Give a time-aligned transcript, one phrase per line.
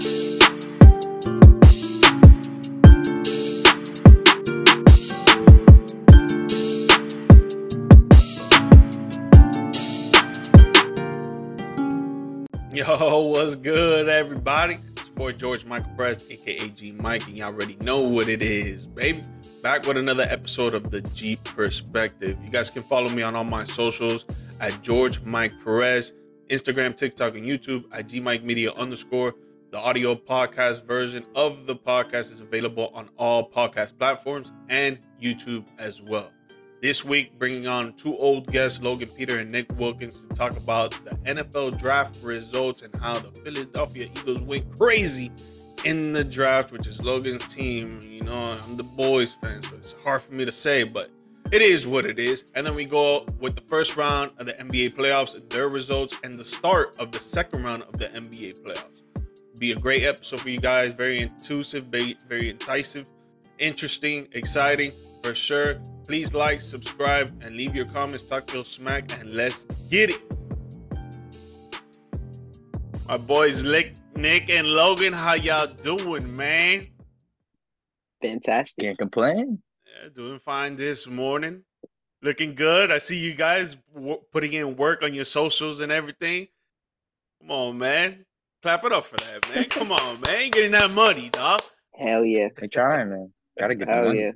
[0.00, 0.04] Yo,
[13.30, 14.74] what's good, everybody?
[14.74, 18.86] It's boy George Michael Perez, aka G Mike, and y'all already know what it is,
[18.86, 19.22] baby.
[19.64, 22.38] Back with another episode of the Jeep Perspective.
[22.40, 26.12] You guys can follow me on all my socials at George Mike Perez,
[26.50, 29.34] Instagram, TikTok, and YouTube at G Mike Media underscore.
[29.70, 35.66] The audio podcast version of the podcast is available on all podcast platforms and YouTube
[35.78, 36.30] as well.
[36.80, 40.92] This week, bringing on two old guests, Logan Peter and Nick Wilkins, to talk about
[41.04, 45.30] the NFL draft results and how the Philadelphia Eagles went crazy
[45.84, 47.98] in the draft, which is Logan's team.
[48.02, 51.10] You know, I'm the boys fan, so it's hard for me to say, but
[51.52, 52.50] it is what it is.
[52.54, 56.32] And then we go with the first round of the NBA playoffs, their results, and
[56.32, 59.02] the start of the second round of the NBA playoffs.
[59.58, 60.92] Be a great episode for you guys.
[60.92, 63.06] Very intuitive, very, very enticing
[63.58, 64.90] interesting, exciting
[65.22, 65.80] for sure.
[66.06, 68.28] Please like, subscribe, and leave your comments.
[68.28, 70.22] Talk your smack, and let's get it.
[73.08, 76.88] My boys, Nick, Nick and Logan, how y'all doing, man?
[78.22, 78.84] Fantastic.
[78.84, 79.62] Can't complain.
[79.86, 81.64] Yeah, doing fine this morning.
[82.20, 82.90] Looking good.
[82.90, 86.48] I see you guys w- putting in work on your socials and everything.
[87.40, 88.24] Come on, man.
[88.62, 89.64] Clap it up for that, man.
[89.66, 90.50] Come on, man.
[90.50, 91.60] Getting that money, dog.
[91.94, 92.48] Hell yeah.
[92.56, 93.32] They trying, man.
[93.58, 94.20] Gotta get the Hell money.
[94.20, 94.32] yeah.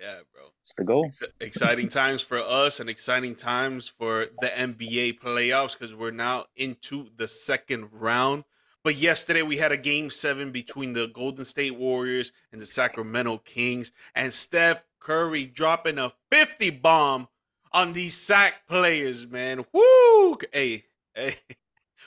[0.00, 0.42] Yeah, bro.
[0.64, 1.06] It's the goal.
[1.06, 6.46] Ex- exciting times for us and exciting times for the NBA playoffs because we're now
[6.56, 8.44] into the second round.
[8.82, 13.38] But yesterday we had a game seven between the Golden State Warriors and the Sacramento
[13.38, 17.28] Kings, and Steph Curry dropping a 50 bomb
[17.72, 19.66] on these sack players, man.
[19.72, 20.38] Woo!
[20.52, 20.84] Hey,
[21.14, 21.36] hey.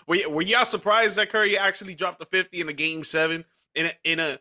[0.08, 3.46] Were, y- were y'all surprised that Curry actually dropped a 50 in a game seven?
[3.76, 4.40] In a, in a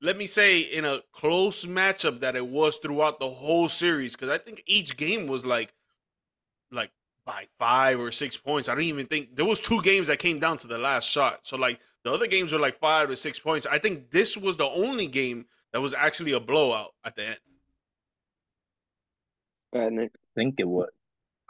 [0.00, 4.28] let me say in a close matchup that it was throughout the whole series because
[4.28, 5.74] I think each game was like
[6.70, 6.90] like
[7.24, 8.68] by five or six points.
[8.68, 11.40] I don't even think there was two games that came down to the last shot.
[11.42, 13.66] So like the other games were like five or six points.
[13.66, 17.38] I think this was the only game that was actually a blowout at the end.
[19.72, 20.12] Go ahead, Nick.
[20.36, 20.90] think it would.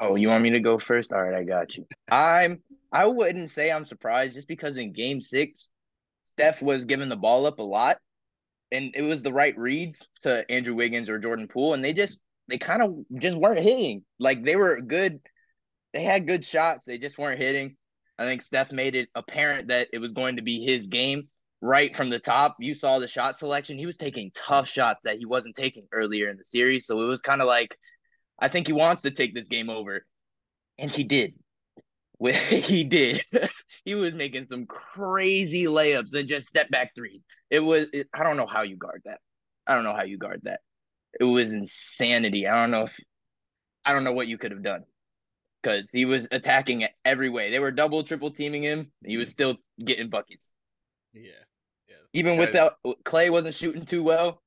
[0.00, 1.12] Oh, you want me to go first?
[1.12, 1.86] All right, I got you.
[2.10, 2.60] I'm
[2.92, 5.70] I wouldn't say I'm surprised just because in game six,
[6.24, 7.98] Steph was giving the ball up a lot.
[8.72, 12.20] And it was the right reads to Andrew Wiggins or Jordan Poole, and they just
[12.48, 14.04] they kind of just weren't hitting.
[14.18, 15.20] Like they were good,
[15.92, 17.76] they had good shots, they just weren't hitting.
[18.18, 21.28] I think Steph made it apparent that it was going to be his game
[21.60, 22.56] right from the top.
[22.60, 23.78] You saw the shot selection.
[23.78, 26.86] He was taking tough shots that he wasn't taking earlier in the series.
[26.86, 27.76] So it was kind of like
[28.38, 30.04] I think he wants to take this game over.
[30.78, 31.34] And he did.
[32.20, 33.22] He did.
[33.84, 37.20] he was making some crazy layups and just step back threes.
[37.50, 39.18] It was, it, I don't know how you guard that.
[39.66, 40.60] I don't know how you guard that.
[41.20, 42.46] It was insanity.
[42.46, 42.98] I don't know if,
[43.84, 44.84] I don't know what you could have done
[45.62, 47.50] because he was attacking every way.
[47.50, 48.90] They were double, triple teaming him.
[49.04, 50.52] He was still getting buckets.
[51.12, 51.30] Yeah.
[51.88, 51.96] Yeah.
[52.12, 52.74] Even without
[53.04, 54.40] Klay wasn't shooting too well.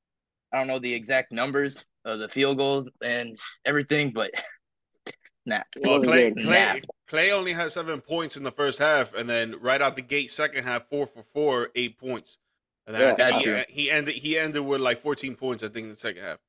[0.52, 4.31] I don't know the exact numbers of the field goals and everything, but
[5.45, 5.68] snap.
[5.75, 6.34] It Well, Klay.
[6.34, 6.79] Klay, Nap.
[7.09, 10.31] Klay only had seven points in the first half, and then right out the gate,
[10.31, 12.38] second half, four for four, eight points.
[12.85, 13.63] And then Yeah, that's he, true.
[13.68, 16.40] he ended he ended with like 14 points, I think, in the second half.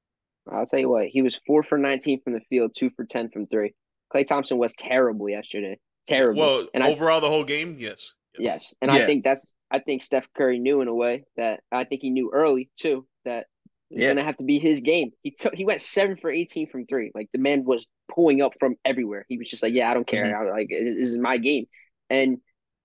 [0.51, 3.31] I'll tell you what, he was four for 19 from the field, two for 10
[3.31, 3.75] from three.
[4.15, 5.79] Klay Thompson was terrible yesterday.
[6.07, 6.41] Terrible.
[6.41, 8.15] Well, and I, overall, the whole game, yes.
[8.39, 8.73] yes.
[8.81, 12.01] And I think that's, I think Steph Curry knew in a way that I think
[12.01, 13.47] he knew early too that
[13.91, 14.15] it's Yeah.
[14.15, 15.13] to have to be his game.
[15.23, 17.11] He took, he went seven for 18 from three.
[17.15, 19.25] Like the man was pulling up from everywhere.
[19.29, 20.25] He was just like, yeah, I don't care.
[20.27, 20.49] Mm-hmm.
[20.49, 21.67] I, like, this is my game.
[22.11, 22.39] And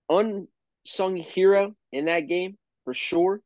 [0.08, 3.40] unsung hero in that game for sure,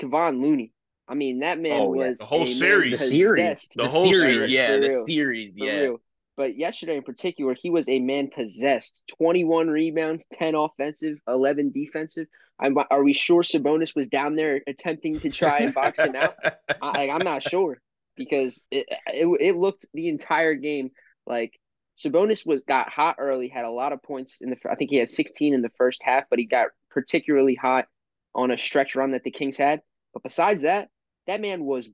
[0.00, 0.72] Kevon Looney.
[1.08, 2.08] I mean, that man Oh, yeah.
[2.08, 2.92] was The whole series.
[2.92, 3.68] The series.
[3.74, 4.20] The The, whole series.
[4.36, 4.50] series.
[4.50, 5.56] Yeah, the series.
[5.56, 5.80] Yeah.
[5.80, 6.00] real.
[6.36, 9.04] But yesterday in particular, he was a man possessed.
[9.16, 12.26] 21 rebounds, 10 offensive, 11 defensive.
[12.58, 16.34] I'm, are we sure Sabonis was down there attempting to try and box him out?
[16.80, 17.78] I, I'm not sure
[18.16, 20.90] because it, it it looked the entire game
[21.26, 21.58] like
[21.98, 24.56] Sabonis was got hot early, had a lot of points in the.
[24.70, 27.86] I think he had 16 in the first half, but he got particularly hot
[28.34, 29.80] on a stretch run that the Kings had.
[30.12, 30.88] But besides that,
[31.26, 31.88] that man was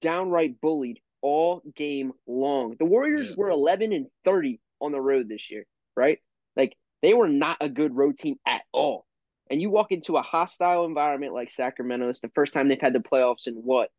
[0.00, 2.76] downright bullied all game long.
[2.78, 3.34] The Warriors Yeah.
[3.38, 5.64] were 11 and 30 on the road this year,
[5.96, 6.18] right?
[6.56, 9.06] Like they were not a good road team at all.
[9.50, 12.08] And you walk into a hostile environment like Sacramento.
[12.08, 13.90] It's the first time they've had the playoffs in what?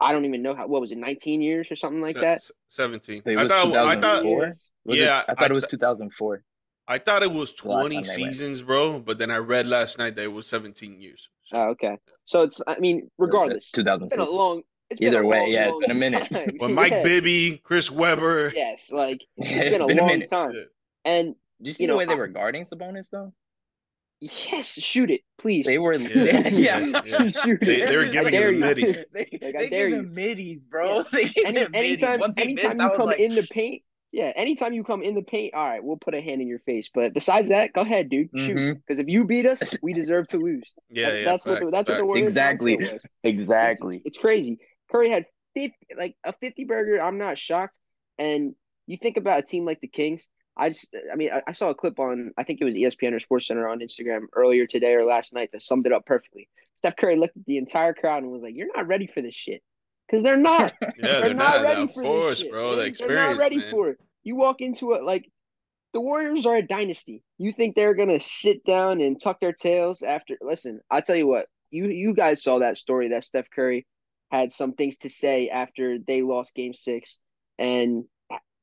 [0.00, 0.66] I don't even know how.
[0.66, 0.98] What was it?
[0.98, 2.42] 19 years or something like Se- that.
[2.68, 3.22] 17.
[3.24, 4.54] It I thought, I thought, Was
[4.86, 5.24] Yeah, it?
[5.28, 6.42] I thought I it was th- 2004.
[6.88, 8.06] I thought it was 20 time went.
[8.06, 11.28] seasons, bro, but then I read last night that it was 17 years.
[11.44, 11.96] So, Oh, okay.
[12.26, 14.62] So it's I mean, uh, regardless, two thousand it's been a long.
[14.90, 16.28] It's been Either a way, long, yeah, it's been a minute.
[16.30, 16.54] time.
[16.58, 20.08] when Mike Yes, Bibby, Chris Webber, Yes, like It's it's been a been a long
[20.10, 20.30] minute.
[20.30, 20.52] time.
[20.54, 20.62] Yeah.
[21.04, 23.32] And Did you see you the know, way they I- were guarding Sabonis though?
[24.20, 25.66] Yes, shoot it, please.
[25.66, 27.00] They were Yeah, yeah, yeah, yeah.
[27.04, 27.28] yeah.
[27.28, 27.88] Shoot They- it.
[27.88, 29.04] they were giving dare him the midi.
[29.12, 30.96] They, Like, I they dare give him middies, bro.
[30.96, 31.02] Yeah.
[31.12, 32.02] They Any, him middies.
[32.02, 33.82] anytime, Once anytime missed, you come like, in the paint,
[34.12, 36.60] yeah, anytime you come in the paint, all right, we'll put a hand in your
[36.60, 36.88] face.
[36.94, 38.56] But besides that, go ahead, dude, shoot.
[38.56, 38.72] Mm-hmm.
[38.78, 40.72] Because if you beat us, we deserve to lose.
[40.88, 42.06] Yeah, that's yeah, that's what the, facts, that's what the facts.
[42.06, 42.76] Warriors Exactly.
[42.78, 43.06] mindset was.
[43.24, 44.02] exactly.
[44.06, 44.58] It's crazy.
[44.90, 47.02] Curry had fifty, like a fifty burger.
[47.02, 47.76] I'm not shocked.
[48.18, 48.54] And
[48.86, 50.30] you think about a team like the Kings.
[50.56, 53.12] I just, I mean, I, I saw a clip on, I think it was ESPN
[53.12, 56.48] or Sports Center on Instagram earlier today or last night that summed it up perfectly.
[56.78, 59.34] Steph Curry looked at the entire crowd and was like, "You're not ready for this
[59.34, 59.62] shit,"
[60.06, 60.72] because they're not.
[60.82, 61.62] Yeah, they're, they're not, not.
[61.62, 62.50] ready for course, this shit.
[62.50, 62.70] bro.
[62.70, 63.70] The They- They're experience, not ready man.
[63.70, 63.98] for it.
[64.24, 65.30] You walk into it like
[65.92, 67.22] the Warriors are a dynasty.
[67.38, 70.36] You think they're gonna sit down and tuck their tails after?
[70.40, 71.46] Listen, I tell you what.
[71.70, 73.86] You you guys saw that story that Steph Curry
[74.30, 77.18] had some things to say after they lost Game Six,
[77.58, 78.04] and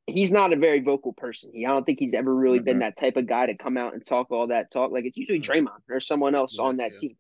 [0.08, 1.52] he's not a very vocal person.
[1.54, 2.82] He I don't think he's ever really been Mhm.
[2.82, 4.92] that type of guy to come out and talk all that talk.
[4.92, 5.46] Like it's usually Mhm.
[5.46, 6.98] Draymond or someone else Yeah, on that yeah.
[7.00, 7.18] team.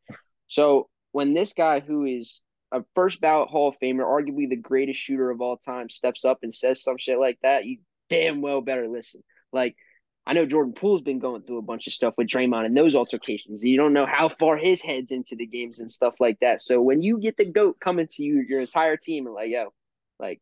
[0.48, 2.42] So when this guy who is
[2.72, 6.40] a first ballot Hall of Famer, arguably the greatest shooter of all time, steps up
[6.44, 7.78] and says some shit like that, you
[8.10, 9.24] damn well better listen.
[9.52, 9.78] Like
[10.26, 12.96] I know Jordan Poole's been going through a bunch of stuff with Draymond and those
[12.96, 13.62] altercations.
[13.64, 16.62] You don't know how far his head's into the games and stuff like that.
[16.62, 19.74] So when you get the goat coming to you, your entire team, and like, yo,
[20.20, 20.42] like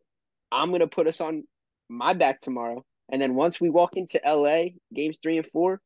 [0.52, 1.48] I'm gonna put us on
[1.92, 5.82] my back tomorrow, and then once we walk into LA, games three and four,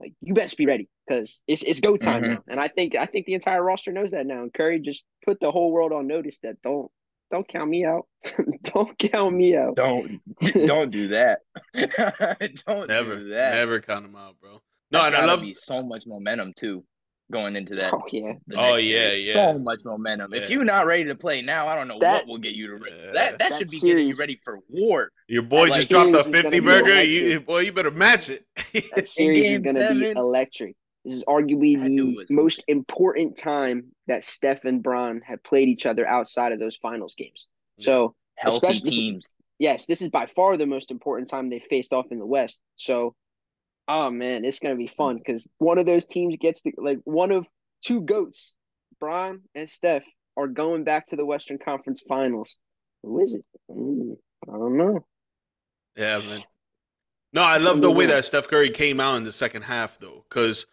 [0.00, 2.28] like you best be ready because it's it's go time Mhm.
[2.28, 2.44] now.
[2.48, 4.42] And I think I think the entire roster knows that now.
[4.42, 6.90] And Curry just put the whole world on notice that don't
[7.30, 8.06] don't count me out,
[8.62, 9.76] don't count me out.
[9.76, 10.20] Don't
[10.66, 11.40] don't do that.
[12.66, 13.54] don't Never, do that.
[13.54, 14.52] never count them out, bro.
[14.90, 15.42] No, That's and I gotta love.
[15.42, 16.84] be so much momentum too,
[17.30, 17.92] going into that.
[17.92, 19.52] Oh yeah, Oh, yeah, yeah.
[19.52, 20.32] So much momentum.
[20.34, 22.68] If you're not ready to play now, I don't know That- what will get you
[22.68, 22.96] to ready.
[22.96, 23.12] Yeah.
[23.12, 25.10] That that That should be getting you ready for war.
[25.28, 27.02] Your boy Like, just dropped a series is gonna 50 burger.
[27.04, 28.44] You, boy, you better match it.
[28.94, 30.74] that series is gonna be electric.
[31.04, 35.20] This is arguably I knew it the was- most important time that Steph and Bron
[35.26, 37.46] have played each other outside of those finals games.
[37.78, 39.34] So Healthy Especially- this teams.
[39.58, 42.60] yes, this is by far the most important time they faced off in the West.
[42.76, 43.14] So,
[43.88, 47.32] oh man, it's gonna be fun because one of those teams gets the like one
[47.32, 47.46] of
[47.84, 48.54] two goats,
[49.00, 50.04] Bron and Steph,
[50.36, 52.56] are going back to the Western Conference Finals.
[53.02, 53.44] Who is it?
[53.70, 54.16] Mm,
[54.48, 55.04] I don't know.
[55.96, 56.44] Yeah, man.
[57.32, 60.24] No, I love the way that Steph Curry came out in the second half, though,
[60.28, 60.66] because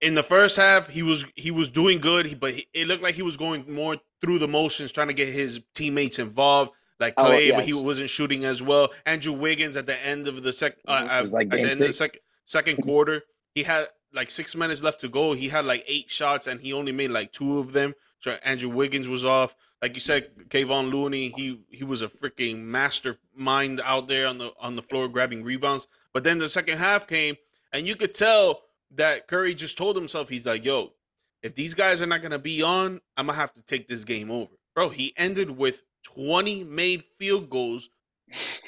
[0.00, 3.14] in the first half he was he was doing good, but he, it looked like
[3.14, 7.24] he was going more through the motions, trying to get his teammates involved, like Oh,
[7.24, 8.92] Klay, but he wasn't shooting as well.
[9.06, 11.22] Andrew Wiggins at the end of the second, uh, Mhm.
[11.22, 13.24] Was like at the end of the second second quarter,
[13.54, 15.32] he had like six minutes left to go.
[15.34, 17.94] He had like eight shots, and he only made like two of them.
[18.20, 19.54] So Andrew Wiggins was off.
[19.82, 24.52] Like you said, Kevon Looney, he he was a freaking mastermind out there on the
[24.58, 25.86] on the floor grabbing rebounds.
[26.12, 27.36] But then the second half came,
[27.72, 30.94] and you could tell that Curry just told himself, he's like, "Yo,
[31.42, 34.30] if these guys are not gonna be on, I'm gonna have to take this game
[34.30, 37.90] over." Bro, he ended with 20 made field goals,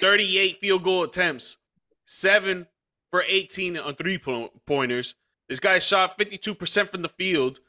[0.01, 1.57] 38 field goal attempts,
[2.05, 2.67] seven
[3.11, 5.15] for 18 on three po- pointers.
[5.49, 7.61] This guy shot 52% from the field,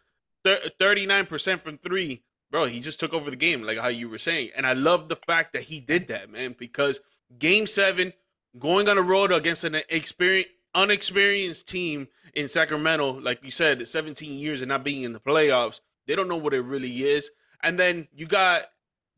[0.45, 2.23] 39% from three.
[2.51, 4.51] Bro, he just took over the game, like how you were saying.
[4.55, 6.99] And I love the fact that he did that, man, because
[7.39, 8.13] game seven,
[8.59, 14.33] going on the road against an experience, unexperienced team in Sacramento, like you said, 17
[14.33, 17.31] years and not being in the playoffs, they don't know what it really is.
[17.63, 18.65] And then you got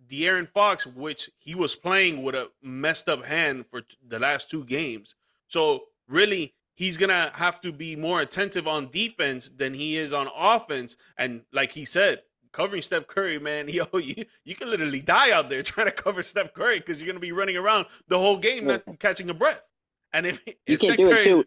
[0.08, 4.50] De'Aaron Fox, which he was playing with a messed up hand for t- the last
[4.50, 5.16] two games.
[5.48, 10.30] So really, he's gonna have to be more attentive on defense than he is on
[10.36, 10.98] offense.
[11.18, 15.50] And like he said, covering Steph Curry, man, yo, you, you can literally die out
[15.50, 18.66] there trying to cover Steph Curry because you're gonna be running around the whole game
[18.66, 19.62] not catching a breath.
[20.12, 21.44] And if, You can't Steph do it too.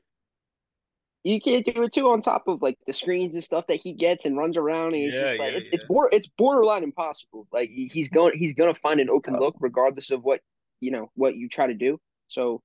[1.26, 3.95] You can't do it too on top of like the screens and stuff that he
[3.95, 5.88] gets and runs around and he's Yeah, just like yeah, it's it's yeah.
[5.88, 7.49] bor- it's borderline impossible.
[7.52, 9.40] Like he's going he's gonna find an open Oh.
[9.40, 10.40] look regardless of what
[10.80, 11.99] you know what you try to do.
[12.28, 12.62] So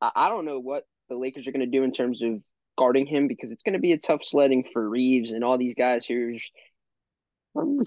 [0.00, 2.40] I, I don't know what the Lakers are gonna do in terms of
[2.78, 6.06] guarding him because it's gonna be a tough sledding for Reeves and all these guys
[6.06, 6.48] who's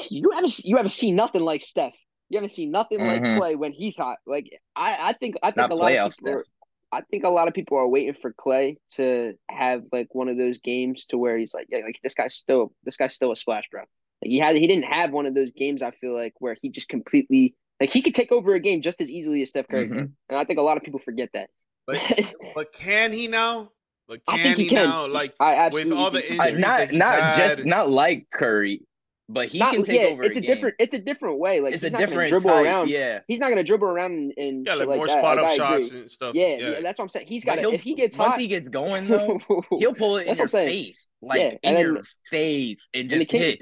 [0.09, 1.93] you haven't you haven't seen nothing like Steph.
[2.29, 3.37] You haven't seen nothing like Mhm.
[3.37, 4.17] Klay when he's hot.
[4.25, 6.43] Like I, I think I think Not a lot of people
[6.91, 10.37] I think a lot of people are waiting for Klay to have like one of
[10.37, 13.35] those games to where he's like, yeah, like this guy's still this guy's still a
[13.35, 13.81] splash, bro.
[13.81, 15.81] Like he had he didn't have one of those games.
[15.81, 19.01] I feel like where he just completely like he could take over a game just
[19.01, 19.97] as easily as Steph Curry, can.
[19.97, 20.11] Mhm.
[20.29, 21.49] and I think a lot of people forget that.
[21.85, 22.01] But
[22.55, 23.71] but can he now?
[24.07, 24.89] Like I can think he he can.
[24.89, 25.07] now?
[25.07, 26.61] Like I with all the think he Uh, injuries can.
[26.61, 28.81] not that he's not had, just not like Curry,
[29.31, 30.23] but he Not- can take yeah, over.
[30.23, 30.53] it's a game.
[30.55, 31.61] different it's a different way.
[31.61, 32.65] Like It's he's a not different dribble type.
[32.65, 32.89] around.
[32.89, 35.17] Yeah, He's not gonna dribble around and, and yeah, like like more that.
[35.19, 36.35] spot Like, up shots and stuff.
[36.35, 36.69] Yeah, yeah.
[36.71, 37.27] yeah, that's what I'm saying.
[37.27, 38.39] He's But got he'll- if he gets once hot.
[38.41, 39.39] he gets going though,
[39.79, 40.69] he'll pull it in That's your saying.
[40.69, 43.61] face, like Yeah, in then- your face, and and the just King- hit.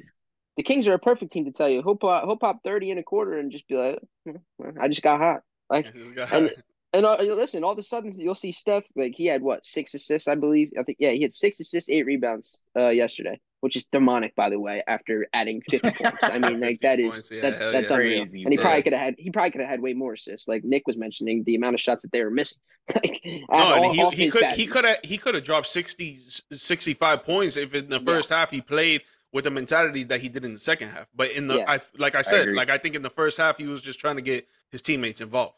[0.56, 1.84] the Kings are a perfect team to tell you.
[1.84, 5.04] He'll pop, he'll pop thirty in a quarter and just be like, "Hmm, I just
[5.04, 5.42] got hot.
[5.70, 6.56] Like, This guy- and-
[6.94, 9.94] and uh, listen, all of a sudden you'll see Steph like he had what six
[9.94, 10.72] assists, I believe.
[10.80, 14.50] I think yeah, he had six assists, eight rebounds uh yesterday, which is demonic, by
[14.50, 14.84] the way.
[14.88, 17.96] After adding fifty points, I mean like that is points, yeah, that's that's yeah.
[17.98, 18.24] unreal.
[18.24, 18.64] Crazy, and he bro.
[18.66, 20.48] probably could have had he probably could have had way more assists.
[20.48, 22.60] Like Nick was mentioning, the amount of shots that they were missing.
[22.96, 25.44] like no, all- and off he, he could bad he could have he could have
[25.44, 26.20] dropped 60,
[26.52, 28.06] 65 points if in the Yeah.
[28.06, 29.02] first half he played
[29.34, 31.08] with the mentality that he did in the second half.
[31.14, 31.66] But in the Yeah.
[31.72, 32.56] I like I said, agree.
[32.56, 35.20] like I think in the first half he was just trying to get his teammates
[35.22, 35.56] involved.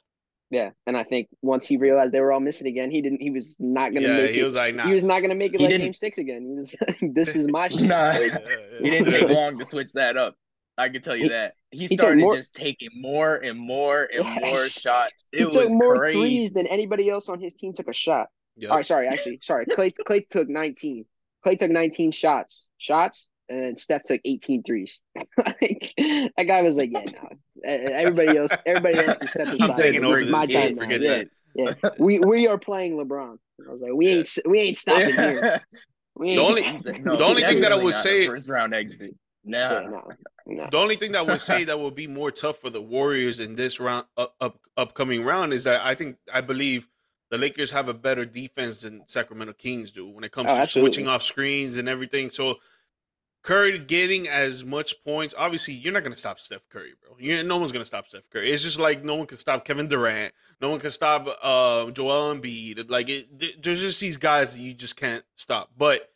[0.51, 3.21] Yeah, and I think once he realized they were all missing again, he didn't.
[3.21, 4.43] He was not gonna Yeah, make he it.
[4.43, 4.87] was like, nah.
[4.87, 6.41] He was not gonna make it He like didn't- Game Six again.
[6.47, 6.75] He was.
[7.13, 7.81] this is my shit.
[7.83, 8.07] Nah.
[8.09, 10.35] Like, Yeah, yeah, He didn't take long to switch that up.
[10.77, 11.53] I can tell you He- that.
[11.71, 15.27] He, took started more- just taking more and more and more shots.
[15.31, 16.19] It he was took more crazy.
[16.19, 18.29] threes than anybody else on his team took a shot.
[18.55, 18.71] Yep.
[18.71, 19.67] All right, sorry, actually, sorry.
[19.67, 21.05] Klay Klay took 19.
[21.45, 25.01] Klay took 19 shots, shots, and Steph took 18 threes.
[25.37, 27.29] like, that guy was like, yeah, no.
[27.67, 29.61] Uh, everybody else, everybody else can step aside.
[29.61, 29.81] I'm aside.
[29.83, 30.81] taking over my this time game, now.
[30.81, 31.73] forget Yeah, that.
[31.83, 31.89] yeah.
[31.99, 33.37] We we are playing LeBron.
[33.67, 35.61] I was like, we ain't we ain't stopping here.
[36.15, 38.73] We The only- He said, no, the only thing that I would say- first round
[38.73, 39.15] exit.
[39.45, 39.81] yeah, Nah.
[39.81, 40.03] no,
[40.47, 40.67] no.
[40.71, 43.39] The only thing that I would say that will be more tough for the Warriors
[43.39, 46.87] in this round up, up upcoming round is that I think I believe
[47.31, 50.61] the Lakers have a better defense than Sacramento Kings do when it comes Oh, to
[50.61, 50.91] absolutely.
[50.91, 52.29] switching off screens and everything.
[52.31, 52.55] So
[53.41, 57.15] Curry getting as much points, obviously you're not gonna stop Steph Curry, bro.
[57.19, 58.51] you no one's gonna stop Steph Curry.
[58.51, 60.33] It's just like no one can stop Kevin Durant.
[60.61, 62.89] No one can stop uh, Joel Embiid.
[62.89, 65.71] Like it, there's just these guys that you just can't stop.
[65.77, 66.09] But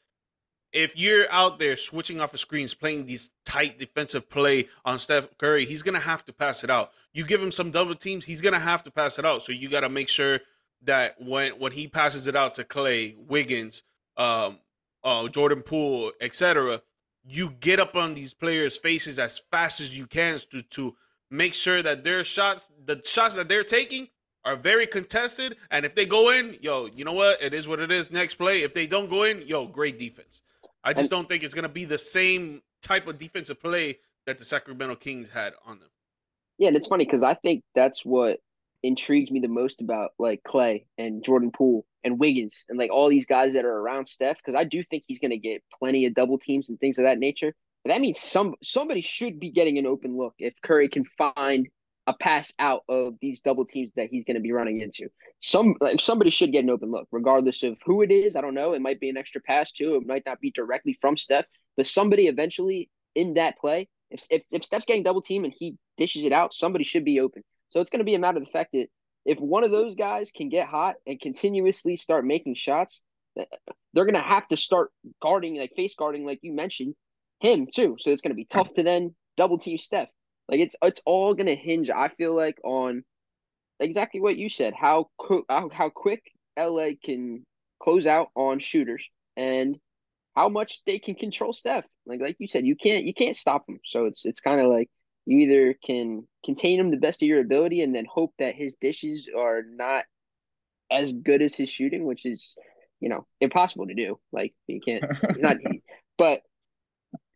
[0.74, 5.30] if you're out there switching off of screens, playing these tight defensive play on Steph
[5.38, 6.92] Curry, he's gonna have to pass it out.
[7.14, 9.44] You give him some double teams, he's gonna have to pass it out.
[9.44, 10.42] So you got to make sure
[10.82, 13.84] that when when he passes it out to Klay, Wiggins,
[14.18, 14.60] um,
[15.04, 16.82] uh, Jordan Poole, etc.,
[17.26, 20.96] you get up on these players' faces as fast as you can to to
[21.30, 24.10] make sure that their shots, the shots that they're taking,
[24.46, 25.56] are very contested.
[25.72, 27.42] And if they go in, yo, you know what?
[27.42, 28.12] It is what it is.
[28.12, 28.64] Next play.
[28.64, 30.42] If they don't go in, yo, great defense.
[30.84, 34.46] I just don't think it's gonna be the same type of defensive play that the
[34.46, 35.90] Sacramento Kings had on them.
[36.58, 38.40] Yeah, and it's funny because I think that's what
[38.84, 43.10] intrigues me the most about like Klay and Jordan Poole and Wiggins and like all
[43.10, 46.06] these guys that are around Steph because I do think he's going to get plenty
[46.06, 47.54] of double teams and things of that nature.
[47.84, 51.68] But that means some somebody should be getting an open look if Curry can find
[52.06, 55.08] a pass out of these double teams that he's going to be running into.
[55.40, 58.36] Some like somebody should get an open look, regardless of who it is.
[58.36, 58.74] I don't know.
[58.74, 59.96] It might be an extra pass too.
[59.96, 61.46] It might not be directly from Steph,
[61.78, 65.78] but somebody eventually in that play, if if, if Steph's getting double team and he
[65.98, 67.44] dishes it out, somebody should be open.
[67.70, 68.88] So it's going to be a matter of the fact that
[69.26, 73.04] if one of those guys can get hot and continuously start making shots,
[73.36, 76.96] they're going to have to start guarding, like face guarding, like you mentioned,
[77.40, 77.96] him too.
[78.00, 80.10] So it's going to be tough to then double team Steph.
[80.50, 83.04] Like it's it's all going to hinge, I feel like, on
[83.80, 84.74] exactly what you said.
[84.74, 85.10] How
[85.50, 86.24] how, quick
[86.60, 87.46] LA can
[87.82, 89.78] close out on shooters and
[90.36, 91.86] how much they can control Steph.
[92.06, 93.80] Like like you said, you can't you can't stop him.
[93.86, 94.90] So it's it's kind of like
[95.26, 98.76] you either can contain him the best of your ability and then hope that his
[98.76, 100.06] dishes are not
[100.92, 102.58] as good as his shooting, which is
[103.00, 104.20] you know impossible to do.
[104.32, 105.04] Like you can't.
[105.34, 105.58] He's not.
[106.18, 106.42] but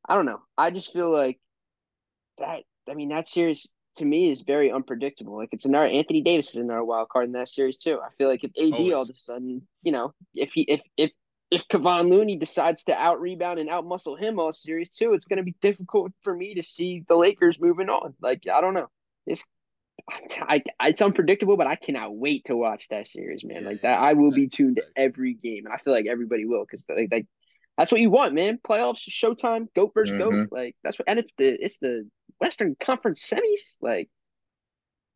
[0.08, 0.41] I don't know.
[0.58, 1.39] I just feel like
[2.39, 2.63] that.
[2.89, 5.36] I mean, that series to me is very unpredictable.
[5.38, 8.00] Like it's another Anthony Davis is another wild card in that series too.
[8.03, 8.94] I feel like if AD Always.
[8.94, 11.12] all of a sudden, you know, if he if if
[11.50, 15.25] if Kevon Looney decides to out rebound and out muscle him all series too, it's
[15.25, 18.16] going to be difficult for me to see the Lakers moving on.
[18.22, 18.89] Like I don't know,
[19.25, 19.46] it's
[20.42, 23.66] I, it's unpredictable, but I cannot wait to watch that series, man.
[23.66, 26.63] Like that, I will be tuned to every game, and I feel like everybody will
[26.63, 27.25] because like, like
[27.77, 28.60] that's what you want, man.
[28.66, 30.34] Playoffs, Showtime, goat versus goat.
[30.34, 30.48] Mhm.
[30.51, 32.08] Like that's what, and it's the it's the
[32.39, 33.75] Western Conference semis.
[33.82, 34.10] Like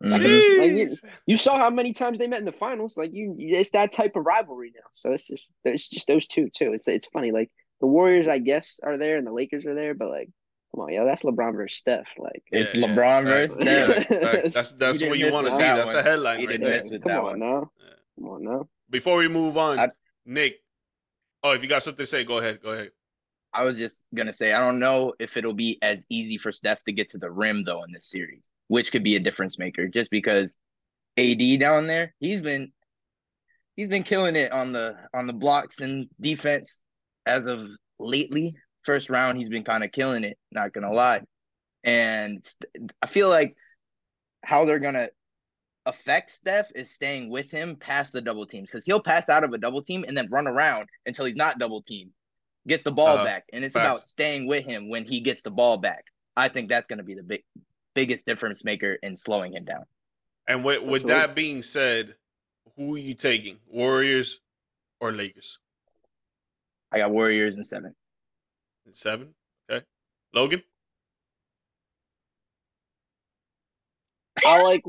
[0.01, 0.59] Mhm.
[0.59, 2.97] Like, you- you saw how many times they met in the finals.
[2.97, 4.87] Like you, it's that type of rivalry now.
[4.93, 6.73] So it's just it's just those two too.
[6.73, 7.31] It's it's funny.
[7.31, 10.29] Like the Warriors, I guess, are there, and the Lakers are there, but like,
[10.73, 12.07] come on, yo, that's LeBron versus Steph.
[12.17, 14.21] Like, It's Yeah, yeah, LeBron facts, versus facts, Steph.
[14.21, 14.43] facts.
[14.53, 15.57] That's that's didn't what you want to see.
[15.59, 16.81] that That's the headline He right didn't there.
[16.83, 17.39] miss with come on one.
[17.39, 17.71] now,
[18.15, 18.69] come on now.
[18.89, 19.89] Before we move on, I-
[20.25, 20.57] Nick.
[21.43, 22.61] Oh, if you got something to say, go ahead.
[22.61, 22.91] Go ahead.
[23.53, 26.83] I was just gonna say I don't know if it'll be as easy for Steph
[26.83, 29.89] to get to the rim though in this series, which could be a difference maker.
[29.89, 30.57] Just because
[31.17, 32.71] AD down there, he's been
[33.75, 36.79] he's been killing it on the on the blocks and defense
[37.25, 37.61] as of
[37.99, 38.55] lately.
[38.85, 40.37] First round, he's been kind of killing it.
[40.53, 41.21] Not gonna lie,
[41.83, 42.41] and
[43.01, 43.57] I feel like
[44.41, 45.09] how they're gonna
[45.85, 49.51] affect Steph is staying with him past the double teams because he'll pass out of
[49.51, 52.11] a double team and then run around until he's not double team,
[52.65, 53.85] gets the ball uh, back, and it's facts.
[53.85, 56.05] about staying with him when he gets the ball back.
[56.37, 57.43] I think that's going to be the big
[57.93, 59.85] biggest difference maker in slowing him down.
[60.47, 62.15] And with, with that being said,
[62.75, 64.39] who are you taking, Warriors
[64.99, 65.59] or Lakers?
[66.91, 67.95] I got Warriors in seven.
[68.85, 69.33] In seven,
[69.69, 69.85] okay.
[70.33, 70.63] Logan.
[74.45, 74.81] I like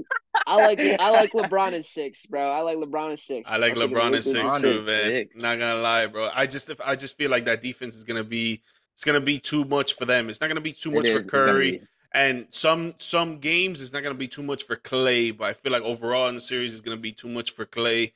[0.47, 2.50] I like I like LeBron in six, bro.
[2.50, 3.49] I like LeBron in six.
[3.50, 4.82] I like LeBron in six too, man.
[4.82, 5.37] Six.
[5.37, 6.30] Not gonna lie, bro.
[6.32, 8.62] I just I just feel like that defense is gonna be
[8.94, 10.30] it's gonna be too much for them.
[10.30, 11.87] It's not gonna be too much for Curry.
[12.14, 15.73] And some some games it's not gonna be too much for Klay, but I feel
[15.73, 18.12] like overall in the series it's gonna be too much for Klay.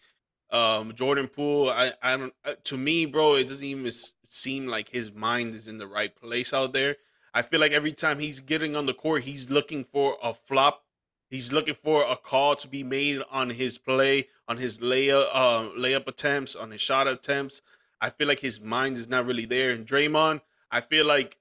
[0.51, 3.91] Um, Jordan Poole, I I don't uh, to me, bro, it doesn't even
[4.27, 6.97] seem like his mind is in the right place out there.
[7.33, 10.83] I feel like every time he's getting on the court, he's looking for a flop
[11.29, 15.63] He's looking for a call to be made on his play, on his layup, uh,
[15.77, 17.63] layup attempts, on his shot attempts.
[18.01, 19.73] I feel like his mind is not really there.
[19.73, 21.39] And Draymond, I feel like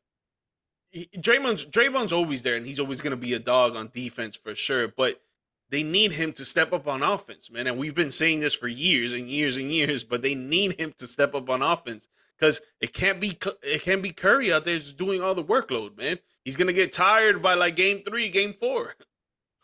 [0.96, 4.56] Draymond's Draymond's always there, and he's always going to be a dog on defense for
[4.56, 4.88] sure.
[4.88, 5.22] But
[5.70, 7.68] they need him to step up on offense, man.
[7.68, 10.04] And we've been saying this for years and years and years.
[10.04, 14.02] But they need him to step up on offense because it can't be it can't
[14.02, 16.20] be Curry out there just doing all the workload, man.
[16.44, 18.96] He's gonna get tired by like game three, game four.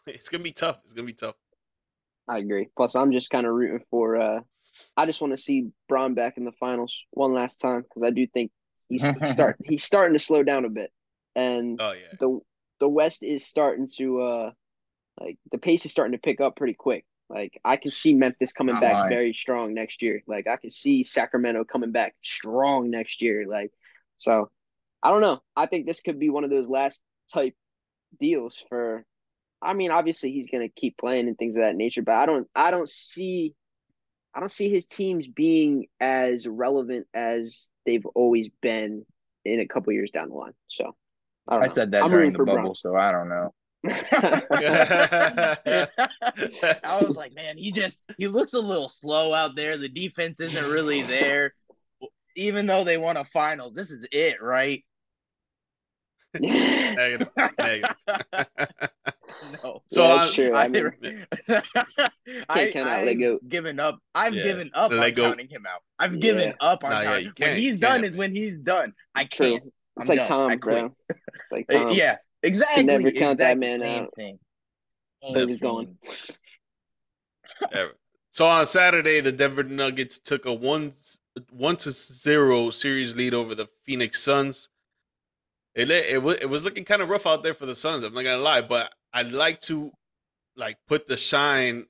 [0.08, 0.80] It's gonna be tough.
[0.84, 1.36] It's gonna be tough.
[2.28, 2.70] I agree.
[2.76, 4.20] Plus, I'm just kind of rooting for.
[4.20, 4.40] uh
[4.98, 8.10] I just want to see Bron back in the finals one last time because I
[8.10, 8.52] do think
[8.90, 10.92] he's start he's starting to slow down a bit,
[11.36, 12.40] and oh yeah, the
[12.80, 14.52] the West is starting to uh
[15.20, 17.06] like the pace is starting to pick up pretty quick.
[17.30, 19.10] Like I can see Memphis coming Not back lying.
[19.10, 20.22] very strong next year.
[20.28, 23.46] Like I can see Sacramento coming back strong next year.
[23.48, 23.72] Like
[24.18, 24.50] so,
[25.02, 25.42] I don't know.
[25.56, 27.56] I think this could be one of those last type
[28.20, 29.06] deals for
[29.62, 32.48] I mean, obviously he's gonna keep playing and things of that nature, but I don't
[32.56, 33.56] I don't see
[34.34, 39.06] I don't see his teams being as relevant as they've always been
[39.46, 40.54] in a couple years down the line.
[40.68, 40.96] So
[41.52, 42.76] I, I said that I'm during the bubble, Brown.
[42.76, 43.54] so I don't know.
[46.84, 49.78] I was like, man, he just he looks a little slow out there.
[49.78, 51.54] The defense isn't really there.
[52.36, 54.84] Even though they won a finals, this is it, right?
[56.40, 57.30] negative.
[57.60, 57.96] Negative.
[59.64, 59.82] no.
[59.88, 60.54] So yeah, that's true.
[60.54, 61.26] I, I mean,
[62.50, 64.00] I, I've given up.
[64.16, 64.44] I've yeah.
[64.44, 65.82] given up on counting him out.
[66.00, 66.20] I've yeah.
[66.20, 67.34] given up on nah, counting.
[67.38, 68.94] when he's done is when he's done.
[69.16, 69.62] I can't.
[69.62, 69.72] true.
[69.98, 70.02] Can't.
[70.02, 70.50] It's I'm like done.
[70.50, 70.96] Tom, bro.
[71.52, 71.92] like Tom.
[71.92, 72.84] Yeah, exactly.
[72.84, 74.10] never count exactly that man out.
[74.16, 74.40] Thing.
[75.32, 75.98] So he's going.
[78.30, 80.94] so on Saturday, the Denver Nuggets took a one
[81.52, 84.70] one to zero series lead over the Phoenix Suns.
[85.76, 88.04] It it was it was looking kind of rough out there for the Suns.
[88.04, 89.92] I'm not gonna lie, but I'd like to
[90.56, 91.86] like put the shine,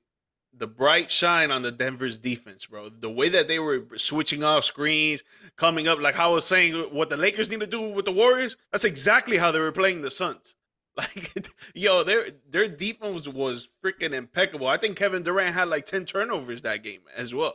[0.56, 2.88] the bright shine on the Denver's defense, bro.
[2.88, 5.22] The way that they were switching off screens,
[5.56, 8.12] coming up, like how I was saying, what the Lakers need to do with the
[8.12, 8.56] Warriors.
[8.70, 10.54] That's exactly how they were playing the Suns.
[10.94, 14.66] Like, yo, their their defense was, was freaking impeccable.
[14.66, 17.54] I think Kevin Durant had like ten turnovers that game as well.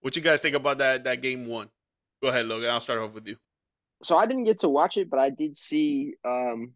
[0.00, 1.68] What you guys think about that that game one?
[2.22, 2.70] Go ahead, Logan.
[2.70, 3.36] I'll start off with you
[4.02, 6.72] so I didn't get to watch it, but I did see um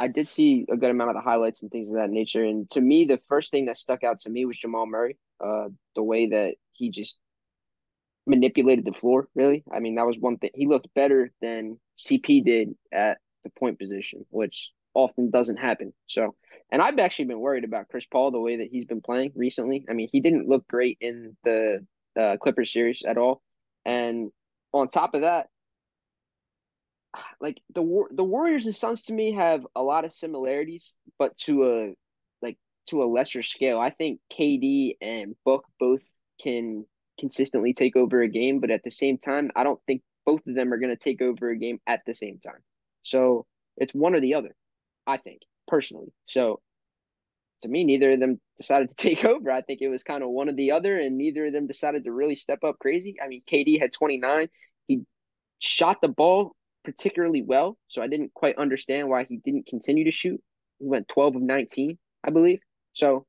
[0.00, 2.42] I did see a good amount of the highlights and things of that nature.
[2.42, 5.18] And to me, the first thing that stuck out to me was Jamal Murray.
[5.44, 7.18] Uh, the way that he just
[8.26, 9.28] manipulated the floor.
[9.34, 10.50] Really, I mean, that was one thing.
[10.54, 15.92] He looked better than CP did at the point position, which often doesn't happen.
[16.06, 16.34] So,
[16.72, 19.84] and I've actually been worried about Chris Paul the way that he's been playing recently.
[19.88, 21.86] I mean, he didn't look great in the
[22.18, 23.42] uh, Clippers series at all.
[23.84, 24.30] And
[24.72, 25.48] on top of that,
[27.40, 31.64] like the the Warriors and Suns to me have a lot of similarities, but to
[31.64, 31.94] a
[32.42, 32.56] like
[32.88, 33.78] to a lesser scale.
[33.78, 36.02] I think KD and Book both
[36.40, 36.84] can
[37.18, 40.54] consistently take over a game, but at the same time, I don't think both of
[40.54, 42.60] them are going to take over a game at the same time.
[43.02, 43.46] So
[43.76, 44.54] it's one or the other,
[45.06, 46.12] I think personally.
[46.26, 46.60] So
[47.62, 49.50] to me, neither of them decided to take over.
[49.50, 52.04] I think it was kind of one or the other, and neither of them decided
[52.04, 53.16] to really step up crazy.
[53.22, 54.48] I mean, KD had 29.
[54.86, 55.02] He
[55.58, 56.54] shot the ball
[56.90, 60.42] particularly well, so I didn't quite understand why he didn't continue to shoot.
[60.80, 62.60] He went 12 of 19, I believe.
[62.94, 63.26] So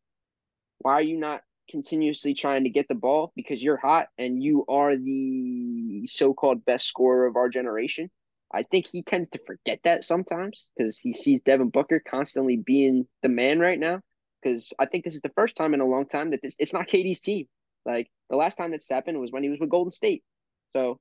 [0.80, 4.65] why are you not continuously trying to get the ball because you're hot and you
[4.67, 8.10] are the so-called best scorer of our generation?
[8.52, 13.08] I think he tends to forget that sometimes because he sees Devin Booker constantly being
[13.21, 14.02] the man right now.
[14.41, 16.74] Because I think this is the first time in a long time that this it's
[16.74, 17.47] not KD's team.
[17.86, 20.24] Like the last time this happened was when he was with Golden State.
[20.69, 21.00] So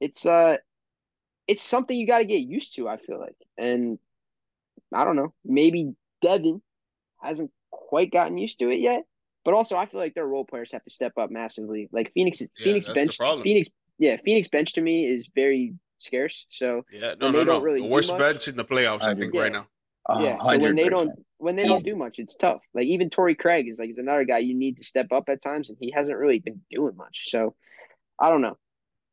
[0.00, 0.56] it's uh
[1.48, 3.36] it's something you got to get used to, I feel like.
[3.56, 3.98] And
[4.92, 6.62] I don't know, maybe Devin
[7.20, 9.04] hasn't quite gotten used to it yet.
[9.44, 11.88] But also, I feel like their role players have to step up massively.
[11.92, 16.46] Like Phoenix, yeah, Phoenix bench, Phoenix, yeah, Phoenix bench to me is very scarce.
[16.50, 17.60] So yeah, no, no, no.
[17.60, 19.42] Really the worst bench in the playoffs, I think, yeah.
[19.42, 19.68] right now.
[20.20, 22.60] Yeah, so when they don't when they don't do much, it's tough.
[22.74, 25.42] Like even Torrey Craig is like is another guy you need to step up at
[25.42, 27.30] times, and he hasn't really been doing much.
[27.30, 27.54] So
[28.20, 28.58] I don't know.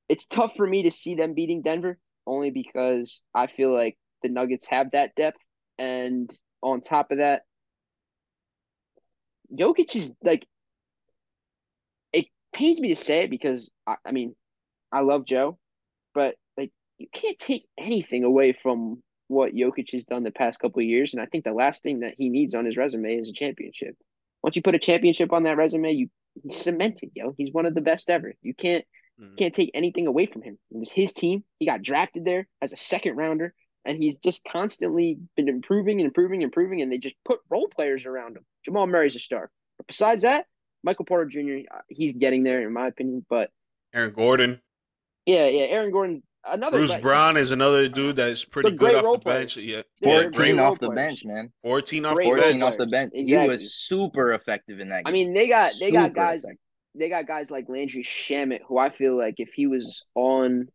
[0.10, 4.30] It's tough for me to see them beating Denver only because I feel like the
[4.30, 5.40] Nuggets have that depth,
[5.78, 6.32] and
[6.62, 7.44] on top of that,
[9.54, 10.48] Jokic is like
[12.12, 14.36] it pains me to say it because I, I mean
[14.92, 15.58] I love Joe,
[16.14, 20.80] but like you can't take anything away from what Jokic has done the past couple
[20.82, 23.30] of years, and I think the last thing that he needs on his resume is
[23.30, 23.96] a championship.
[24.44, 26.10] Once you put a championship on that resume, you
[26.42, 27.34] he's cemented, yo.
[27.38, 28.34] He's one of the best ever.
[28.42, 28.86] You can't
[29.20, 29.36] mm-hmm.
[29.36, 30.58] can't take anything away from him.
[30.72, 31.44] It was his team.
[31.60, 33.54] He got drafted there as a second rounder,
[33.86, 37.68] and he's just constantly been improving and improving and improving, and they just put role
[37.68, 38.46] players around him.
[38.66, 39.50] Jamal Murray's a star.
[39.78, 40.46] But besides that,
[40.84, 41.66] Michael Porter Jr.
[41.74, 43.26] Uh, he's getting there in my opinion.
[43.30, 43.50] But
[43.94, 44.62] Aaron Gordon.
[45.26, 45.64] Yeah, yeah.
[45.66, 46.78] Aaron Gordon's another.
[46.78, 49.58] Bruce Brown is another dude that's pretty good off the bench.
[49.58, 51.52] Yeah, fourteen off the bench, man.
[51.62, 52.36] Fourteen off the bench.
[52.36, 53.12] Fourteen off the bench.
[53.16, 53.44] Exactly.
[53.44, 55.06] He was super effective in that.
[55.06, 55.08] Game.
[55.08, 56.44] I mean, they got they super got guys.
[56.44, 56.60] Effective.
[56.96, 60.68] They got guys like Landry Shamet, who I feel like if he was on,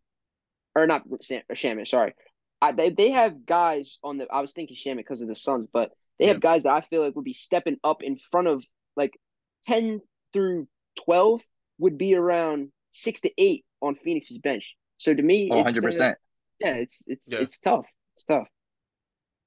[0.75, 2.15] or not Shamet, sorry,
[2.61, 4.27] I, they they have guys on the.
[4.31, 7.03] I was thinking Shamet because of the Suns, but they have guys that I feel
[7.03, 8.65] like would be stepping up in front of
[8.97, 9.13] like
[9.67, 10.01] 10
[10.33, 10.67] through
[11.05, 11.43] 12
[11.79, 14.75] would be around six to eight on Phoenix's bench.
[14.97, 16.15] So to me, 100 percent.
[16.15, 16.19] Uh,
[16.67, 17.39] yeah, it's it's yeah.
[17.39, 17.87] it's tough.
[18.15, 18.49] It's tough.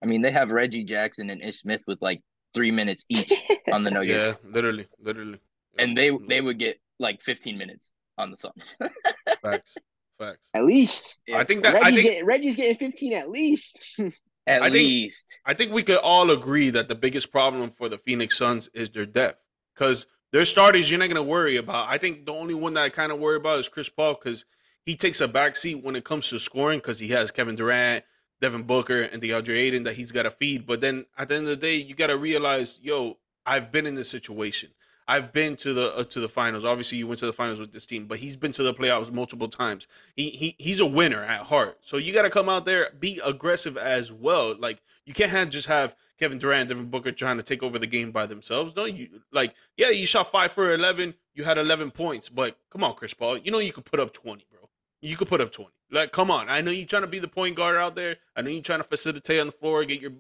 [0.02, 2.22] I mean, they have Reggie Jackson and Ish Smith with like
[2.54, 3.32] three minutes each
[3.72, 4.38] on the Nuggets.
[4.44, 5.40] Yeah, literally, literally.
[5.78, 8.76] And they they would get like 15 minutes on the Suns.
[9.42, 9.78] Facts.
[10.20, 10.50] Facts.
[10.54, 11.18] At least.
[11.34, 14.00] I think that Reggie's I think getting, Reggie's getting 15 at least.
[14.48, 15.30] at I least.
[15.30, 18.70] Think, I think we could all agree that the biggest problem for the Phoenix Suns
[18.74, 19.40] is their depth.
[19.74, 21.90] Because their starters, you're not going to worry about.
[21.90, 24.46] I think the only one that I kind of worry about is Chris Paul because
[24.86, 28.04] he takes a backseat when it comes to scoring because he has Kevin Durant,
[28.40, 30.66] Devin Booker, and DeAndre Ayton that he's got to feed.
[30.66, 33.86] But then at the end of the day, you got to realize, yo, I've been
[33.86, 34.70] in this situation.
[35.12, 36.63] I've been to the uh, to the finals.
[36.63, 39.12] Obviously, you went to the finals with this team, but he's been to the playoffs
[39.12, 39.86] multiple times.
[40.15, 41.80] He he he's a winner at heart.
[41.82, 44.56] So you got to come out there, be aggressive as well.
[44.58, 47.78] Like you can't have, just have Kevin Durant, and Devin Booker trying to take over
[47.78, 48.74] the game by themselves.
[48.74, 51.15] No, you like yeah, you shot five for eleven.
[51.36, 53.38] You had eleven points, but come on, Chris Paul.
[53.38, 54.69] You know you could put up twenty, bro.
[55.02, 55.74] You could put up twenty.
[55.93, 56.47] Like, come on.
[56.47, 58.15] I know you're trying to be the point guard out there.
[58.34, 60.13] I know you're trying to facilitate on the floor, get your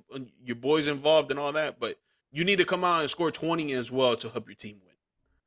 [0.43, 1.97] your boys involved and all that, but
[2.31, 4.91] you need to come out and score 20 as well to help your team win.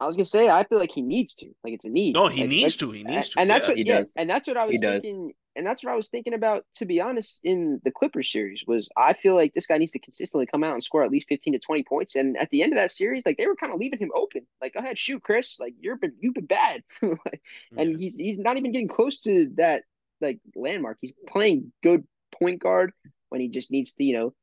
[0.00, 1.46] I was gonna say I feel like he needs to.
[1.62, 2.14] Like it's a need.
[2.14, 2.90] No, he like, needs to.
[2.90, 3.40] He needs to.
[3.40, 3.70] And that's yeah.
[3.70, 4.12] what he yeah, does.
[4.16, 5.28] And that's what I was he thinking.
[5.28, 5.36] Does.
[5.56, 6.64] And that's what I was thinking about.
[6.76, 10.00] To be honest, in the Clippers series, was I feel like this guy needs to
[10.00, 12.16] consistently come out and score at least fifteen to twenty points.
[12.16, 14.46] And at the end of that series, like they were kind of leaving him open.
[14.60, 15.58] Like, go ahead, shoot, Chris.
[15.60, 16.82] Like you're been you've been bad.
[17.02, 17.82] like, yeah.
[17.82, 19.84] And he's he's not even getting close to that
[20.20, 20.98] like landmark.
[21.00, 22.04] He's playing good
[22.36, 22.92] point guard
[23.28, 24.34] when he just needs to you know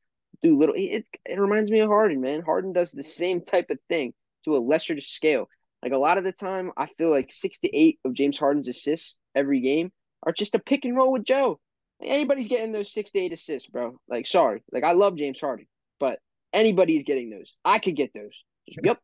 [0.42, 0.76] do little.
[0.78, 2.42] It it reminds me of Harden, man.
[2.42, 4.14] Harden does the same type of thing
[4.46, 5.48] to a lesser scale.
[5.84, 8.68] Like a lot of the time, I feel like six to eight of James Harden's
[8.68, 9.92] assists every game
[10.24, 11.60] are just a pick and roll with Joe.
[12.00, 14.00] Like anybody's getting those six to eight assists, bro.
[14.08, 14.64] Like, sorry.
[14.72, 15.68] Like, I love James Harden,
[16.00, 16.20] but
[16.54, 17.56] anybody's getting those.
[17.66, 18.36] I could get those.
[18.84, 19.00] Yep,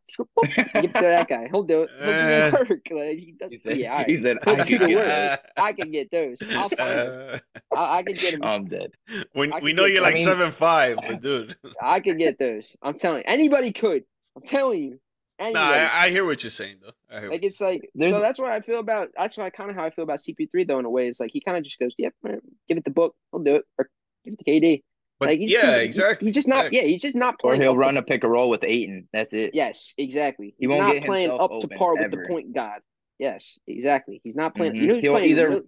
[0.74, 1.48] give to that guy.
[1.52, 1.90] He'll do it.
[2.00, 2.82] He'll do uh, work.
[2.92, 3.52] Like he does.
[3.52, 4.10] He said, yeah, right.
[4.10, 5.40] he said I can get those.
[5.58, 6.42] I can get those.
[6.56, 7.40] I'll find them.
[7.76, 8.44] I, I can get them.
[8.44, 8.92] I'm dead.
[9.34, 11.56] When we know you're like I mean, seven five, but dude.
[11.82, 12.78] I can get those.
[12.82, 14.04] I'm telling you, anybody could.
[14.36, 15.00] I'm telling you.
[15.40, 17.28] Anyway, no, I, I, hear what you're saying though.
[17.28, 18.12] like it's like There's...
[18.12, 19.10] so that's what I feel about.
[19.16, 20.80] That's why kind of how I feel about CP3 though.
[20.80, 22.36] In a way, it's like he kind of just goes, "Yep, yeah,
[22.68, 23.90] give it the book, I'll do it," or
[24.26, 24.84] give it to KD.
[25.20, 26.28] But like, yeah, exactly.
[26.28, 26.68] He's just not.
[26.68, 26.80] Exactly.
[26.80, 27.62] Yeah, he's just not playing.
[27.62, 28.02] Or he'll run to...
[28.02, 29.10] a pick and roll with Ayton.
[29.14, 29.56] That's it.
[29.56, 30.54] Yes, exactly.
[30.58, 32.82] He's he won't not playing up to par with the point guard.
[33.18, 34.22] Yes, exactly.
[34.24, 34.74] He's not playing.
[34.74, 34.82] Mm-hmm.
[34.82, 35.50] You know, he'll playing either.
[35.50, 35.62] Really...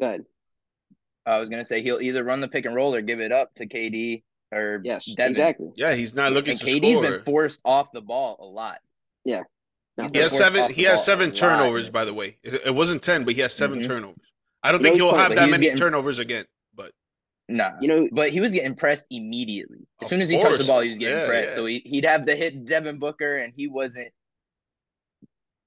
[0.00, 0.24] Good.
[1.26, 3.54] I was gonna say he'll either run the pick and roll or give it up
[3.56, 4.22] to KD
[4.52, 5.30] or yes, Devin.
[5.30, 5.70] exactly.
[5.76, 7.02] Yeah, he's not looking and to KD's score.
[7.02, 8.78] been forced off the ball a lot.
[9.24, 9.42] Yeah.
[10.12, 10.72] he has seven.
[10.72, 11.92] He has seven turnovers, lot.
[11.92, 12.38] by the way.
[12.42, 13.86] It, it, wasn't ten, but he has 7 mm-hmm.
[13.86, 14.16] turnovers.
[14.62, 16.46] I don't think he'll have that many getting, turnovers again.
[17.50, 20.64] Nah, you know, but he was getting pressed immediately as soon as he touched the
[20.64, 20.80] ball.
[20.80, 21.54] He was getting yeah, pressed, yeah.
[21.54, 24.08] so he, he'd have the hit Devin Booker, and he wasn't.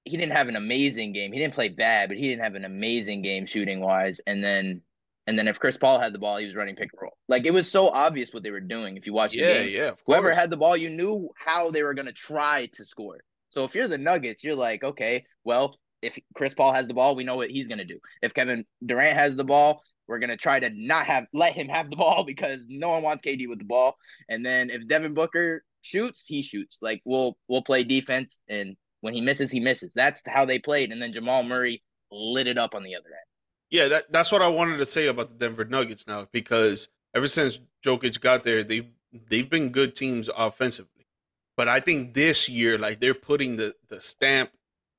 [0.06, 1.32] He didn't have an amazing game.
[1.32, 4.20] He didn't play bad, but he didn't have an amazing game shooting wise.
[4.28, 4.82] And then
[5.28, 7.18] and then if Chris Paul had the ball, he was running pick and roll.
[7.28, 8.98] Like it was so obvious what they were doing.
[8.98, 11.84] If you watch yeah, the game, yeah, whoever had the ball, you knew how they
[11.84, 13.24] were going to try to score.
[13.50, 17.16] So if you're the Nuggets, you're like, okay, well, if Chris Paul has the ball,
[17.16, 18.00] we know what he's gonna do.
[18.22, 21.90] If Kevin Durant has the ball, we're gonna try to not have let him have
[21.90, 23.96] the ball because no one wants KD with the ball.
[24.30, 26.80] And then if Devin Booker shoots, he shoots.
[26.82, 29.94] Like we'll we'll play defense, and when he misses, he misses.
[29.94, 30.92] That's how they played.
[30.92, 33.28] And then Jamal Murray lit it up on the other end.
[33.70, 37.28] Yeah, that, that's what I wanted to say about the Denver Nuggets now because ever
[37.28, 41.08] since Jokic got there, they've they've been good teams offensively.
[41.56, 44.52] But I think this year, like they're putting the, the stamp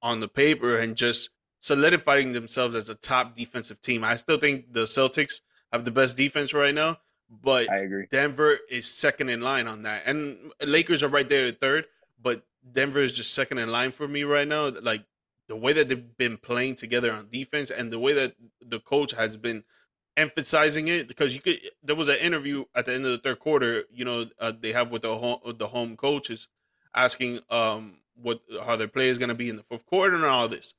[0.03, 1.31] on the paper and just
[1.65, 4.05] solidifying themselves as a top defensive team.
[4.05, 5.41] I still think the Celtics
[5.73, 6.99] have the best defense right now,
[7.31, 8.07] but I agree.
[8.11, 10.03] Denver is second in line on that.
[10.05, 11.87] And Lakers are right there at third,
[12.23, 14.69] but Denver is just second in line for me right now.
[14.69, 15.07] Like
[15.49, 19.13] the way that they've been playing together on defense and the way that the coach
[19.13, 19.65] has been
[20.19, 23.41] emphasizing it because you could there was an interview at the end of the third
[23.41, 26.47] quarter you know uh, they have with the home the home coaches
[26.95, 30.25] asking um what how their play is going to be in the fourth quarter and
[30.25, 30.73] all this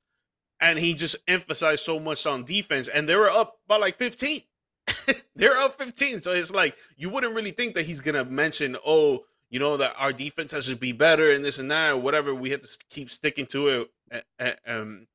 [0.66, 4.42] and he just emphasized so much on defense and they were up by like 15
[5.36, 9.26] they're up 15 so it's like you wouldn't really think that he's to mention oh
[9.50, 12.34] you know that our defense has to be better and this and that or whatever
[12.34, 15.08] we have to keep sticking to it and, um,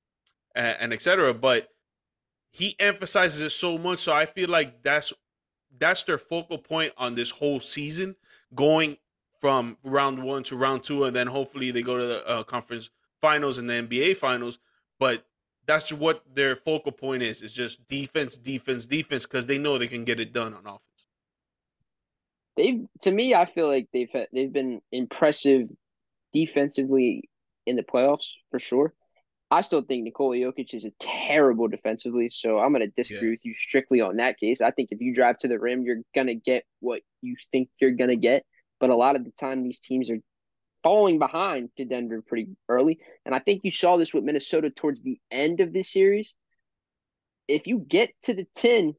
[0.55, 1.69] and etc but
[2.53, 5.13] he emphasizes it so much so i feel like that's
[5.77, 8.15] that's their focal point on this whole season
[8.55, 8.97] going
[9.41, 12.91] from round one to round two and then hopefully they go to the uh, conference
[13.21, 14.59] finals and the nba finals
[14.99, 15.25] but
[15.71, 19.87] that's what their focal point is is just defense defense defense because they know they
[19.87, 21.07] can get it done on offense
[22.57, 25.69] they've to me i feel like they've they've been impressive
[26.33, 27.29] defensively
[27.67, 28.93] in the playoffs for sure
[29.53, 33.33] I still think Nikola Jokic is a terrible defensively, so I'm going to disagree yeah.
[33.33, 34.61] with you strictly on that case.
[34.61, 37.69] I think if you drive to the rim, you're going to get what you think
[37.81, 38.45] you're going to get.
[38.79, 40.19] But a lot of the time, these teams are
[40.83, 43.01] falling behind to Denver pretty early.
[43.25, 46.35] And I think you saw this with Minnesota towards the end of this series.
[47.49, 48.95] If you get to the 10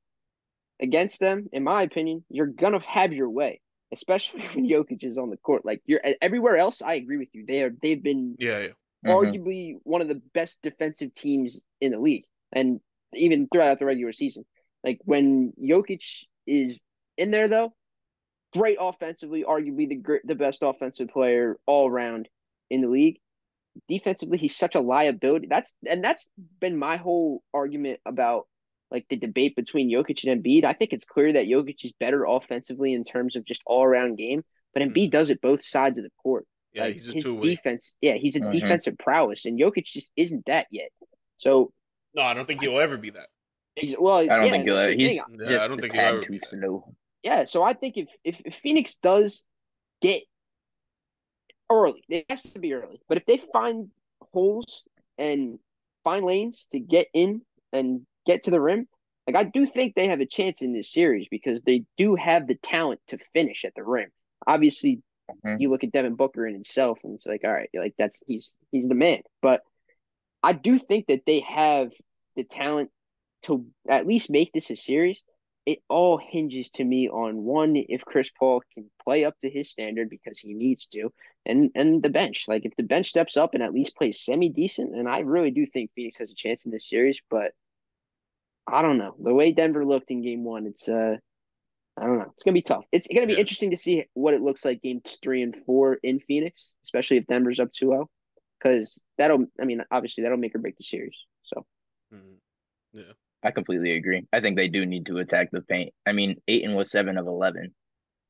[0.82, 5.17] against them, in my opinion, you're going to have your way, especially when Jokic is
[5.17, 5.65] on the court.
[5.65, 7.46] Like you're everywhere else, I agree with you.
[7.48, 8.67] They are, they've been yeah, yeah
[9.06, 9.10] mm-hmm.
[9.10, 12.80] arguably one of the best defensive teams in the league, and
[13.13, 14.46] even throughout the regular season.
[14.84, 16.82] Like when Jokic is
[17.17, 17.74] in there, though,
[18.54, 22.28] great offensively, arguably the the best offensive player all around
[22.70, 23.20] in the league.
[23.88, 25.48] Defensively, he's such a liability.
[25.50, 28.48] That's and that's been my whole argument about
[28.92, 30.66] like the debate between Jokic and Embiid.
[30.66, 34.18] I think it's clear that Jokic is better offensively in terms of just all around
[34.18, 35.12] game, but Embiid mm-hmm.
[35.12, 36.46] does it both sides of the court.
[36.74, 37.96] Yeah, like, he's a two defense.
[38.02, 38.52] Yeah, he's a mm-hmm.
[38.52, 40.90] defensive prowess, and Jokic just isn't that yet.
[41.38, 41.72] So
[42.14, 43.28] no, I don't think he'll ever be that.
[43.76, 44.78] He's, well, I don't yeah, think he'll.
[44.78, 46.94] Ever, he's yeah, just I don't think he'll ever too slow.
[47.24, 49.44] Yeah, so I think if, if if Phoenix does
[50.02, 50.24] get
[51.70, 53.02] early, it has to be early.
[53.08, 53.90] But if they find
[54.34, 54.84] holes
[55.18, 55.60] and
[56.04, 58.88] find lanes to get in and get to the rim,
[59.28, 62.48] like I do think they have a chance in this series because they do have
[62.48, 64.10] the talent to finish at the rim.
[64.48, 65.04] Obviously,
[65.46, 65.62] Mm-hmm.
[65.62, 68.56] You look at Devin Booker in himself, and it's like, all right, like that's he's
[68.72, 69.22] he's the man.
[69.42, 69.62] But
[70.44, 71.92] I do think that they have
[72.36, 72.90] the talent
[73.44, 75.24] to at least make this a series.
[75.65, 79.69] It all hinges to me on one if Chris Paul can play up to his
[79.69, 81.13] standard because he needs to,
[81.45, 82.45] and and the bench.
[82.47, 85.52] Like if the bench steps up and at least plays semi decent, and I really
[85.52, 87.21] do think Phoenix has a chance in this series.
[87.30, 87.52] But
[88.67, 90.65] I don't know the way Denver looked in Game One.
[90.65, 91.17] It's uh
[91.97, 92.32] I don't know.
[92.34, 92.86] It's gonna be tough.
[92.91, 93.39] It's gonna be yeah.
[93.39, 97.28] interesting to see what it looks like games three and four in Phoenix, especially if
[97.28, 98.06] Denver's up 2-0.
[98.58, 101.15] Because that'll, I mean, obviously that'll make or break the series.
[101.43, 101.65] So,
[102.13, 102.36] mm-hmm.
[102.93, 103.13] yeah,
[103.44, 104.28] I completely agree.
[104.32, 105.94] I think they do need to attack the paint.
[106.06, 107.74] I mean, Ayton was seven of eleven.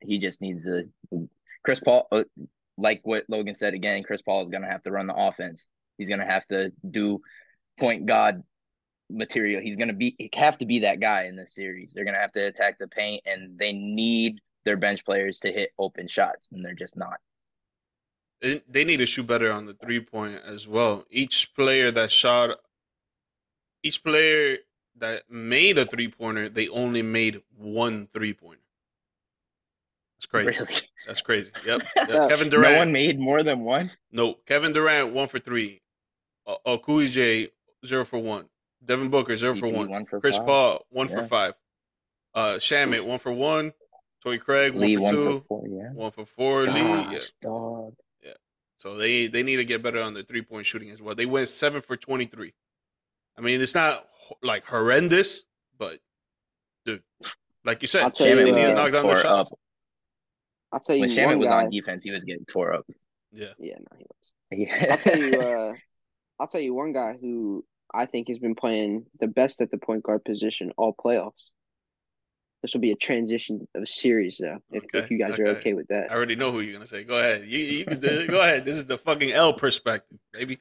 [0.02, 0.89] He just needs to.
[1.63, 2.24] Chris Paul, uh,
[2.78, 5.67] like what Logan said again, Chris Paul is gonna have to run the offense.
[5.97, 7.21] He's gonna have to do
[7.78, 8.43] point God
[9.10, 9.62] material.
[9.62, 11.91] He's gonna be have to be that guy in this series.
[11.93, 15.71] They're gonna have to attack the paint, and they need their bench players to hit
[15.78, 17.19] open shots, and they're just not.
[18.41, 21.06] They need to shoot better on the three point as well.
[21.12, 22.58] Each player that shot,
[23.84, 24.58] each player
[25.01, 28.61] that made a three pointer, they only made one three pointer.
[30.17, 30.59] That's crazy.
[30.59, 30.81] Really?
[31.07, 31.51] That's crazy.
[31.65, 31.81] Yep.
[31.95, 32.29] yep.
[32.29, 32.73] Kevin Durant.
[32.73, 33.91] No one made more than one.
[34.11, 35.81] No, Kevin Durant one for three.
[36.45, 37.49] Uh, Okogie
[37.85, 38.45] zero for one.
[38.85, 39.89] Devin Booker zero for one.
[39.89, 40.45] one for Chris five.
[40.45, 41.15] Paul one yeah.
[41.15, 41.53] for five.
[42.33, 43.73] Uh, Shamet one for one.
[44.21, 45.25] Torrey Craig Lee, one for two.
[45.25, 45.91] One for four, yeah.
[45.93, 46.65] One for four.
[46.67, 47.23] Gosh, Lee, yeah.
[47.41, 47.95] Dog.
[48.23, 48.33] Yeah.
[48.75, 51.15] So they they need to get better on their three point shooting as well.
[51.15, 52.53] They went seven for twenty three.
[53.35, 54.05] I mean, it's not
[54.41, 55.43] like horrendous,
[55.77, 55.99] but
[56.85, 57.03] dude,
[57.63, 59.49] like you said, Shamet they need to knock down their shots.
[60.71, 62.85] I'll tell you, when Shamet was guy, on defense, he was getting tore up.
[63.33, 63.47] Yeah.
[63.59, 64.31] Yeah, no, he was.
[64.51, 64.87] Yeah.
[64.91, 65.41] I'll tell you.
[65.41, 65.73] Uh,
[66.39, 67.63] I'll tell you one guy who
[67.93, 71.33] I think has been playing the best at the point guard position all playoffs.
[72.63, 74.57] This will be a transition of a series, though.
[74.71, 75.59] If, Okay, if you guys are okay.
[75.59, 76.11] okay with that.
[76.11, 77.03] I already know who you're gonna say.
[77.03, 77.45] Go ahead.
[77.45, 78.65] You, you can go ahead.
[78.65, 80.57] This is the fucking L perspective, baby.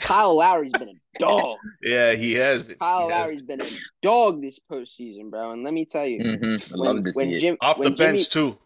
[0.00, 1.58] Kyle Lowry's been a dog.
[1.82, 2.76] Yeah, he has been.
[2.78, 3.68] Kyle He has Lowry's been a
[4.02, 5.50] dog this postseason, bro.
[5.52, 7.38] And let me tell you, hmm I when, love to when see it.
[7.40, 7.68] Jim been.
[7.68, 8.58] off when the bench Jimmy, too.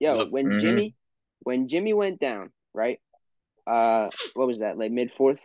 [0.00, 0.32] yo, Look.
[0.32, 0.60] when Mhm.
[0.60, 0.94] Jimmy
[1.42, 3.00] when Jimmy went down, right?
[3.66, 4.76] Uh, what was that?
[4.78, 5.40] Like mid fourth,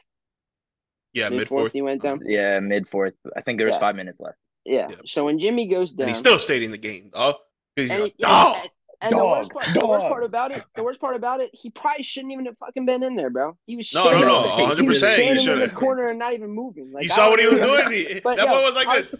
[1.13, 1.61] Yeah, mid mid fourth.
[1.63, 2.19] fourth, He went down.
[2.25, 3.13] Yeah, mid fourth.
[3.35, 3.79] I think there was Yeah.
[3.79, 4.37] five minutes left.
[4.65, 4.89] Yeah.
[4.89, 5.01] Yep.
[5.07, 7.35] So when Jimmy goes down, and he still stayed in the game, dog.
[7.75, 8.67] He's and, a he- yeah, dog.
[9.05, 11.39] And, and the worst Dog, part, the worst part about it, the worst part about
[11.41, 13.57] it, he probably shouldn't even have fucking been in there, bro.
[13.67, 14.93] He was No, no, standing, no, he was 100% he
[15.37, 16.91] standing in the corner and not even moving.
[16.91, 17.91] Like you saw what he was doing.
[17.91, 19.15] He- But, that yo, boy was like I this.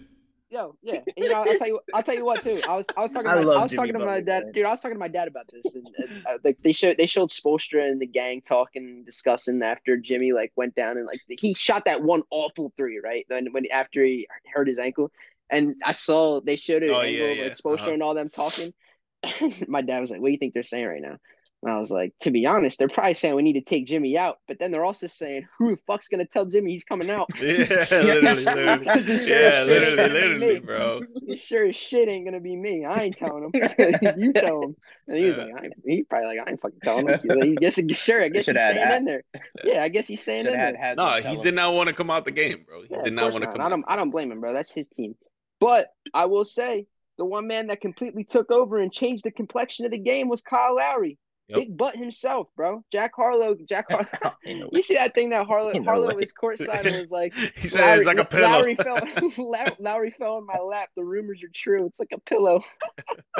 [0.51, 2.61] Yo, yeah, you know, I'll tell you, I'll tell you what too.
[2.69, 4.43] I was, I was talking, I to my, I was Jimmy talking to my dad,
[4.43, 4.51] man.
[4.53, 4.65] dude.
[4.65, 7.07] I was talking to my dad about this, and, and uh, like they showed, they
[7.07, 11.55] showed Spoelstra and the gang talking, discussing after Jimmy like went down and like he
[11.55, 13.25] shot that one awful three, right?
[13.27, 15.11] Then when after he hurt his ankle,
[15.49, 17.43] and I saw they showed an Oh, yeah, yeah.
[17.45, 17.91] like Spoelstra Uh-huh.
[17.93, 18.71] and all them talking.
[19.67, 21.17] my dad was like, "What do you think they're saying right now?"
[21.63, 24.17] And I was like, "To be honest, they're probably saying we need to take Jimmy
[24.17, 27.29] out, but then they're also saying who the fuck's gonna tell Jimmy he's coming out?"
[27.39, 28.89] Yeah, literally, literally.
[29.25, 31.03] Sure Yeah, literally, ain't gonna be literally, bro.
[31.25, 32.85] He sure as shit ain't gonna be me.
[32.85, 33.53] I ain't telling him.
[34.17, 34.75] you tell him.
[35.07, 35.43] And he was Yeah.
[35.45, 37.19] like, I he probably like, I ain't fucking telling him.
[37.41, 39.23] He guess, sure, I guess he's Should've had staying in there.
[39.63, 40.77] Yeah, I guess he's staying Should in have there.
[40.77, 40.97] had.
[40.97, 41.55] No, Haslam he did him.
[41.55, 42.83] not want to come out the game, bro.
[42.83, 43.53] He Yeah, did not want to not.
[43.53, 43.71] come I out.
[43.71, 44.53] don't, I don't blame him, bro.
[44.53, 45.15] That's his team.
[45.59, 49.85] But I will say, the one man that completely took over and changed the complexion
[49.85, 51.17] of the game was Kyle Lowry.
[51.47, 51.59] Yep.
[51.59, 52.83] Big butt himself, bro.
[52.91, 53.55] Jack Harlow.
[53.69, 54.07] Jack Harlow.
[54.47, 54.69] Ain't no way.
[54.73, 56.15] you see that thing that Harlow Harlow way.
[56.15, 58.47] was courtside and was like, He said it's like a pillow.
[58.47, 58.97] Lowry fell,
[59.37, 60.89] Low- Lowry fell in my lap.
[60.97, 61.85] The rumors are true.
[61.85, 62.61] It's like a pillow.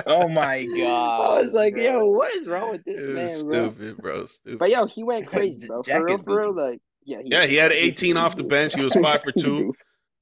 [0.06, 1.40] Oh my god!
[1.40, 1.84] I was like, bro.
[1.84, 3.70] yo, what is wrong with this It man, bro?
[3.70, 4.26] stupid, bro.
[4.28, 4.60] Stupid.
[4.60, 5.82] But yo, he went crazy, bro.
[5.82, 8.44] Jack For real, for real, like, yeah, he, Yeah, he had he's- 18 off the
[8.44, 8.76] bench.
[8.76, 9.74] He was five for two.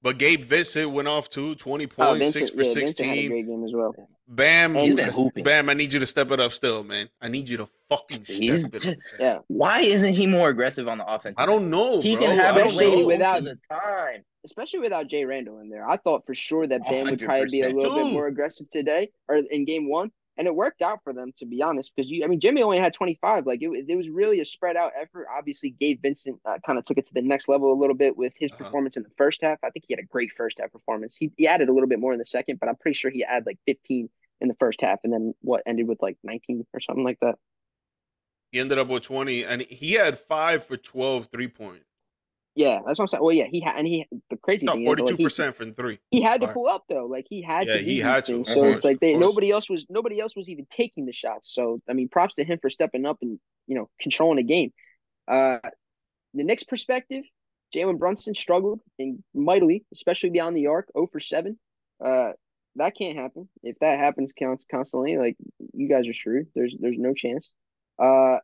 [0.04, 0.12] Goof.
[0.12, 3.18] But Gabe Vincent went off too, 20 Oh, points, Vincent, six for yeah, Vincent had
[3.18, 3.30] a 16.
[3.32, 3.96] great game as well.
[4.28, 5.44] Bam, And- He's been hooping.
[5.44, 7.10] Bam, I need you to step it up still, man.
[7.22, 8.82] I need you to fucking step He's it up.
[8.82, 11.36] just- Yeah, Why isn't he more aggressive on the offense?
[11.38, 12.26] I don't know, He bro.
[12.28, 14.24] can have I it don't Especially without- the time.
[14.46, 15.88] especially without Jay Randle in there.
[15.88, 18.70] I thought for sure that Bam would probably be a 100% little bit more aggressive
[18.70, 20.12] today or in game one.
[20.38, 22.80] And it worked out for them, to be honest, because you, I mean, Jimmy only
[22.80, 23.46] had 25.
[23.46, 25.28] Like, it, it was really a spread out effort.
[25.32, 28.17] Obviously, Gabe Vincent uh, kind of took it to the next level a little bit
[28.17, 28.63] with his Uh-huh.
[28.63, 29.60] performance in the first half.
[29.63, 31.15] I think he had a great first half performance.
[31.17, 33.26] He, he added a little bit more in the second, but I'm pretty sure he
[33.28, 34.10] had like 15
[34.41, 37.38] in the first half and then what ended with like 19 or something like that.
[38.52, 41.84] He ended up with 20, and he had five for 12 three point.
[42.56, 43.24] Yeah, that's what I'm saying.
[43.24, 46.00] Well, yeah, he had, and he, the crazy No, thing 42% from three.
[46.12, 47.08] he had to pull up though.
[47.08, 47.74] Like he had to.
[47.74, 47.84] Yeah, to.
[47.84, 50.68] he had to, So course, it's like they nobody else was nobody else was even
[50.70, 51.54] taking the shots.
[51.54, 54.72] So I mean, props to him for stepping up and you know controlling the game.
[55.28, 55.58] Uh,
[56.36, 57.24] the next perspective,
[57.76, 61.58] Jalen Brunson struggled and mightily, especially beyond the arc, 0 for seven.
[62.04, 62.32] Uh,
[62.76, 63.50] that can't happen.
[63.63, 65.38] If that happens counts constantly, like
[65.74, 66.48] you guys are screwed.
[66.56, 67.50] There's there's no chance.
[68.02, 68.38] Uh,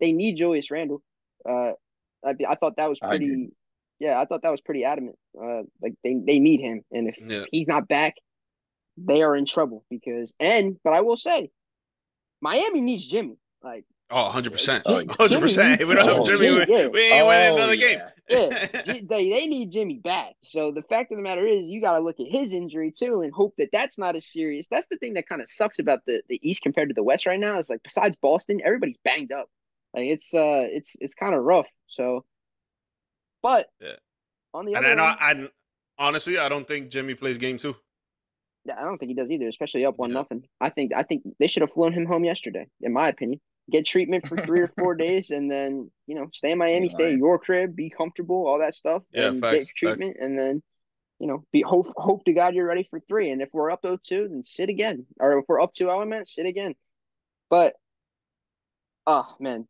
[0.00, 1.02] they need Julius Randle.
[1.48, 1.72] Uh,
[2.26, 3.50] I I thought that was I pretty.
[4.00, 5.16] Yeah, I thought that was pretty adamant.
[5.40, 7.44] Uh, like they they need him, and if Yeah.
[7.50, 8.14] he's not back,
[8.96, 10.34] they are in trouble because.
[10.40, 11.50] And but I will say,
[12.40, 13.36] Miami needs Jimmy.
[13.62, 14.82] Like Oh, 100%.
[14.84, 15.80] Oh, 100%.
[15.80, 16.86] If we don't have Oh, Jimmy, we, yeah.
[16.88, 18.10] we ain't winning Oh, another yeah.
[18.28, 20.34] yeah, they they need Jimmy back.
[20.42, 23.22] So the fact of the matter is, you got to look at his injury too
[23.22, 24.66] and hope that that's not as serious.
[24.68, 27.26] That's the thing that kind of sucks about the the East compared to the West
[27.26, 27.58] right now.
[27.58, 29.48] Is like besides Boston, everybody's banged up.
[29.94, 31.68] Like it's uh it's it's kind of rough.
[31.86, 32.24] So,
[33.42, 33.96] but Yeah.
[34.52, 35.48] on the and other I, hand, I
[35.98, 37.76] honestly, I don't think Jimmy plays game two.
[38.64, 40.14] Yeah, I don't think he does either, especially up one Yeah.
[40.14, 40.44] nothing.
[40.60, 43.40] I think I think they should have flown him home yesterday, in my opinion.
[43.70, 47.04] Get treatment for three or four days, and then you know stay in Miami, stay
[47.04, 47.18] lying.
[47.18, 50.62] your crib, be comfortable, all that stuff, Yeah, and facts, get treatment, and then
[51.20, 53.30] you know be hope hope to God you're ready for three.
[53.30, 56.46] And if we're up 0-2, then sit again, or if we're up two element, sit
[56.46, 56.74] again.
[57.50, 57.74] But
[59.06, 59.66] oh man,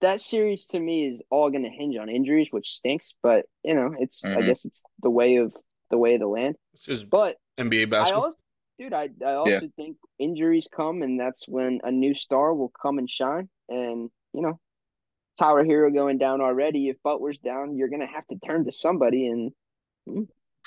[0.00, 3.14] that series to me is all going to hinge on injuries, which stinks.
[3.22, 4.46] But you know, it's I Mhm.
[4.48, 5.54] guess it's the way of
[5.90, 6.56] the way of the land.
[6.72, 8.24] It's just But NBA I basketball.
[8.24, 8.38] also,
[8.78, 12.98] dude, I I also think injuries come, and that's when a new star will come
[12.98, 13.48] and shine.
[13.68, 14.60] And you know,
[15.38, 16.88] Tyler Herro going down already.
[16.88, 19.52] If Butler's down, you're gonna have to turn to somebody, and
[20.06, 20.22] hmm,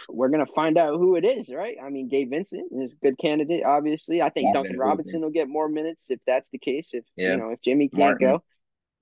[0.07, 1.77] we're gonna find out who it is, right?
[1.83, 4.21] I mean, Gabe Vincent is a good candidate, obviously.
[4.21, 6.93] I think Yeah, Duncan Robinson will get more minutes if that's the case.
[6.93, 7.31] If Yeah.
[7.31, 8.27] you know, if Jimmy can't Martin.
[8.27, 8.43] go,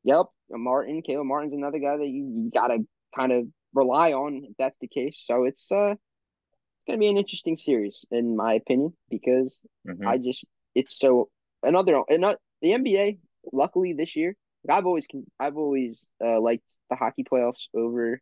[0.08, 2.80] yep, Martin, Caleb Martin's another guy that you, you gotta
[3.16, 5.22] kind of rely on if that's the case.
[5.24, 5.92] So it's uh.
[5.92, 10.08] It's gonna be an interesting series, in my opinion, because Mhm.
[10.08, 11.30] I just it's so
[11.62, 13.20] another another the NBA.
[13.52, 14.38] Luckily, this year
[14.70, 15.06] I've always
[15.40, 18.22] I've always uh, liked the hockey playoffs over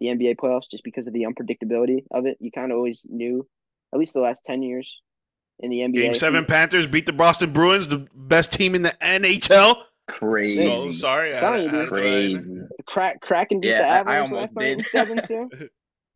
[0.00, 2.36] the NBA playoffs just because of the unpredictability of it.
[2.40, 3.46] You kind of always knew,
[3.92, 5.00] at least the last ten years
[5.60, 6.02] in the NBA.
[6.02, 9.84] Game seven, Panthers beat the Boston Bruins, the best team in the NHL.
[10.10, 10.66] Crazy.
[10.66, 11.88] Oh, sorry, I, Telling you, I- I- dude.
[11.88, 12.56] Crazy.
[12.86, 14.86] Crack Kraken beat Yeah, the I- I almost last night did.
[14.86, 15.48] seven two.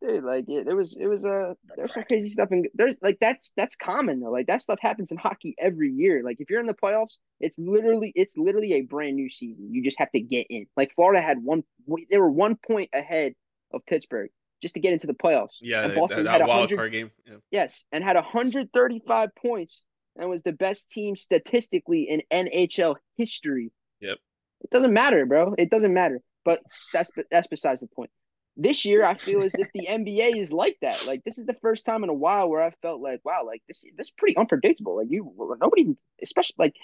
[0.05, 3.17] Dude, like it, there was it was uh there's some crazy stuff and there's like
[3.19, 4.29] that's that's common though.
[4.29, 6.21] Like that stuff happens in hockey every year.
[6.23, 9.69] Like if you're in the playoffs, it's literally it's literally a brand new season.
[9.73, 10.67] You just have to get in.
[10.77, 11.63] Like Florida had one
[12.11, 13.33] they were one point ahead
[13.73, 14.29] of Pittsburgh
[14.61, 15.55] just to get into the playoffs.
[15.61, 17.11] yeah, And Boston that, had that wild 100 card game.
[17.25, 17.33] Yeah.
[17.49, 19.83] Yes, and had 135 points
[20.17, 23.71] and was the best team statistically in NHL history.
[23.99, 24.17] Yep.
[24.61, 25.55] It doesn't matter, bro.
[25.57, 26.21] It doesn't matter.
[26.43, 26.61] But
[26.93, 28.11] that's that's besides the point.
[28.57, 31.05] This year, I feel as if the NBA is like that.
[31.05, 33.61] Like this is the first time in a while where I felt like, wow, like
[33.67, 34.97] this this is pretty unpredictable.
[34.97, 36.75] Like you, nobody, especially like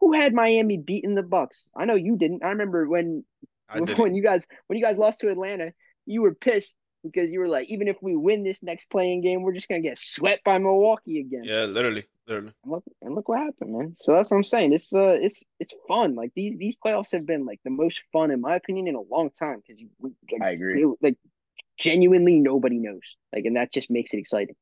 [0.00, 1.66] who had Miami beating the Bucks.
[1.74, 2.44] I know you didn't.
[2.44, 3.24] I remember when
[3.68, 5.72] I when you guys when you guys lost to Atlanta,
[6.06, 9.42] you were pissed because you were like, even if we win this next playing game,
[9.42, 11.44] we're just gonna get swept by Milwaukee again.
[11.44, 12.52] Yeah, literally, literally.
[12.62, 13.94] And look and look what happened, man.
[13.98, 14.72] So that's what I'm saying.
[14.72, 16.14] It's uh, it's it's fun.
[16.14, 19.00] Like these these playoffs have been like the most fun in my opinion in a
[19.00, 20.12] long time because you like,
[20.42, 20.74] I agree.
[20.80, 21.16] feel- like
[21.78, 23.02] genuinely nobody knows.
[23.32, 24.54] Like, and that just makes it exciting.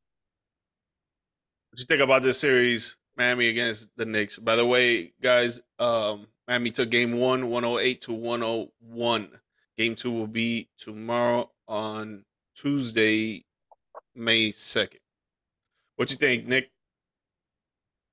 [1.70, 4.38] What you think about this series, Miami against the Knicks?
[4.38, 9.28] By the way, guys, um, Miami took game one, 108 to 101.
[9.78, 13.44] Game two will be tomorrow on Tuesday,
[14.14, 14.98] May 2nd.
[15.96, 16.71] What you think, Nick?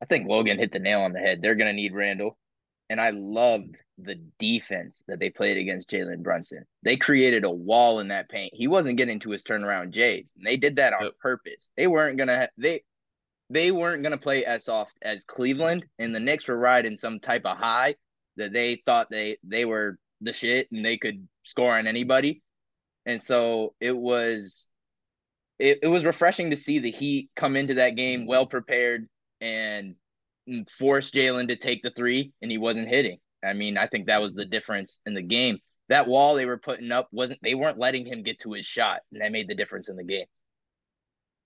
[0.01, 1.41] I think Logan hit the nail on the head.
[1.41, 2.37] They're gonna need Randle,
[2.89, 6.65] and I loved the defense that they played against Jalen Brunson.
[6.83, 8.53] They created a wall in that paint.
[8.55, 11.17] He wasn't getting to his turnaround Jays, and they did that on Yep.
[11.19, 11.69] purpose.
[11.75, 12.83] They weren't gonna they
[13.49, 17.45] they weren't gonna play as soft as Cleveland, and the Knicks were riding some type
[17.45, 17.95] of high
[18.37, 22.41] that they thought they they were the shit and they could score on anybody.
[23.05, 24.69] And so it was
[25.57, 29.09] it, it was refreshing to see the Heat come into that game well prepared
[29.41, 29.95] and
[30.69, 33.19] force Jalen to take the three, and he wasn't hitting.
[33.43, 35.59] I mean, I think that was the difference in the game.
[35.87, 39.01] That wall they were putting up wasn't they weren't letting him get to his shot,
[39.11, 40.25] and that made the difference in the game.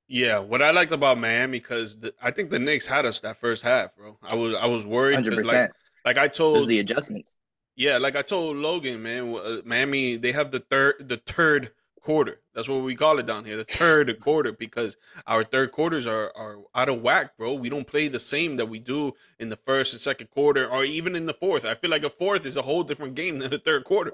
[0.08, 3.64] Yeah, what I liked about Miami because I think the Knicks had us that first
[3.64, 4.18] half, bro.
[4.22, 5.72] I was I was worried Hundred percent.
[6.06, 7.40] like like I told the adjustments.
[7.76, 11.72] Yeah, like I told Logan, man, uh, Miami they have the third the third
[12.04, 12.42] quarter.
[12.54, 16.32] That's what we call it down here, the third quarter, because our third quarters are
[16.36, 17.54] are out of whack, bro.
[17.54, 20.86] We don't play the same that we do in the first and second quarter, or
[20.86, 21.66] even in the fourth.
[21.66, 24.14] I feel like a fourth is a whole different game than the third quarter.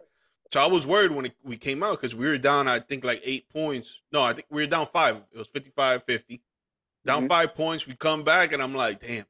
[0.51, 3.03] So I was worried when it, we came out because we were down, I think,
[3.03, 4.01] like eight points.
[4.11, 5.17] No, I think we were down five.
[5.31, 6.41] It was 55 50.
[7.05, 7.29] Down Mhm.
[7.29, 7.85] five points.
[7.87, 9.25] We come back, and I'm like, damn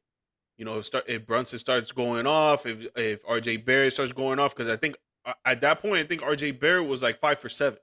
[0.57, 4.39] you know, if, start, if Brunson starts going off, if if RJ Barrett starts going
[4.39, 7.39] off, because I think uh, at that point, I think RJ Barrett was like five
[7.39, 7.79] for seven.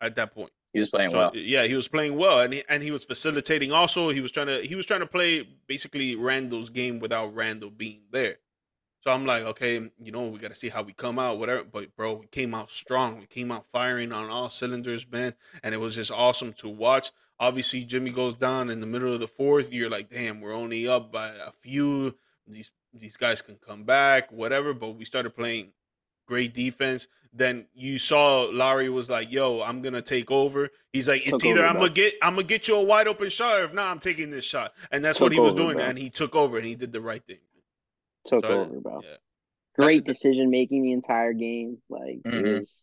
[0.00, 1.36] At that point, He was playing so well.
[1.36, 3.72] yeah, he was playing well, and he, and he was facilitating.
[3.72, 7.70] Also, he was trying to he was trying to play basically Randle's game without Randle
[7.70, 8.36] being there.
[9.02, 11.64] So I'm like, okay, you know, we got to see how we come out, whatever.
[11.64, 13.18] But bro, we came out strong.
[13.18, 17.10] We came out firing on all cylinders, man, and it was just awesome to watch.
[17.38, 19.72] Obviously, Jimmy goes down in the middle of the fourth.
[19.72, 22.16] You're like, damn, we're only up by a few.
[22.46, 24.74] These these guys can come back, whatever.
[24.74, 25.72] But we started playing
[26.26, 27.08] great defense.
[27.32, 31.44] Then you saw Lowry was like, "Yo, I'm gonna take over." He's like, "It's Took
[31.44, 33.90] either I'm gonna get I'm gonna get you a wide open shot, or if not,
[33.90, 35.84] I'm taking this shot." And that's what he was over, doing, bro.
[35.86, 37.38] and he took over, and he did the right thing.
[38.26, 39.00] Took So, over, bro.
[39.02, 39.16] Yeah.
[39.78, 41.80] Great decision making the entire game.
[41.88, 42.58] Like it Mhm.
[42.60, 42.78] was,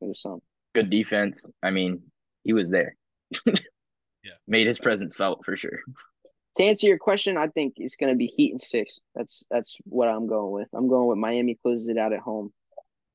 [0.00, 0.42] it was something.
[0.72, 1.46] Good defense.
[1.62, 2.02] I mean,
[2.44, 2.96] he was there.
[4.22, 4.32] Yeah.
[4.48, 5.80] Made his presence felt for sure.
[6.56, 8.98] To answer your question, I think it's going to be Heat and six.
[9.14, 10.68] That's that's what I'm going with.
[10.72, 12.50] I'm going with Miami closes it out at home,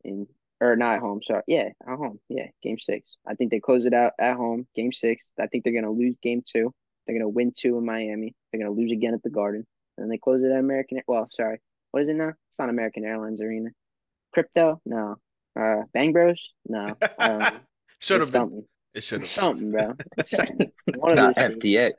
[0.03, 0.28] in
[0.62, 1.22] or not at home.
[1.22, 2.20] Sorry, yeah, at home.
[2.30, 3.18] Yeah, game six.
[3.28, 4.68] I think they close it out at home.
[4.76, 5.24] Game six.
[5.39, 6.74] I think they're going to lose game two.
[7.05, 8.36] They're going to win two in Miami.
[8.51, 9.66] They're going to lose again at the Garden,
[9.97, 10.99] and then they close it at American.
[11.07, 11.60] Well, sorry,
[11.91, 12.30] what is it now?
[12.30, 13.70] It's not American Airlines Arena.
[14.34, 14.80] Crypto?
[14.86, 15.16] No.
[15.60, 16.53] Uh, Bang Bros?
[16.68, 16.95] No.
[17.18, 17.60] Um,
[17.99, 18.41] Should have been.
[18.41, 18.66] something.
[18.93, 19.30] It should have.
[19.30, 19.93] Something, bro.
[20.18, 20.34] It's
[20.88, 21.91] It's One not those two.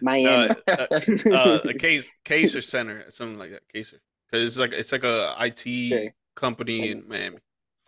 [0.00, 0.28] Miami.
[0.28, 0.86] uh, uh,
[1.32, 3.92] uh, a case Kaseya Center something like that case
[4.30, 6.14] because it's like it's like a IT Sure.
[6.36, 7.38] company in Miami.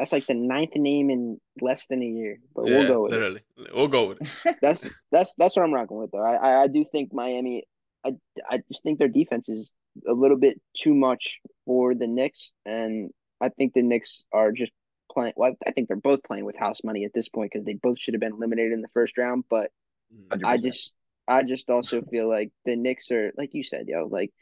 [0.01, 3.13] That's like the ninth name in less than a year, but yeah, we'll go with
[3.13, 3.17] it.
[3.17, 3.43] literally.
[3.75, 4.57] We'll go with it.
[4.63, 6.25] That's that's that's what I'm rocking with though.
[6.25, 7.65] I, I do think Miami.
[8.05, 8.15] I
[8.51, 9.75] I just think their defense is
[10.09, 13.11] a little bit too much for the Knicks, and
[13.43, 14.73] I think the Knicks are just
[15.13, 15.35] playing.
[15.37, 18.01] Well, I think they're both playing with house money at this point because they both
[18.01, 19.45] should have been eliminated in the first round.
[19.51, 19.71] But
[20.13, 20.43] Mm.
[20.45, 20.65] I 100%.
[20.65, 20.95] just
[21.29, 24.33] I just also feel like the Knicks are like you said, yo, like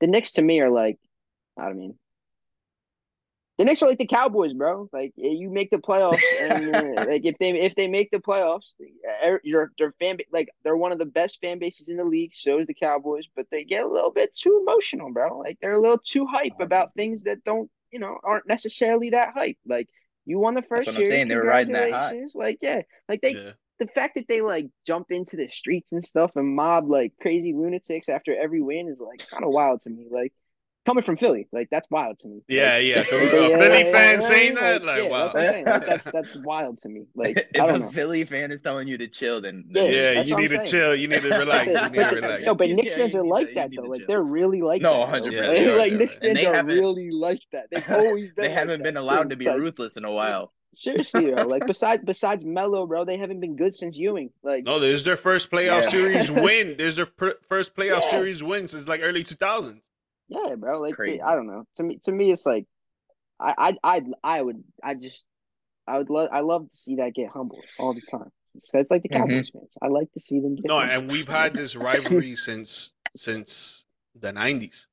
[0.00, 0.98] the Knicks to me are like
[1.58, 1.98] I don't mean
[3.58, 4.88] The Knicks are like the Cowboys, bro.
[4.92, 8.74] Like you make the playoffs, and uh, like if they if they make the playoffs,
[9.24, 12.34] er, your their fan like they're one of the best fan bases in the league.
[12.34, 15.38] So is the Cowboys, but they get a little bit too emotional, bro.
[15.38, 19.32] Like they're a little too hype about things that don't, you know, aren't necessarily that
[19.34, 19.56] hype.
[19.66, 19.88] Like
[20.26, 21.10] you won the first That's what I'm year.
[21.10, 21.28] saying.
[21.28, 22.22] They were riding that high.
[22.34, 23.52] Like yeah, like they Yeah.
[23.78, 27.54] the fact that they like jump into the streets and stuff and mob like crazy
[27.54, 30.08] lunatics after every win is like kind of wild to me.
[30.10, 30.32] Like
[30.86, 32.40] coming from Philly, like that's wild to me.
[32.48, 32.96] Yeah, Like, yeah.
[33.00, 33.28] like, yeah,
[33.58, 35.22] Philly yeah, fan yeah, saying yeah, that, like, yeah, wow.
[35.28, 35.64] that's what I'm saying.
[35.66, 37.02] Like, that's that's wild to me.
[37.14, 37.88] Like if I don't a know.
[37.90, 40.94] Philly fan is telling you to chill, then Yeah, Yeah, you need to chill.
[40.94, 41.66] You need to relax.
[41.82, 42.44] You need to relax.
[42.44, 43.82] No, but Yeah, Knicks you fans are like that though.
[43.82, 45.24] Like they're really like No, that.
[45.24, 45.30] though.
[45.30, 45.76] 100%.
[45.78, 47.66] Like, are, Knicks fans are really like that.
[47.70, 50.52] They've always they haven't been allowed to be ruthless in a while.
[50.74, 54.30] Seriously though, like besides besides Melo, bro, they haven't been good since Ewing.
[54.42, 55.88] Like No, there's their first playoff Yeah.
[55.88, 56.74] series win.
[56.76, 58.10] There's their pr- first playoff Yeah.
[58.10, 59.80] series win since like early 2000s.
[60.28, 60.80] Yeah, bro.
[60.80, 61.22] Like Crazy.
[61.22, 61.64] I don't know.
[61.76, 62.66] To me, to me, it's like
[63.38, 63.54] I,
[63.84, 65.24] I, I, I would, I just,
[65.86, 68.30] I would love, I love to see that get humbled all the time.
[68.54, 69.18] It's, it's like the Mhm.
[69.18, 69.72] Cowboys fans.
[69.82, 70.66] I like to see them get.
[70.66, 70.98] No, humbled.
[70.98, 73.84] and we've had this rivalry since since
[74.18, 74.86] the 90s.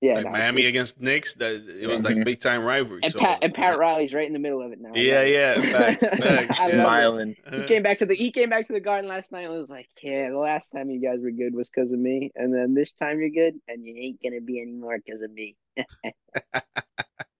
[0.00, 2.24] Yeah, like no, Miami it's- against Knicks, that it was like Mhm.
[2.24, 3.00] big time rivalry.
[3.02, 4.92] and so, Pat and Pat Riley's right in the middle of it now.
[4.94, 6.84] I Yeah, love yeah, facts, facts, I love.
[6.86, 7.36] Smiling.
[7.46, 9.52] Uh, He came back to the he came back to the garden last night and
[9.52, 12.54] was like, "Yeah, the last time you guys were good was because of me, and
[12.54, 15.56] then this time you're good, and you ain't gonna be anymore because of me."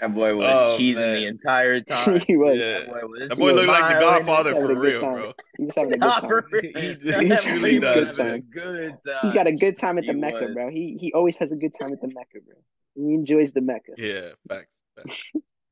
[0.00, 1.14] That boy was Oh, cheesing man.
[1.16, 2.20] the entire time.
[2.26, 2.58] he was.
[2.58, 2.80] Yeah.
[2.80, 4.00] That boy was That boy looked like the.
[4.00, 5.14] Godfather for real, time.
[5.14, 5.32] bro.
[5.58, 6.42] He was having a good time.
[6.62, 8.18] he, he really does.
[8.18, 9.18] Good, good time.
[9.22, 10.54] He's got a good time at the He Mecca, was.
[10.54, 10.70] bro.
[10.70, 12.56] He he always has a good time at the Mecca, bro.
[12.94, 13.92] He enjoys the Mecca.
[13.96, 14.68] Yeah, facts.
[14.96, 15.22] facts.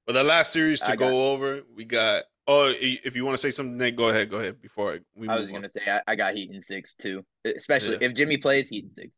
[0.07, 2.25] But the last series to I go over, we got.
[2.47, 4.31] Oh, if you want to say something, Nick, go ahead.
[4.31, 6.95] Go ahead before I, we I was gonna say I, I got Heat in six
[6.95, 8.09] too, especially Yeah.
[8.09, 9.17] if Jimmy plays Heat in six.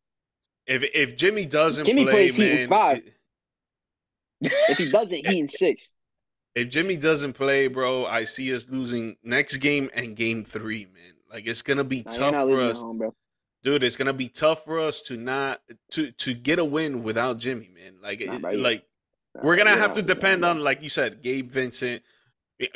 [0.66, 2.96] If if Jimmy doesn't Jimmy play, plays Heat in man, five.
[2.98, 3.10] i-
[4.40, 5.90] If he doesn't, he in six.
[6.54, 11.14] if Jimmy doesn't play, bro, I see us losing next game and game three, man.
[11.30, 13.02] Like it's gonna be you're tough for us, home,
[13.62, 13.82] dude.
[13.82, 15.60] It's gonna be tough for us to not
[15.92, 17.94] to to get a win without Jimmy, man.
[18.02, 18.84] Like it- like
[19.34, 22.02] Nah, we're gonna have to depend on, like you said, Gabe Vincent.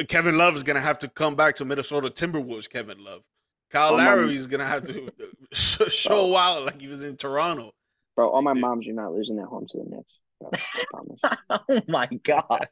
[0.08, 2.68] Kevin Love is gonna have to come back to Minnesota Timberwolves.
[2.68, 3.22] Kevin Love,
[3.70, 5.08] Kyle Oh, Lowry is gonna have to
[5.52, 7.72] sh- show out like he was in Toronto.
[8.14, 8.28] bro.
[8.28, 10.12] All my moms, you're not losing at home to the Knicks.
[10.40, 10.50] Bro.
[10.52, 11.20] I promise.
[11.68, 12.66] oh my god.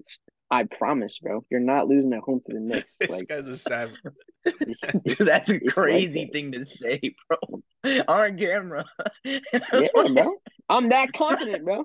[0.51, 1.45] I promise, bro.
[1.51, 2.95] You're not losing at home to the Knicks.
[3.01, 3.97] This Like guy's a savage.
[4.45, 7.61] it's, Dude, that's a it's like crazy thing to say, bro.
[8.09, 8.85] On camera.
[9.25, 9.39] yeah,
[9.95, 10.35] bro.
[10.71, 11.85] I'm that confident, bro.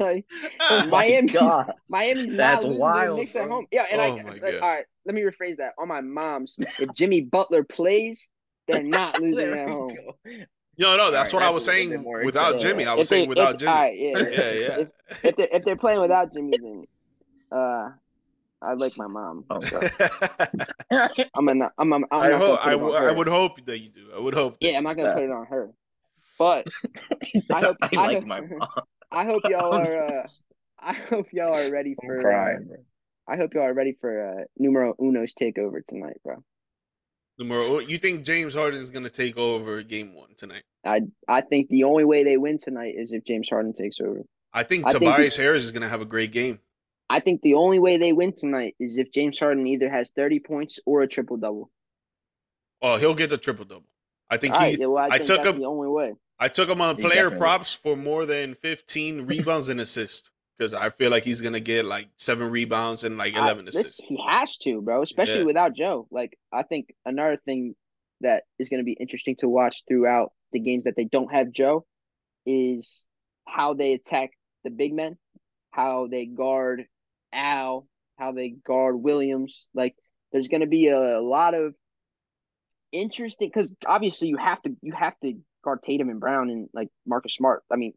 [0.00, 0.24] like
[0.60, 1.72] Oh my Miami- God.
[1.90, 3.66] Miami's not That's losing wild, to the Knicks at home.
[3.70, 4.84] Yeah, and Oh I my like, all right.
[5.06, 5.74] Let me rephrase that.
[5.78, 8.28] On my mom's, if Jimmy Butler plays,
[8.66, 9.94] they're not losing There at home.
[9.94, 10.16] go.
[10.78, 12.24] No, no, that's All what I was that's a little saying.
[12.24, 12.60] Without exciting.
[12.78, 13.70] Jimmy, I If was saying they- without if, Jimmy.
[13.70, 14.18] All right, yeah.
[14.18, 14.78] Yeah, yeah.
[14.80, 14.90] If,
[15.22, 16.84] if they if they're playing without Jimmy, then
[17.52, 17.90] uh,
[18.62, 19.44] I like my mom.
[19.50, 19.80] Oh, So
[21.34, 22.58] I'm gonna I'm I'm, I'm I not hope.
[22.60, 23.14] put I, it on w- I her.
[23.14, 24.08] would hope that you do.
[24.16, 24.56] I would hope.
[24.60, 25.70] Yeah, I'm not gonna put it on her.
[26.38, 26.66] But
[27.52, 28.60] I hope- I I like hope- my mom.
[29.12, 30.06] I hope y'all are.
[30.18, 30.24] Uh,
[30.80, 32.18] I hope y'all are ready for.
[32.18, 32.76] Uh, crying, bro.
[33.28, 36.42] I hope y'all are ready for uh, numero uno's takeover tonight, bro.
[37.38, 40.62] Numero- You think James Harden is gonna take over Game One tonight?
[40.84, 44.22] I I think the only way they win tonight is if James Harden takes over.
[44.52, 46.60] I think I think Tobias Harris is gonna have a great game.
[47.10, 50.40] I think the only way they win tonight is if James Harden either has 30
[50.40, 51.70] points or a triple double.
[52.80, 53.86] Oh, he'll get the triple double.
[54.30, 54.66] I think All he.
[54.66, 56.14] right, yeah, well, I, I think took him- the only way.
[56.38, 60.30] I took him on He player definitely- props for more than 15 rebounds and assists
[60.56, 63.74] because I feel like he's gonna get like seven rebounds and like I- 11 this-
[63.76, 64.00] assists.
[64.06, 65.44] he has to, bro, especially Yeah.
[65.46, 66.06] without Joe.
[66.10, 67.74] Like, I think another thing
[68.20, 71.50] that is going to be interesting to watch throughout the games that they don't have
[71.50, 71.84] Joe
[72.46, 73.04] is
[73.46, 74.30] how they attack
[74.62, 75.18] the big men,
[75.72, 76.86] how they guard
[77.32, 77.86] Al,
[78.16, 79.66] how they guard Williams.
[79.74, 79.96] Like,
[80.32, 81.74] there's going to be a, lot of
[82.92, 85.34] interesting because obviously you have to you have to
[85.64, 87.62] guard Tatum and Brown and like Marcus Smart.
[87.72, 87.92] I mean,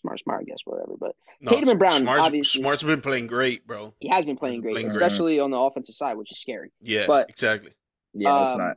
[0.00, 0.94] Smart, Smart, I guess, whatever.
[0.98, 1.14] But
[1.46, 3.94] Tatum and Brown, Smart's, obviously- Smart's been playing great, bro.
[4.00, 5.02] he has been playing great, Playing great.
[5.02, 6.72] especially on the offensive side, which is scary.
[6.80, 7.72] Yeah, But- exactly.
[8.14, 8.76] Yeah, it's Um, not.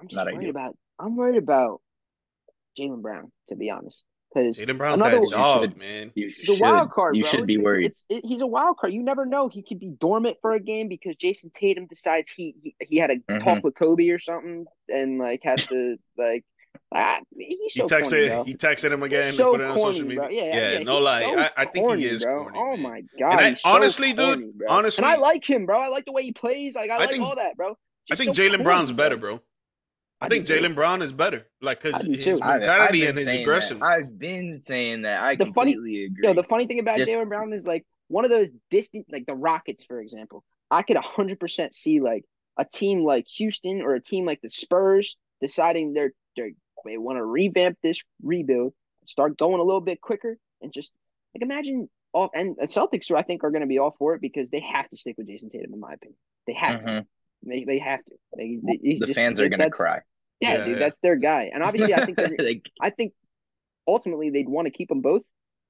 [0.00, 0.50] I'm just Not worried ideal.
[0.50, 0.76] about.
[0.98, 1.80] I'm worried about
[2.78, 4.02] Jaylen Brown, to be honest,
[4.34, 6.12] because Jaylen Brown's another- that You dog, should- man.
[6.14, 7.16] You he's a wild card.
[7.16, 7.30] You bro.
[7.30, 7.86] should be worried.
[7.86, 8.92] It's, it, he's a wild card.
[8.92, 9.48] You never know.
[9.48, 13.10] He could be dormant for a game because Jayson Tatum decides he he, he had
[13.10, 13.42] a Mhm.
[13.42, 16.44] talk with Kobe or something, and like has to like.
[17.36, 18.30] He's He texted.
[18.34, 19.26] corny, he texted him again.
[19.28, 20.20] He's so put it on corny, social media.
[20.20, 20.28] bro.
[20.30, 21.22] Yeah, yeah, yeah, no lie.
[21.22, 22.42] so I, I think corny, he is bro.
[22.44, 22.58] corny.
[22.58, 23.32] Oh my god!
[23.32, 24.66] And I- he's so honestly, dude, bro.
[24.68, 25.78] honestly- and I like him, bro.
[25.80, 26.74] I like the way he plays.
[26.74, 27.76] Like I, I like think- all that, bro.
[28.10, 29.40] I think so Jaylen corny, Brown's better, bro.
[30.20, 30.46] I think.
[30.46, 32.30] Jaylen Brown is better, like because I do his too.
[32.34, 33.78] I've- I've mentality been and his saying aggression.
[33.80, 33.84] That.
[33.86, 35.20] I've been saying that.
[35.20, 36.26] I The funny- completely agree.
[36.26, 39.26] Yo, the funny thing about Just- Jaylen Brown is like one of those distant, like
[39.26, 40.42] the Rockets, for example.
[40.70, 42.24] I could 100% see like
[42.58, 46.50] a team like Houston or a team like the Spurs deciding they're, they're
[46.84, 48.72] they want to revamp this rebuild,
[49.04, 50.92] start going a little bit quicker, and just
[51.34, 54.14] like imagine all and the Celtics, who I think are going to be all for
[54.14, 56.16] it because they have to stick with Jayson Tatum, in my opinion.
[56.46, 56.86] They have to.
[56.90, 57.06] Mhm.
[57.44, 58.14] They, they have to.
[58.36, 60.00] They, they, the just- fans are gonna cry.
[60.40, 60.78] Yeah, Yeah, dude, yeah.
[60.80, 61.50] that's their guy.
[61.52, 63.12] And obviously, I think they're, like, I think
[63.86, 65.22] ultimately they'd want to keep them both,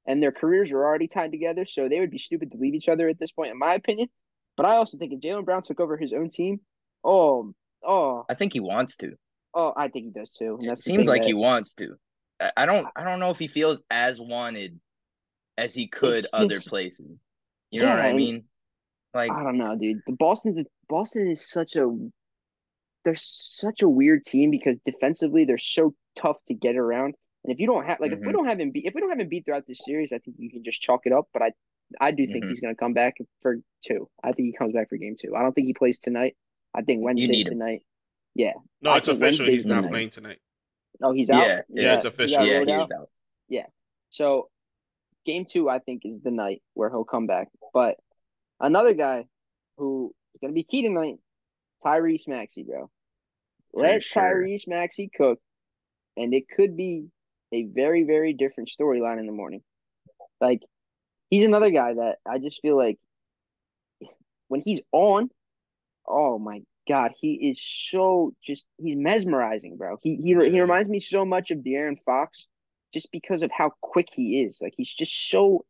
[0.07, 2.89] and their careers are already tied together, so they would be stupid to leave each
[2.89, 4.09] other at this point, in my opinion.
[4.57, 6.61] But I also think if Jaylen Brown took over his own team,
[7.05, 7.53] oh,
[7.85, 9.17] oh, I think he wants to.
[9.57, 10.59] Oh, I think he does too.
[10.61, 11.97] It seems like that- he wants to.
[12.57, 12.87] I- don't.
[12.95, 14.79] I don't know if he feels as wanted
[15.59, 17.19] as he could other places.
[17.71, 18.45] You know what Yeah, I mean?
[19.15, 20.03] Like, I don't know, dude.
[20.07, 21.91] The Boston's Boston is such a
[23.05, 27.15] they're such a weird team because defensively they're so tough to get around.
[27.45, 29.11] And if you don't have like if we don't have him beat if we don't
[29.11, 31.29] have him beat throughout this series, I think you can just chalk it up.
[31.33, 31.53] But I
[32.01, 32.49] I do think Mhm.
[32.51, 34.11] he's gonna come back for two.
[34.23, 35.35] I think he comes back for game two.
[35.35, 36.37] I don't think he plays tonight.
[36.75, 37.01] I think
[37.47, 37.53] him.
[37.53, 37.83] tonight.
[38.37, 38.53] Yeah.
[38.83, 39.47] no, I it's official.
[39.47, 39.91] Wednesday's He's not the night.
[39.91, 40.39] playing tonight.
[41.01, 41.47] No, he's out.
[41.47, 42.39] Yeah, yeah, it's official.
[42.39, 42.93] got yeah, he's out?
[42.93, 43.09] out.
[44.17, 44.49] So
[45.27, 47.49] game two, I think, is the night where he'll come back.
[47.75, 47.99] But
[48.59, 49.27] another guy
[49.77, 51.17] who is gonna be key tonight,
[51.85, 52.91] Tyrese Maxey, bro.
[53.75, 54.23] Let sure.
[54.23, 55.39] Tyrese Maxey cook,
[56.17, 57.09] and it could be
[57.53, 59.63] a very, very different storyline in the morning.
[60.41, 60.63] Like
[61.29, 62.99] he's another guy that I just feel like
[64.49, 65.29] when he's on,
[66.07, 69.99] oh my god, he is so just he's mesmerizing, bro.
[70.03, 72.47] He he he reminds me so much of De'Aaron Fox
[72.95, 74.59] just because of how quick he is.
[74.63, 75.65] Like he's just so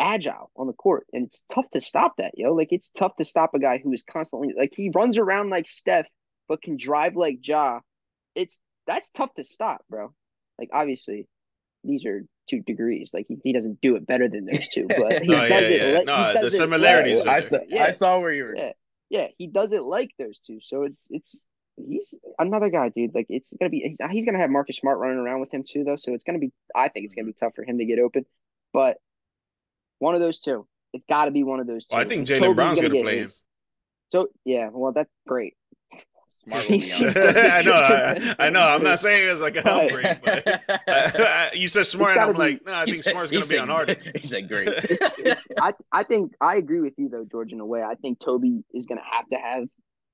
[0.00, 2.54] agile on the court, and it's tough to stop that, yo.
[2.54, 5.68] Like it's tough to stop a guy who is constantly like he runs around like
[5.68, 6.06] Steph,
[6.48, 7.80] but can drive like Ja.
[8.34, 10.12] It's that's tough to stop, bro.
[10.58, 11.26] Like obviously,
[11.84, 13.10] these are two degrees.
[13.12, 15.80] Like he, he doesn't do it better than those two, but he No, yeah, it.
[15.80, 15.98] yeah.
[16.00, 17.58] he No, does the it similarities I saw.
[17.78, 18.56] I saw where you were.
[18.56, 18.72] yeah,
[19.10, 20.58] yeah, he does it like those two.
[20.62, 21.38] So it's it's
[21.76, 23.14] he's another guy, dude.
[23.14, 25.84] Like it's gonna be he's, he's gonna have Marcus Smart running around with him too,
[25.84, 25.96] though.
[25.96, 28.26] So it's gonna be I think it's gonna be tough for him to get open.
[28.72, 28.98] But
[29.98, 31.96] one of those two, it's got to be one of those two.
[31.96, 33.28] Well, I think Jaylen Brown's gonna get play him.
[34.10, 35.54] So yeah, well that's great.
[36.52, 37.72] I know.
[37.72, 38.60] I, I know.
[38.60, 42.38] I'm not saying it's like a But- upgrade, but you said smart, and I'm be-
[42.38, 43.96] like, no, I think smart's gonna be said- on Harden.
[44.20, 44.68] He said great.
[45.18, 47.52] It's- I I think I agree with you though, George.
[47.52, 49.64] In a way, I think Toby is gonna have to have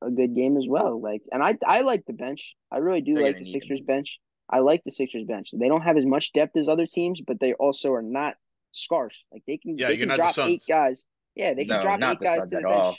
[0.02, 1.00] a good game as well.
[1.00, 2.54] Like, and I I like the bench.
[2.72, 3.60] I really do They're like the need him.
[3.60, 4.18] Sixers bench.
[4.50, 5.50] I like the Sixers bench.
[5.52, 8.34] They don't have as much depth as other teams, but they also are not
[8.72, 9.16] scarce.
[9.32, 11.04] Like they can Yeah, they can not the drop eight guys.
[11.34, 12.66] Yeah, they can No, drop eight guys to the bench.
[12.66, 12.98] all.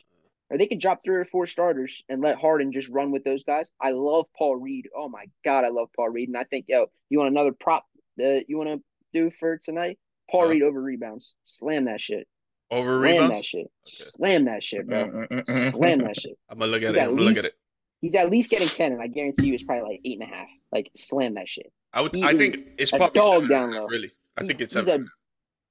[0.50, 0.56] Bench.
[0.56, 3.44] Or they can drop three or four starters and let Harden just run with those
[3.44, 3.70] guys.
[3.82, 4.88] I love Paul Reed.
[4.96, 6.30] Oh my god, I love Paul Reed.
[6.30, 7.86] And I think, yo, you want another prop
[8.18, 8.82] that you want to
[9.14, 9.98] do for tonight?
[10.30, 10.50] Paul Uh-huh.
[10.52, 11.34] Reed over rebounds.
[11.44, 12.28] Slam that shit.
[12.72, 13.32] Over Slam rebounds.
[13.36, 13.66] that shit.
[13.66, 13.70] Okay.
[13.86, 15.06] Slam that shit, bro.
[15.06, 16.38] Mm, mm, mm, slam that shit.
[16.50, 17.00] I'm gonna look at He's it.
[17.00, 17.54] at I'm gonna look at it.
[18.02, 20.36] He's at least getting ten, and I guarantee you it's probably like eight and a
[20.36, 20.48] half.
[20.72, 21.72] Like slam that shit.
[21.94, 22.14] I would.
[22.14, 23.88] he I think it's a probably dog seven down half, low.
[23.88, 25.06] Really, I He- think it's he's seven.
[25.08, 25.10] a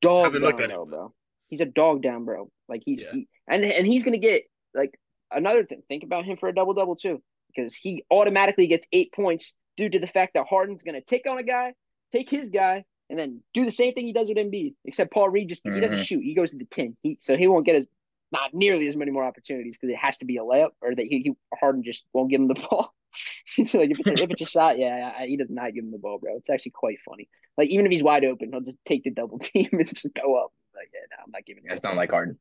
[0.06, 0.88] dog down looked low, it.
[0.88, 1.14] bro.
[1.48, 2.50] He's a dog down, bro.
[2.68, 3.12] Like he's Yeah.
[3.12, 4.44] he, and and he's gonna get
[4.74, 4.98] like
[5.30, 5.82] another thing.
[5.88, 9.88] Think about him for a double double too, because he automatically gets eight points due
[9.88, 11.74] to the fact that Harden's gonna take on a guy,
[12.12, 14.74] take his guy, and then do the same thing he does with Embiid.
[14.84, 16.06] Except Paul Reed just he doesn't Mhm.
[16.06, 16.20] shoot.
[16.22, 16.96] He goes to the ten.
[17.02, 17.86] He so he won't get as
[18.32, 21.06] not nearly as many more opportunities because it has to be a layup or that
[21.06, 22.92] he, he Harden just won't give him the ball.
[23.66, 25.84] so like if it's, a, if it's a shot, yeah, I, he does not give
[25.84, 26.36] him the ball, bro.
[26.36, 27.28] It's actually quite funny.
[27.56, 30.34] Like even if he's wide open, he'll just take the double team and just go
[30.36, 30.52] up.
[30.74, 31.62] Like yeah, no, I'm not giving.
[31.62, 32.38] him That's the not like Harden.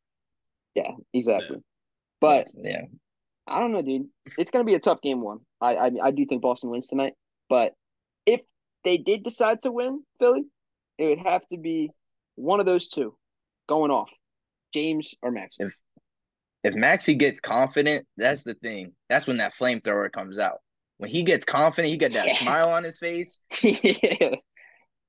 [0.73, 1.57] Yeah, exactly.
[2.23, 2.83] But yeah,
[3.47, 4.07] I don't know, dude.
[4.37, 5.39] It's gonna be a tough game one.
[5.61, 7.13] I, I I do think Boston wins tonight,
[7.49, 7.73] but
[8.25, 8.41] if
[8.83, 10.43] they did decide to win Philly,
[10.97, 11.91] it would have to be
[12.35, 13.15] one of those two
[13.67, 14.09] going off,
[14.73, 15.55] James or Max.
[15.59, 15.77] If-
[16.65, 18.93] if Maxey gets confident, that's the thing.
[19.09, 20.59] That's when that flamethrower comes out.
[20.97, 22.37] When he gets confident, he got that Yeah.
[22.37, 23.41] smile on his face.
[23.61, 24.35] yeah,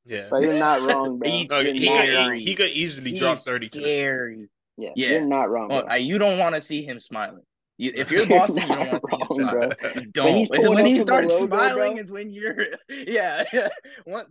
[0.05, 0.27] Yeah.
[0.33, 1.31] but you're not wrong, bro.
[1.31, 3.85] He's No, he, not could, he, he could easily drop He's 30 today.
[3.85, 4.49] scary.
[4.77, 5.09] Yeah, Yeah.
[5.11, 5.69] you're not wrong.
[5.69, 5.85] Well.
[5.89, 7.43] I, you don't want to see him smiling.
[7.77, 9.73] You, if you're You're Boston, you don't want to see him smiling.
[9.81, 9.91] bro.
[9.95, 10.35] You don't.
[10.37, 12.03] he's When, he up to the starts logo, smiling bro.
[12.03, 13.45] is when you're, yeah.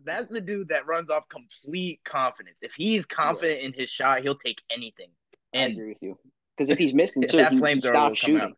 [0.06, 2.60] That's the dude that runs off complete confidence.
[2.62, 5.10] If he's confident in his shot, he'll take anything.
[5.54, 6.18] I agree with you.
[6.58, 8.42] Because if he's missing too, that he, he flamethrower will stops shooting.
[8.42, 8.58] out.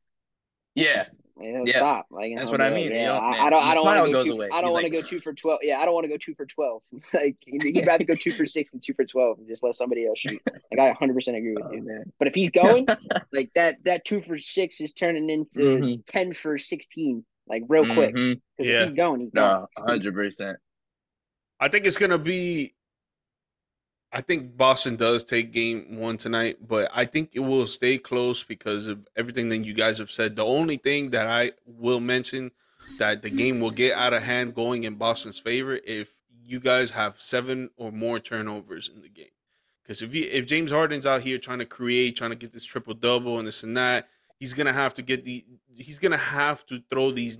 [0.76, 1.06] yeah,
[1.40, 1.74] Yeah, he'll Yeah.
[1.74, 2.08] stop.
[2.12, 3.48] Like That's what I be like, mean, you Yeah, know, I.
[3.48, 3.64] I don't.
[3.64, 4.32] I don't want to go two.
[4.34, 4.50] away.
[4.54, 5.60] I don't want to like- go two for twelve.
[5.64, 6.82] Yeah, I don't want to go two for twelve.
[7.14, 9.76] like he'd he'd rather go two for six than two for twelve and just let
[9.76, 10.42] somebody else shoot.
[10.72, 11.84] Like I 100 percent agree with Oh, you.
[11.84, 12.12] man.
[12.20, 12.88] But if he's going
[13.34, 16.04] like that, that two for six is turning into Mhm.
[16.08, 17.26] ten for sixteen.
[17.48, 18.16] like real quick.
[18.16, 18.42] Mhm.
[18.58, 18.82] Because Yeah.
[18.84, 19.46] if he's going, he's going.
[19.46, 20.58] No, hundred percent.
[21.60, 22.74] I think it's gonna be.
[24.16, 28.46] I think Boston does take game one tonight, but I think it will stay close
[28.46, 30.38] because of everything that you guys have said.
[30.38, 32.52] The only thing that I will mention
[32.98, 36.14] that the game will get out of hand going in Boston's favor if
[36.46, 39.28] you guys have seven or more turnovers in the game.
[39.84, 42.64] Because if you if James Harden's out here trying to create, trying to get this
[42.64, 44.08] triple double and this and that,
[44.40, 45.44] he's gonna have to get the
[45.76, 47.38] he's gonna have to throw these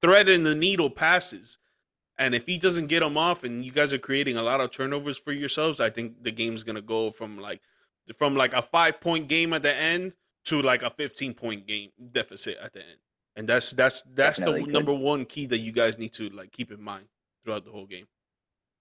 [0.00, 1.58] thread in the needle passes.
[2.18, 4.70] And if he doesn't get them off, and you guys are creating a lot of
[4.70, 7.60] turnovers for yourselves, I think the game's gonna go from like
[8.16, 10.14] from like a five point game at the end
[10.46, 12.98] to like a fifteen point game deficit at the end.
[13.36, 14.74] And that's that's that's Definitely the could.
[14.74, 17.06] number one key that you guys need to like keep in mind
[17.44, 18.06] throughout the whole game.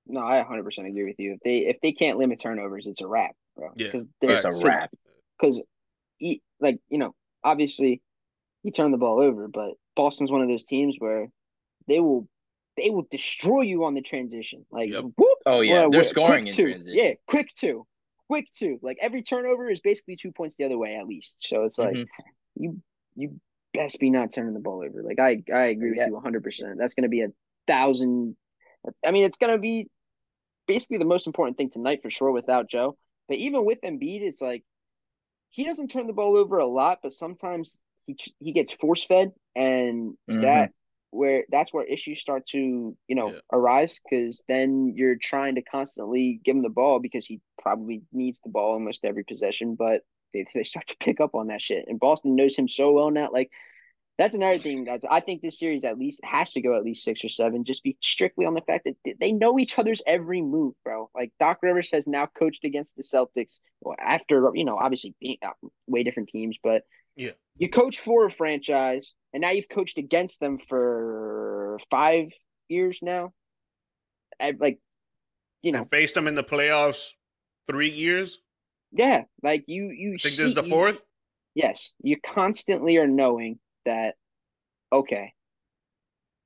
[0.08, 1.34] No, I 100 percent agree with you.
[1.34, 3.70] If they if they can't limit turnovers, it's a wrap, bro.
[3.76, 4.90] Yeah, Because It's a wrap.
[5.40, 5.62] Because,
[6.18, 7.14] he like you know,
[7.44, 8.02] obviously,
[8.64, 11.28] he turned the ball over, but Boston's one of those teams where
[11.88, 12.28] they will
[12.78, 14.65] they will destroy you on the transition.
[14.71, 15.05] Like Yep.
[15.17, 16.69] whoop, Oh yeah, Well, they're quick scoring in two.
[16.69, 16.93] transition.
[16.97, 17.86] Yeah, quick two,
[18.28, 18.80] quick two.
[18.82, 21.36] Like every turnover is basically two points the other way at least.
[21.39, 22.07] So it's like Mhm.
[22.55, 22.82] you
[23.15, 23.39] you
[23.73, 25.03] best be not turning the ball over.
[25.03, 26.07] Like I I agree with Yeah.
[26.07, 26.43] you 100.
[26.43, 27.30] percent That's going to be a
[27.67, 28.38] thousand.
[29.05, 29.89] I mean, it's going to be
[30.67, 32.97] basically the most important thing tonight for sure without Joe.
[33.28, 34.63] But even with Embiid, it's like
[35.49, 39.34] he doesn't turn the ball over a lot, but sometimes he he gets force fed,
[39.55, 40.41] and Mhm.
[40.41, 40.71] that
[41.12, 43.39] where that's where issues start to you know Yeah.
[43.53, 48.39] arise because then you're trying to constantly give him the ball because he probably needs
[48.43, 50.03] the ball almost every possession, but
[50.34, 51.86] they, they start to pick up on that shit.
[51.88, 53.30] And Boston knows him so well now.
[53.32, 53.51] Like
[54.18, 57.03] that's another thing that's I think this series at least has to go at least
[57.03, 60.41] six or seven, just be strictly on the fact that they- know each other's every
[60.41, 61.09] move, bro.
[61.13, 63.59] Like Doc Rivers has now coached against the Celtics
[63.99, 65.51] after you know obviously being uh,
[65.86, 66.84] way different teams, but
[67.15, 67.32] Yeah.
[67.57, 72.32] you coach for a franchise, and now you've coached against them for five
[72.70, 73.34] years now.
[74.39, 74.80] I, like,
[75.61, 77.13] you know, And faced them in the playoffs
[77.68, 78.39] three years.
[78.91, 81.03] yeah, like you you I think see, this is the you- fourth.
[81.53, 84.16] yes, you constantly are knowing that
[84.92, 85.34] okay,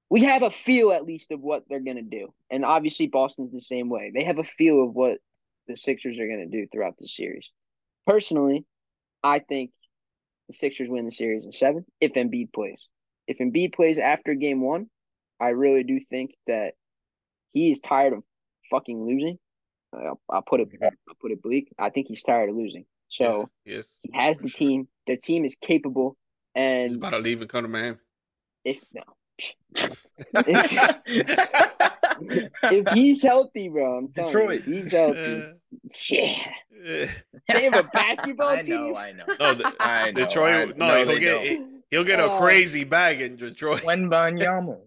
[0.10, 3.60] we have a feel at least of what they're gonna do, and obviously Boston's the
[3.60, 4.12] same way.
[4.14, 5.18] They have a feel of what
[5.68, 7.50] the Sixers are gonna do throughout the series.
[8.06, 8.66] Personally,
[9.24, 9.72] I think
[10.48, 12.88] the Sixers win the series in seven if Embiid plays.
[13.28, 14.90] If Embiid plays after Game One,
[15.40, 16.74] I really do think that
[17.54, 18.24] he is tired of
[18.70, 19.38] fucking losing.
[19.94, 20.70] I'll, I'll put it.
[20.82, 21.72] I'll put it bleak.
[21.78, 22.86] I think he's tired of losing.
[23.10, 24.58] So Yeah, yes, he has the sure.
[24.58, 24.88] team.
[25.08, 26.18] The team is capable,
[26.56, 27.98] he's about to leave and come to Miami.
[28.66, 29.04] if no,
[32.24, 34.68] if he's healthy, bro, I'm telling Detroit.
[34.68, 35.44] you, if he's healthy.
[36.10, 36.44] Yeah,
[37.48, 38.92] they have a basketball I team.
[38.92, 39.24] know, I know.
[39.40, 40.24] no, the, I know.
[40.26, 40.74] Detroit.
[40.74, 41.84] I- no, no, he'll get don't.
[41.90, 42.38] he'll get a Oh.
[42.40, 43.82] crazy bag in Detroit.
[43.84, 44.78] Wembanyama.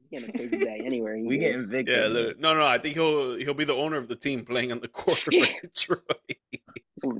[0.00, 1.16] He's getting a crazy day anywhere.
[1.18, 1.52] We goes.
[1.52, 1.92] getting Victor.
[1.92, 2.34] Yeah, literally.
[2.40, 2.66] no, no.
[2.66, 5.32] I think he'll he'll be the owner of the team playing on the court for
[5.32, 5.46] Yeah.
[5.62, 6.02] Detroit.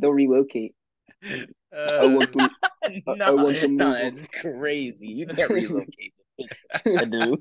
[0.01, 0.74] They'll relocate.
[1.24, 2.50] Uh, Oh, what the-
[2.84, 4.10] I no, want to no,
[4.40, 5.08] crazy.
[5.08, 6.14] You can't relocate.
[6.86, 7.36] I do.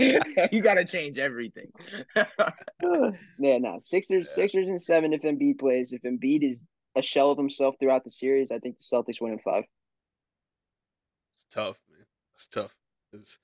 [0.52, 1.70] you gotta change everything.
[2.14, 3.78] yeah, no.
[3.80, 4.34] Sixers, Yeah.
[4.34, 5.92] Sixers, and seven if Embiid plays.
[5.92, 6.58] If Embiid is
[6.94, 9.64] a shell of himself throughout the series, I think the Celtics win in five.
[11.34, 12.06] it's tough, man.
[12.34, 12.74] It's tough.
[13.12, 13.38] It's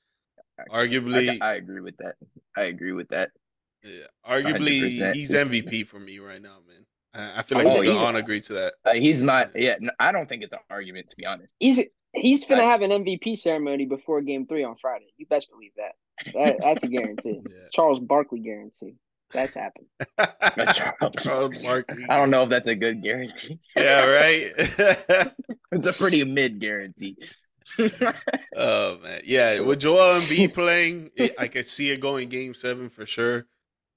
[0.59, 2.17] I, arguably, I agree with that.
[2.57, 3.31] I agree with that.
[3.83, 5.15] yeah, arguably, 100%.
[5.15, 6.85] he's MVP for me right now, man.
[7.15, 8.75] I, I feel Oh, like yeah, we can he's- all agree to that.
[8.85, 9.77] Uh, he's my yeah.
[9.81, 11.55] No, I don't think it's an argument to be honest.
[11.59, 11.81] He's
[12.13, 15.13] he's gonna have an MVP ceremony before Game Three on Friday.
[15.17, 15.93] You best believe that.
[16.35, 17.41] that that's a guarantee.
[17.49, 17.57] Yeah.
[17.73, 18.95] Charles Barkley guarantee.
[19.33, 19.87] That's happened.
[20.75, 21.15] Charles.
[21.23, 22.05] Charles Barkley.
[22.09, 23.61] I don't know if that's a good guarantee.
[23.77, 25.33] Yeah, right.
[25.73, 27.17] It's a pretty mid guarantee.
[28.57, 29.61] oh man, yeah.
[29.61, 33.47] With Joel Embiid playing, I could see it going Game Seven for sure.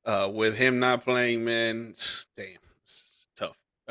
[0.05, 2.62] Uh, with him not playing, man, damn, it's tough.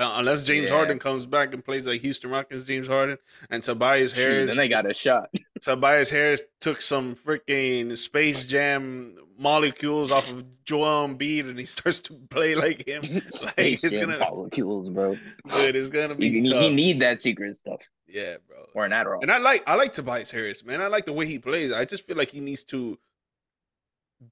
[0.03, 0.77] Uh, unless James Yeah.
[0.77, 3.19] Harden comes back and plays like Houston Rockets, James Harden
[3.51, 4.47] and Tobias Shoot, Harris.
[4.51, 5.31] then they got a shot.
[5.61, 12.01] Tobias Harris took some freaking Space Jam molecules off of Joel Embiid, and he starts
[12.01, 13.03] to play like him.
[13.27, 15.17] Space it's Jam gonna- molecules, bro.
[15.55, 16.63] Dude, it's gonna be He, he, tough.
[16.65, 18.67] he need that secret stuff yeah, bro.
[18.75, 19.23] or an Adderall.
[19.23, 20.83] And I like I like Tobias Harris, man.
[20.83, 21.71] I like the way he plays.
[21.71, 22.99] I just feel like he needs to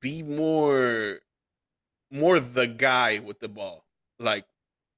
[0.01, 1.21] be more
[2.11, 3.85] more the guy with the ball.
[4.18, 4.45] Like,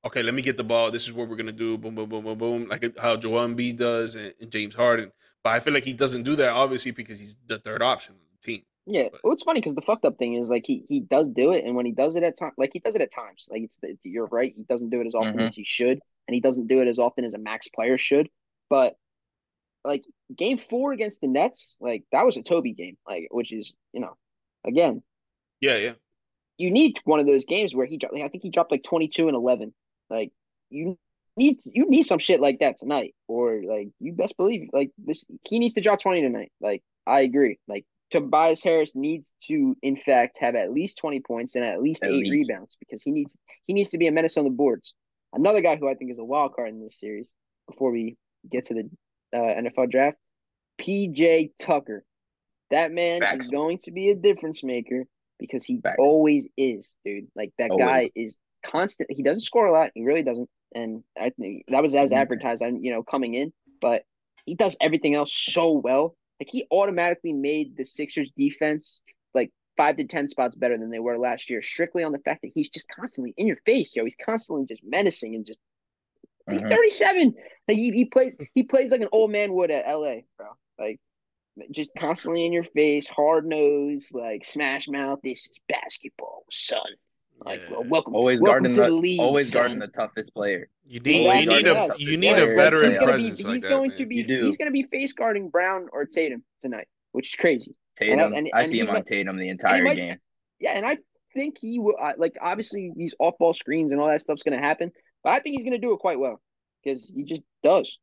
[0.05, 0.91] okay, let me get the ball.
[0.91, 1.79] This is what we're gonna do.
[1.79, 2.69] Boom, boom, boom, boom, boom.
[2.69, 5.13] Like how Joel Embiid does and, and James Harden.
[5.45, 8.21] But I feel like he doesn't do that obviously because he's the third option on
[8.41, 8.63] the team.
[8.87, 11.29] Yeah, But- well, it's funny because the fucked up thing is like he he does
[11.31, 13.49] do it, and when he does it at times, like he does it at times,
[13.51, 15.47] like it's the, you're right, he doesn't do it as often Mhm.
[15.47, 18.29] as he should, and he doesn't do it as often as a max player should.
[18.69, 18.95] But
[19.85, 23.73] like game four against the Nets, like that was a Toby game, like which is
[23.93, 24.17] you know,
[24.65, 25.03] again,
[25.61, 25.93] Yeah, yeah.
[26.59, 28.15] you need one of those games where he dropped.
[28.15, 29.75] Like, I think he dropped like twenty two and eleven.
[30.11, 30.31] Like
[30.71, 30.99] you
[31.37, 35.25] need you need some shit like that tonight, or like you best believe like this.
[35.49, 36.53] He needs to drop twenty tonight.
[36.61, 37.59] Like I agree.
[37.69, 42.03] Like Tobias Harris needs to in fact have at least twenty points and at least
[42.03, 42.51] At eight least.
[42.51, 43.37] rebounds because he needs
[43.67, 44.95] he needs to be a menace on the boards.
[45.33, 47.29] Another guy who I think is a wild card in this series.
[47.69, 48.17] Before we
[48.51, 48.91] get to the
[49.35, 50.19] uh, NFL draft,
[50.81, 52.05] PJ Tucker.
[52.71, 53.45] That man Facts.
[53.47, 55.05] is going to be a difference maker
[55.39, 55.97] because he Facts.
[55.99, 57.29] always is, dude.
[57.37, 57.87] Like that Always.
[57.87, 59.11] guy is constant.
[59.11, 59.91] He doesn't score a lot.
[59.95, 60.49] He really doesn't.
[60.75, 62.63] And I think that was as advertised.
[62.63, 64.05] I'm you know coming in, but
[64.47, 66.17] he does everything else so well.
[66.41, 69.01] Like he automatically made the Sixers defense
[69.35, 72.43] like five to ten spots better than they were last year, strictly on the fact
[72.43, 74.05] that he's just constantly in your face, yo.
[74.05, 75.61] He's constantly just menacing and just
[76.51, 76.71] he's Mhm.
[76.71, 77.35] 37.
[77.69, 80.49] Like he, he plays he plays like an old man would at LA, bro.
[80.79, 80.99] Like
[81.71, 85.21] just constantly in your face, hard nose, like smash mouth.
[85.23, 86.81] This is basketball, son.
[87.45, 87.79] Like Yeah.
[87.87, 89.21] welcome, Always welcome guarding the, the league.
[89.21, 89.61] always son.
[89.63, 90.69] guarding the toughest player.
[90.85, 92.51] You need Exactly, you need yes, a you need yes.
[92.53, 93.97] a veteran he's gonna be presence like he's that, going man.
[93.99, 97.75] to be he's gonna be face guarding Brown or Tatum tonight, which is crazy.
[97.97, 100.17] Tatum, and- and I see him on Tatum the entire might- game.
[100.61, 100.99] Yeah, and I
[101.35, 101.97] think he will.
[102.01, 104.93] uh, Like obviously these off ball screens and all that stuff's gonna happen,
[105.25, 106.41] but I think he's gonna do it quite well
[106.83, 107.99] because he just does.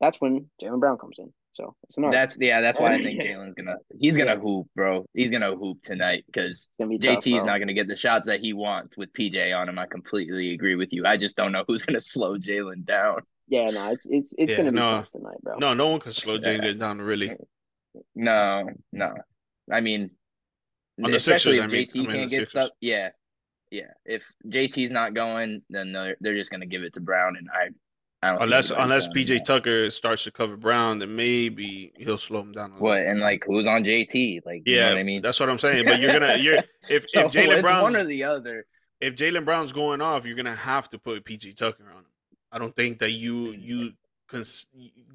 [0.00, 1.32] That's when Jaylen Brown comes in.
[1.52, 2.12] So it's an art.
[2.12, 2.60] That's yeah.
[2.60, 3.32] That's why I think Yeah.
[3.36, 4.40] Jaylen's gonna he's gonna Yeah.
[4.40, 5.04] hoop, bro.
[5.14, 8.40] He's gonna hoop tonight because It's be JT is not gonna get the shots that
[8.40, 9.78] he wants with PJ on him.
[9.78, 11.04] I completely agree with you.
[11.06, 13.20] I just don't know who's gonna slow Jaylen down.
[13.48, 14.90] Yeah, no, it's it's it's Yeah, gonna be no.
[14.90, 15.56] tough tonight, bro.
[15.58, 16.40] No, no one can slow Yeah.
[16.58, 17.32] Jaylen down really.
[18.14, 19.14] No, no.
[19.70, 20.10] I mean,
[21.02, 22.70] On the especially Sixers, I if mean- JT I mean, can't get stuff.
[22.80, 23.08] Yeah,
[23.72, 23.90] yeah.
[24.04, 27.62] If JT's not going, then they're, they're just gonna give it to Brown, and I,
[27.62, 27.72] I don't.
[27.72, 27.74] see
[28.22, 29.44] Unless unless PJ him.
[29.44, 32.88] Tucker starts to cover Brown, then maybe he'll slow him down a little.
[32.88, 34.44] What and like who's on JT?
[34.44, 35.22] Like, you Yeah, know what I mean.
[35.22, 35.86] that's what I'm saying.
[35.86, 36.58] But you're gonna you're
[36.88, 38.66] if So if Jaylen it's Brown's one or the other.
[39.00, 42.04] if Jaylen Brown's going off, you're gonna have to put PJ Tucker on him.
[42.52, 43.92] I don't think that you you
[44.28, 44.44] can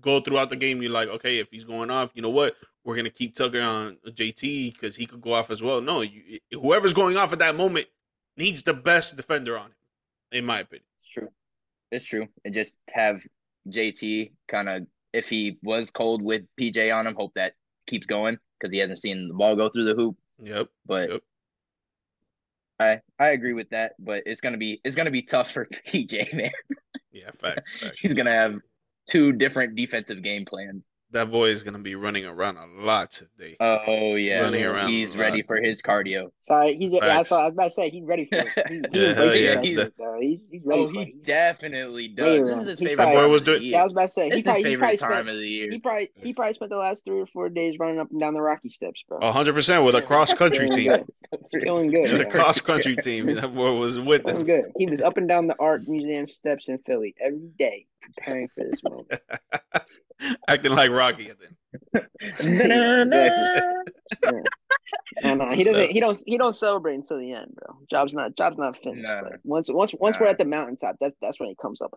[0.02, 0.82] go throughout the game.
[0.82, 2.56] You're like, okay, if he's going off, you know what?
[2.84, 5.80] We're gonna keep Tucker on JT because he could go off as well.
[5.80, 7.86] No, you, whoever's going off at that moment
[8.36, 9.76] needs the best defender on him,
[10.32, 10.88] in my opinion.
[11.00, 11.30] It's true.
[11.92, 12.28] It's true.
[12.44, 13.22] And just have
[13.70, 17.54] JT kind of, if he was cold with PJ on him, hope that
[17.88, 20.18] keeps going because he hasn't seen the ball go through the hoop.
[20.40, 20.68] Yep.
[20.86, 21.22] But Yep.
[22.78, 23.94] I I agree with that.
[24.00, 26.52] But it's gonna be it's gonna be tough for PJ, man.
[27.12, 27.32] Yeah.
[27.40, 27.62] Fact.
[27.80, 27.98] fact.
[28.00, 28.60] He's gonna have
[29.10, 30.88] two different defensive game plans.
[31.16, 33.56] That boy is gonna be running around a lot today.
[33.60, 35.48] Oh yeah, Running around he's ready lot.
[35.48, 36.30] for his cardio.
[36.42, 36.92] Sorry, he's.
[36.92, 37.42] Yeah, I saw.
[37.42, 38.48] I was about to say he's ready for it.
[38.70, 39.56] He, he Yeah, yeah.
[39.56, 41.22] that He's- He's he's ready Oh, for he it.
[41.26, 42.48] Definitely does.
[42.48, 44.30] This is his he's favorite probably- time was doing- Yeah, I was about to say
[44.30, 45.72] This he is his probably he favorite probably time spent of the year.
[45.72, 48.34] he probably he probably spent the last three or four days running up and down
[48.34, 49.18] the Rocky steps, bro.
[49.20, 50.92] A hundred percent with a cross country team.
[50.92, 51.64] good.
[51.64, 52.12] Feeling good.
[52.12, 53.26] With a cross country team.
[53.36, 54.44] That boy was with us.
[54.44, 54.66] good.
[54.78, 58.64] He was up and down the art museum steps in Philly every day, preparing for
[58.64, 59.08] this moment.
[60.48, 61.32] Acting like Rocky
[61.94, 62.06] then.
[65.24, 65.90] No, no, he doesn't.
[65.92, 66.18] He don't.
[66.26, 67.78] He don't celebrate until the end, bro.
[67.90, 68.36] Job's not.
[68.36, 69.04] Job's not finished.
[69.04, 69.22] Nah.
[69.22, 71.94] Like, once, once, once we're at the mountaintop, that's that's when he comes up.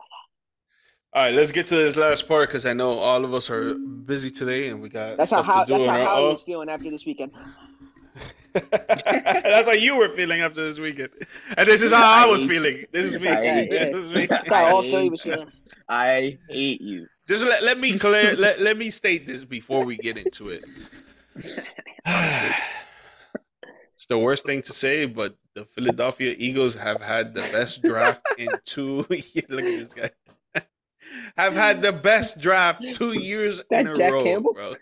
[1.14, 3.74] All right, let's get to this last part because I know all of us are
[3.74, 5.42] busy today and we got That's how.
[5.42, 7.32] stuff how to do that's how our Howard was feeling after this weekend.
[8.53, 11.11] That's how you were feeling after this weekend,
[11.57, 12.84] and this is how I, I was feeling.
[12.90, 13.28] This is me.
[13.28, 13.96] I hate This you.
[13.96, 14.26] is me.
[14.26, 15.32] That's how all I Philly hate was you.
[15.34, 15.53] feeling.
[15.88, 17.07] I hate you.
[17.29, 18.35] Just let, let me clear.
[18.39, 20.64] let, let me state this before we get into it.
[23.95, 28.22] it's the worst thing to say, but the Philadelphia Eagles have had the best draft
[28.39, 28.99] in two.
[29.11, 30.11] Look at this guy.
[31.37, 34.55] have had the best draft two years That in a Jack row, Campbell?
[34.55, 34.74] bro.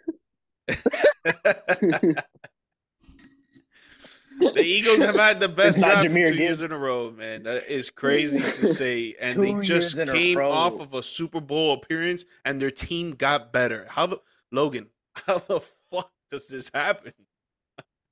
[4.38, 7.44] The Eagles have had the best draft Jahmyr two years in a row, man.
[7.44, 9.14] That is crazy to say.
[9.20, 12.70] And they just years in a came off of a Super Bowl appearance, and their
[12.70, 13.86] team got better.
[13.88, 14.20] How the
[14.52, 14.88] Logan?
[15.14, 15.60] How the
[15.90, 17.12] fuck does this happen?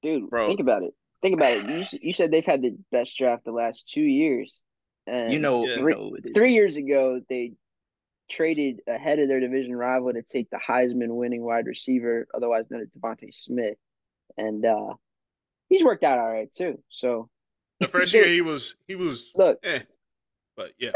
[0.03, 0.49] Dude, Bro.
[0.49, 0.95] think about it.
[1.23, 1.67] Think about it.
[1.93, 4.61] You you said they've had the best draft the last two years,
[5.07, 5.77] and You know, Yeah.
[5.79, 7.53] you know three years ago they
[8.31, 12.81] traded ahead of their division rival to take the Heisman winning wide receiver, otherwise known
[12.83, 13.77] as DeVonta Smith,
[14.39, 14.95] and uh
[15.69, 16.81] he's worked out all right too.
[16.91, 17.29] So
[17.81, 19.81] The first year he was he was look, eh,
[20.57, 20.91] but yeah.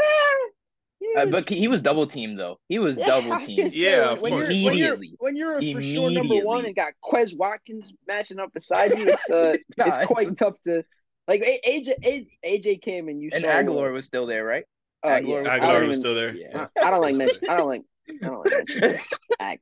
[1.17, 2.59] Uh, but he was double teamed though.
[2.67, 3.73] He was Yeah, double I teamed.
[3.73, 4.49] say, Yeah, of when course.
[4.53, 5.15] you're, when you're Immediately.
[5.19, 9.07] when you're a for sure number one and got Quez Watkins matching up beside you,
[9.07, 10.83] it's uh Nah, it's quite it's- tough to
[11.27, 14.65] like A- AJ AJ came and you And saw Agholor was still there, right?
[15.03, 15.35] Oh, Agholor yeah.
[15.41, 16.35] was I Agholor don't was even- still there.
[16.35, 16.67] Yeah.
[16.77, 17.49] I, I don't like mention.
[17.49, 17.81] I don't like.
[18.09, 18.99] I don't like mention
[19.41, 19.59] Agholor.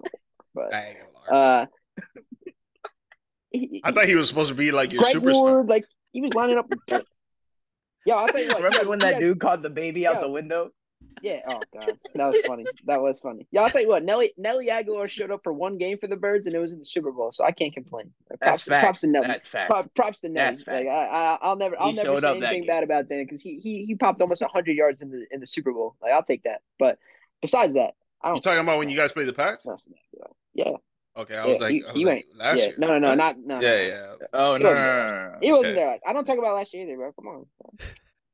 [0.55, 0.97] but I ain't
[1.29, 1.61] gonna lie.
[1.61, 1.65] uh,
[3.59, 5.33] he- I thought he was supposed to be like your Greg superstar.
[5.33, 6.71] Ward, like he was lining up.
[8.05, 8.63] Yeah, I'll tell you what.
[8.63, 10.71] Remember yeah, when yeah, that dude caught the baby out the window?
[11.21, 11.41] Yeah.
[11.45, 12.65] Oh god, that was funny.
[12.85, 13.47] That was funny.
[13.51, 14.03] Yeah, I'll tell you what.
[14.03, 16.79] Nelly Nelly Agholor showed up for one game for the Birds, and it was in
[16.79, 18.13] the Super Bowl, so I can't complain.
[18.29, 18.83] That's Props, facts.
[18.83, 19.27] props to Nelly.
[19.27, 19.67] That's facts.
[19.67, 20.55] Prop, props to Nelly.
[20.55, 20.87] That's Like.
[20.87, 23.83] I, I, I'll never, I'll He never say anything bad about Dan because he, he,
[23.85, 25.97] he popped almost hundred yards in the in the Super Bowl.
[26.01, 26.61] Like I'll take that.
[26.79, 26.99] But
[27.41, 28.41] besides that, I don't.
[28.41, 29.65] talking about when you guys played the Pats?
[30.53, 30.77] Yeah.
[31.17, 32.65] Okay, I Yeah, was like, you- I was you like ain't- last yeah.
[32.65, 32.75] year.
[32.77, 33.59] No, no, no, not no.
[33.59, 34.13] Yeah, yeah.
[34.33, 35.07] Oh He no, no, wasn't no, there.
[35.07, 35.37] no, no.
[35.41, 35.75] He wasn't Okay.
[35.75, 35.99] there.
[36.07, 37.11] I don't talk about last year either, bro.
[37.13, 37.45] Come on.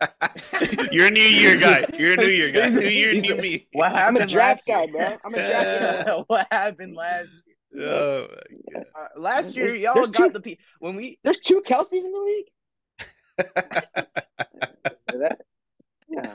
[0.92, 1.86] You're a New Year guy.
[1.98, 2.68] You're a New Year guy.
[2.82, 3.68] New Year, new me.
[3.72, 4.92] What I'm happened a draft last guy, year?
[4.92, 5.18] bro.
[5.24, 6.24] I'm a draft guy.
[6.28, 7.28] what happened last
[7.74, 7.88] year?
[7.88, 8.86] Oh my god.
[9.00, 12.04] Uh, last year, There's- y'all there's got two- the pe- when we There's two Kelces
[12.04, 12.48] in the league.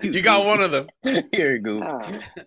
[0.03, 0.89] You got one of them.
[1.33, 1.81] here, goof.
[1.81, 1.99] Nah,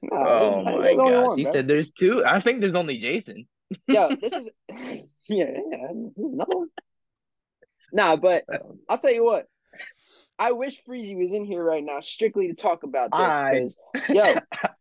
[0.03, 1.27] nah, Oh my gosh!
[1.27, 1.53] one, He bro.
[1.53, 2.23] said there's two.
[2.25, 3.47] I think there's only Jason.
[3.87, 4.95] Yo, this is yeah,
[5.69, 6.67] yeah, another one.
[7.93, 8.43] Nah, but
[8.89, 9.47] I'll tell you what.
[10.37, 13.67] I wish Freezy was in here right now, strictly to talk about I-
[14.09, 14.23] yo,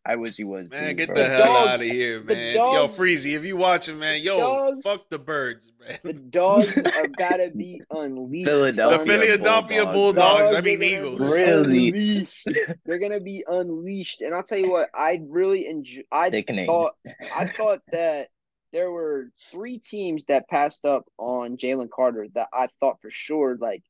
[0.05, 0.73] I wish he was.
[0.73, 1.17] Man, too, get bro.
[1.17, 2.55] the The hell dogs- out of here, man.
[2.57, 5.99] dogs- yo, Freezy, if you watching, man, yo, dogs- fuck the birds, man.
[6.03, 8.49] the dogs are gotta be unleashed.
[8.49, 9.21] Philadelphia The.
[9.27, 10.51] Philadelphia Bulldogs.
[10.51, 10.53] Bulldogs.
[10.55, 11.21] I mean Eagles.
[11.21, 11.89] Really?
[11.89, 12.49] unleashed.
[12.87, 14.89] They're gonna be unleashed, and I'll tell you what.
[14.95, 16.03] I really enjoy.
[16.11, 16.67] I Sickening.
[16.67, 16.93] thought
[17.35, 18.29] I thought that
[18.73, 23.57] there were three teams that passed up on Jalen Carter that I thought for sure
[23.61, 23.83] like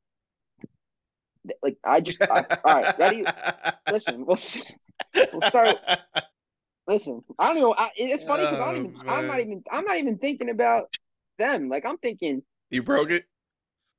[1.62, 3.24] like I just I, all right ready
[3.90, 4.36] listen we'll
[5.32, 5.76] we'll start
[6.86, 9.62] listen I don't know I, it's funny because I don't Oh, even I'm not even
[9.70, 10.94] I'm not even thinking about
[11.38, 13.24] them like I'm thinking You broke it.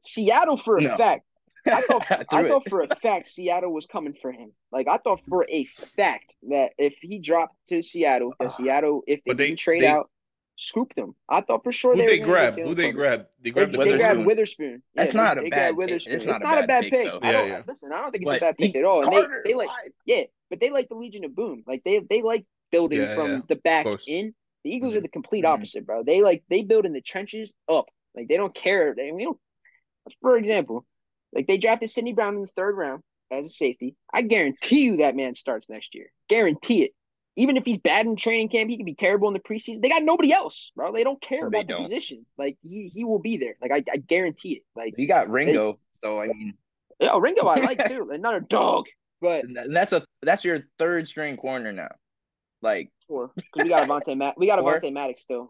[0.04, 0.98] Seattle for a No.
[0.98, 1.26] fact
[1.66, 4.52] I thought I I thought for a fact Seattle was coming for him.
[4.72, 5.66] Like I thought for a
[5.96, 8.50] fact that if he dropped to Seattle, that Ah.
[8.50, 10.10] Seattle, if they, But they- didn't trade they- out,
[10.62, 11.16] scooped them.
[11.28, 12.55] I thought for sure Who they, they were grab?
[12.55, 12.97] Who they Carter.
[12.97, 13.20] grab?
[13.41, 13.99] They They, grabbed the they Witherspoon.
[13.99, 14.66] grabbed Witherspoon.
[14.68, 14.84] Witherspoon.
[14.95, 15.76] That's they, not a bad.
[15.76, 16.14] Witherspoon.
[16.14, 17.07] It's It's, not a not a bad bad pick, pick.
[17.07, 17.62] I don't Yeah, yeah.
[17.68, 17.91] listen.
[17.91, 19.01] I don't think it's a bad pick at all.
[19.01, 19.89] And Carter, they, they like why?
[20.05, 21.64] yeah, but they like the Legion of Boom.
[21.68, 24.34] Like they they like building Yeah, from yeah, the back in.
[24.64, 24.97] The Eagles Mhm.
[24.97, 25.49] are the complete Mhm.
[25.49, 26.03] opposite, bro.
[26.03, 27.89] They like they build in the trenches up.
[28.16, 28.93] Like they don't care.
[28.95, 29.39] They, we don't.
[30.22, 30.86] For example,
[31.34, 33.01] like they drafted Sydney Brown in the third round
[33.32, 33.95] as a safety.
[34.14, 36.12] I guarantee you that man starts next year.
[36.28, 36.91] Guarantee it.
[37.38, 39.82] Even if he's bad in training camp, he can be terrible in the preseason.
[39.82, 40.92] They got nobody else, bro.
[40.92, 41.84] They don't care They about the don't.
[41.84, 42.26] position.
[42.38, 43.56] Like he he will be there.
[43.62, 44.64] Like I, I guarantee it.
[44.76, 46.56] Like You got Ringo, so I mean,
[47.00, 48.10] yeah, Ringo, I like too.
[48.12, 48.86] Another dog,
[49.22, 51.90] but and that's a that's your third string corner now.
[52.62, 54.38] Like four because we got Avonte Matt.
[54.38, 54.60] We got?
[54.60, 55.50] Avonte Maddox still.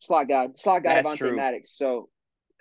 [0.00, 1.34] Slot guy, slot guy Avonte true.
[1.34, 1.76] Maddox.
[1.76, 2.08] So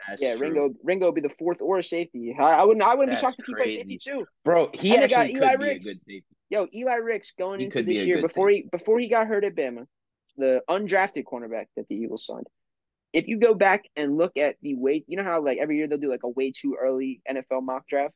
[0.08, 0.48] that's yeah, true.
[0.48, 2.36] Ringo Ringo would be the fourth or a safety.
[2.40, 4.26] I, I wouldn't I wouldn't That's be shocked if he played safety too.
[4.46, 4.70] bro.
[4.74, 5.86] He And they got actually Eli could be Ricks.
[5.86, 6.26] a good safety.
[6.52, 9.08] Yo, Eli Ricks going He into could be this year good before he before he
[9.08, 9.88] got hurt at Bama,
[10.38, 12.46] the undrafted cornerback that the Eagles signed.
[13.14, 15.88] If you go back and look at the way, you know how like every year
[15.88, 18.14] they'll do like a way too early NFL mock draft,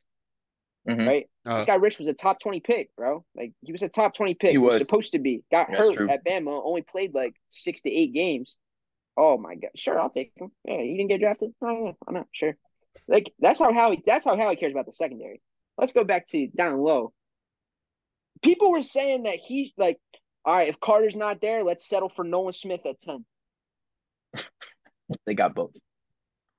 [0.86, 1.06] Mhm.
[1.06, 1.30] right?
[1.46, 3.24] Uh, this guy Ricks was a top twenty pick, bro.
[3.34, 4.50] Like he was a top twenty pick.
[4.50, 4.78] He was.
[4.78, 5.42] supposed to be.
[5.50, 6.08] Got That's hurt true.
[6.10, 6.60] at Bama.
[6.62, 8.58] Only played like six to eight games.
[9.16, 10.52] Oh my god, sure, I'll take him.
[10.66, 11.54] Yeah, you didn't get drafted.
[11.62, 12.54] Oh, yeah, I'm not sure.
[13.08, 14.02] Like that's how Howie.
[14.04, 15.40] That's how Howie cares about the secondary.
[15.78, 17.12] Let's go back to down low.
[18.46, 19.98] People were saying that he's like,
[20.44, 23.24] all right, if Carter's not there, let's settle for Nolan Smith at ten.
[25.26, 25.70] They got both.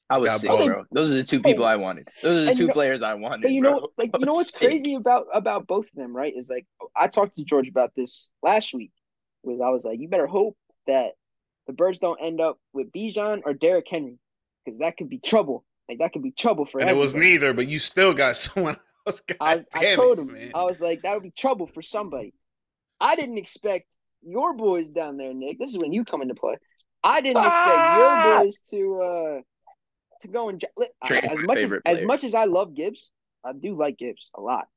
[0.09, 0.65] I was Got sick, both.
[0.65, 0.85] bro.
[0.91, 2.07] Those are the two people I wanted.
[2.23, 3.41] Those are the And two you know- players I wanted.
[3.41, 3.71] But you bro.
[3.73, 4.61] know, like you know what's sick.
[4.61, 6.33] crazy about about both of them, right?
[6.35, 6.65] Is like
[6.95, 8.91] I talked to George about this last week.
[9.43, 10.57] Was I was like, you better hope
[10.87, 11.11] that
[11.67, 14.17] the Birds don't end up with Bijan or Derrick Henry,
[14.63, 15.65] because that could be trouble.
[15.89, 16.79] Like that could be trouble for.
[16.79, 18.77] and it was neither, but you still got someone
[19.07, 19.21] else.
[19.21, 20.51] God I, I told it, him, man.
[20.53, 22.33] I was like, that would be trouble for somebody.
[22.99, 23.87] I didn't expect
[24.21, 25.59] your boys down there, Nick.
[25.59, 26.55] This is when you come into play.
[27.03, 27.95] I didn't expect Ah!
[27.95, 29.41] your boys to uh
[30.21, 33.11] to go and li- as much as favorite as much as I love Gibbs,
[33.45, 34.67] I do like Gibbs a lot.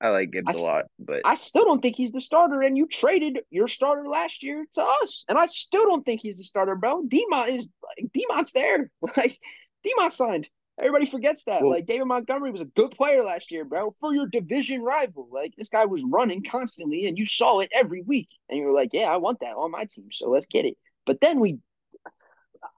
[0.00, 2.62] I like Gibbs I a s- lot, but I still don't think he's the starter,
[2.62, 6.38] and you traded your starter last year to us, and I still don't think he's
[6.38, 7.02] the starter, bro.
[7.02, 7.68] Demont is
[7.98, 9.38] like Demont's there, like
[9.86, 10.48] Demont signed.
[10.78, 11.62] Everybody forgets that.
[11.62, 15.28] Well- like David Montgomery was a good player last year, bro, for your division rival.
[15.30, 18.72] Like this guy was running constantly, and you saw it every week, and you were
[18.72, 21.58] like, "Yeah, I want that on my team, so let's get it." But then we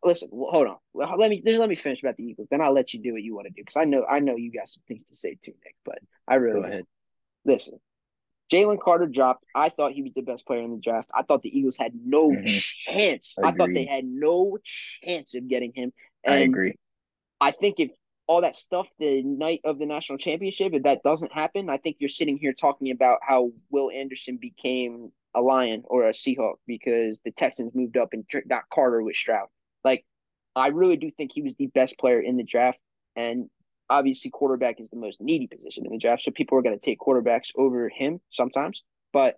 [0.04, 0.28] listen.
[0.32, 0.76] Hold on.
[0.94, 2.46] Let me just let me finish about the Eagles.
[2.50, 4.36] Then I'll let you do what you want to do because I know I know
[4.36, 5.74] you got some things to say too, Nick.
[5.84, 6.86] But I really go ahead.
[7.44, 7.80] listen.
[8.52, 9.44] Jalen Carter dropped.
[9.54, 11.10] I thought he was the best player in the draft.
[11.12, 12.64] I thought the Eagles had no Mhm.
[12.86, 13.36] chance.
[13.38, 14.56] I thought they had no
[15.04, 15.92] chance of getting him.
[16.26, 16.74] I agree.
[17.40, 17.90] I think if
[18.26, 21.96] all that stuff the night of the national championship, if that doesn't happen, I think
[21.98, 27.20] you're sitting here talking about how Will Anderson became a Lion or a Seahawk because
[27.24, 29.48] the Texans moved up and got Carter with Stroud.
[29.82, 30.04] Like,
[30.54, 32.78] I really do think he was the best player in the draft.
[33.16, 33.48] And
[33.88, 36.22] obviously, quarterback is the most needy position in the draft.
[36.22, 38.82] So people are going to take quarterbacks over him sometimes.
[39.12, 39.36] But,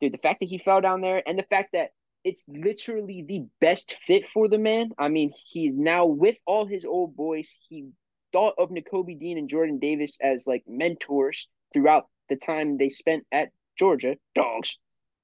[0.00, 1.90] dude, the fact that he fell down there and the fact that
[2.24, 4.90] it's literally the best fit for the man.
[4.98, 7.48] I mean, he's now with all his old boys.
[7.68, 7.90] He
[8.32, 13.24] thought of Nakobe Dean and Jordan Davis as like mentors throughout the time they spent
[13.30, 14.16] at Georgia.
[14.34, 14.78] Dogs.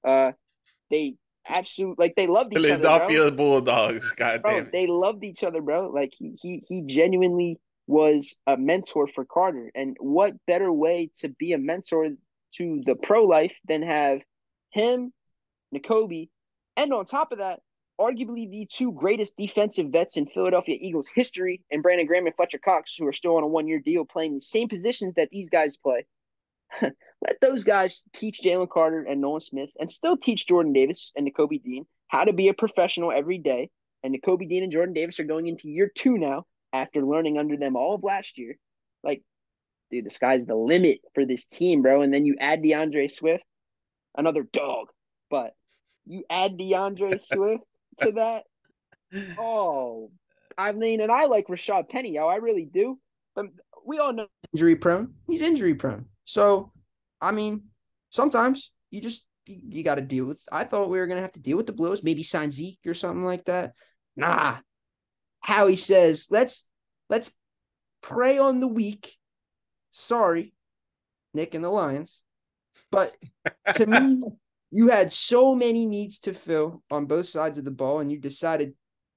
[0.07, 0.31] Uh,
[0.89, 1.15] they
[1.47, 2.67] absolutely like they loved each other.
[2.67, 3.31] Philadelphia other.
[3.31, 4.11] Bulldogs.
[4.13, 4.71] God bro, damn it.
[4.71, 5.89] they loved each other, bro.
[5.89, 9.71] Like he he he genuinely was a mentor for Carter.
[9.73, 12.09] And what better way to be a mentor
[12.55, 14.21] to the pro life than have
[14.69, 15.11] him,
[15.75, 16.29] Nakobe,
[16.77, 17.61] and on top of that,
[17.99, 22.57] arguably the two greatest defensive vets in Philadelphia Eagles history, and Brandon Graham and Fletcher
[22.57, 25.49] Cox, who are still on a one year deal playing the same positions that these
[25.49, 26.05] guys play.
[26.81, 31.27] Let those guys teach Jalen Carter and Nolan Smith and still teach Jordan Davis and
[31.27, 33.69] Nakobe Dean how to be a professional every day.
[34.03, 37.57] And Nakobe Dean and Jordan Davis are going into year two now after learning under
[37.57, 38.55] them all of last year.
[39.03, 39.21] Like,
[39.91, 42.01] dude, the sky's the limit for this team, bro.
[42.01, 43.45] And then you add D'Andre Swift,
[44.17, 44.87] another dog.
[45.29, 45.53] But
[46.05, 47.63] you add D'Andre Swift
[47.99, 48.43] to that.
[49.37, 50.11] Oh,
[50.57, 52.99] I mean, and I like Rashad Penny, yo, I really do.
[53.35, 53.47] But
[53.85, 55.13] we all know injury prone.
[55.27, 56.05] He's injury prone.
[56.25, 56.71] So,
[57.21, 57.63] I mean,
[58.09, 60.41] sometimes you just you, you got to deal with.
[60.51, 62.93] I thought we were gonna have to deal with the Blues, maybe sign Zeke or
[62.93, 63.73] something like that.
[64.15, 64.57] Nah,
[65.41, 66.67] Howie says let's
[67.09, 67.31] let's
[68.01, 69.15] prey on the weak.
[69.91, 70.53] Sorry,
[71.33, 72.21] Nick and the Lions,
[72.91, 73.15] but
[73.73, 74.21] to me,
[74.71, 78.17] you had so many needs to fill on both sides of the ball, and you
[78.17, 78.73] decided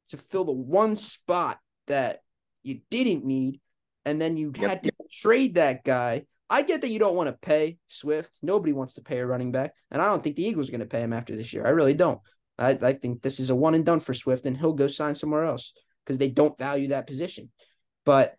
[0.08, 2.20] to fill the one spot that
[2.62, 3.60] you didn't need,
[4.04, 4.68] and then you Yep.
[4.68, 6.26] had to trade that guy.
[6.50, 8.38] I get that you don't want to pay Swift.
[8.42, 10.80] Nobody wants to pay a running back, and I don't think the Eagles are going
[10.80, 11.64] to pay him after this year.
[11.64, 12.20] I really don't.
[12.58, 15.14] I, I think this is a one and done for Swift, and he'll go sign
[15.14, 15.72] somewhere else
[16.04, 17.50] because they don't value that position.
[18.04, 18.36] But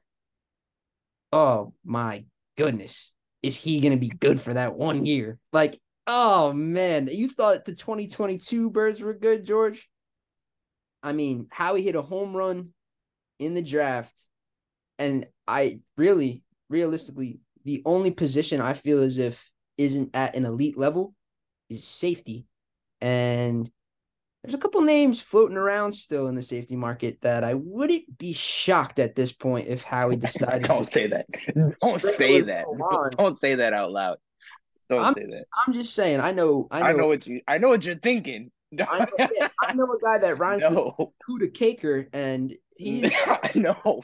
[1.31, 2.25] oh my
[2.57, 3.11] goodness,
[3.41, 5.39] is he going to be good for that one year?
[5.51, 9.89] Like, oh man, you thought the 2022 Birds were good, George?
[11.03, 12.69] I mean, Howie hit a home run
[13.39, 14.27] in the draft,
[14.97, 20.77] and I really, realistically, the only position I feel as if isn't at an elite
[20.77, 21.13] level
[21.69, 22.45] is safety,
[23.01, 23.69] and
[24.43, 28.31] there's a couple names floating around still in the safety market that I wouldn't be
[28.31, 31.25] shocked at this point if Howie decided Don't to say that.
[31.81, 32.65] Don't say that.
[33.17, 34.17] Don't say that out loud.
[34.89, 35.45] Don't I'm say just, that.
[35.67, 36.19] I'm just saying.
[36.19, 36.67] I know.
[36.71, 36.85] I know.
[36.85, 37.41] I know what you.
[37.47, 38.51] I know what you're thinking.
[38.79, 43.05] I know, yeah, I know a guy that rhymes with no, Kuda Caker, and he.
[43.25, 44.01] I know,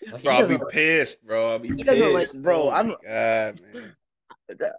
[0.00, 1.50] he Bro, I'll be like- pissed, bro.
[1.50, 2.34] I'll be He doesn't pissed.
[2.34, 3.94] like- bro, Oh I'm- God, man.
[4.58, 4.76] That-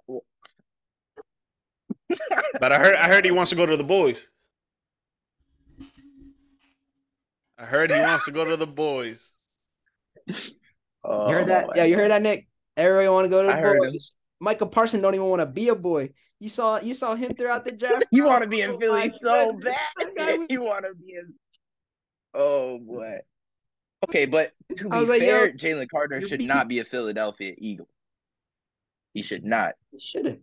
[2.61, 4.29] But I heard I heard he wants to go to the boys.
[7.57, 9.33] I heard he wants to go to the boys.
[11.03, 11.65] Oh you heard that?
[11.65, 12.47] Oh, Yeah, you heard that, Nick.
[12.77, 14.13] Everybody want to go to I the heard boys.
[14.39, 16.11] Michael Parson don't even want to be a boy.
[16.39, 18.05] You saw you saw him throughout the draft.
[18.11, 19.75] You want to be Oh in Philly my so goodness,
[20.15, 20.37] bad.
[20.37, 21.33] was- You want to be in.
[22.33, 23.17] Oh boy.
[24.07, 27.87] Okay, but to be like, fair, Jalen Carter should beating- not be a Philadelphia Eagle.
[29.13, 29.73] He should not.
[29.91, 30.41] He shouldn't.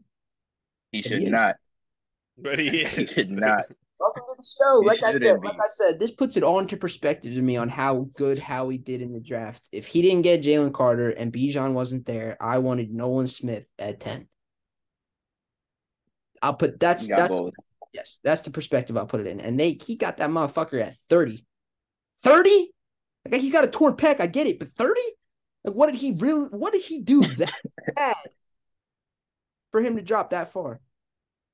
[0.91, 1.57] He But should he not.
[2.37, 3.67] But he He should not.
[4.05, 4.81] Welcome to the show.
[4.81, 7.71] Like I said, like I said, this puts it all into perspective to me on
[7.71, 9.67] how good Howie did in the draft.
[9.73, 14.01] If he didn't get Jalen Carter and Bijan wasn't there, I wanted Nolan Smith at
[14.01, 14.29] 10.
[16.43, 17.55] I'll put that's that's both.
[17.95, 19.41] yes, that's the perspective I'll put it in.
[19.41, 21.47] And they he got that motherfucker at 30.
[22.23, 22.73] 30?
[23.31, 25.01] Like he's got a torn pec, I get it, but 30?
[25.65, 27.55] Like what did he really what did he do that
[27.97, 28.17] bad
[29.73, 30.83] for him to drop that far?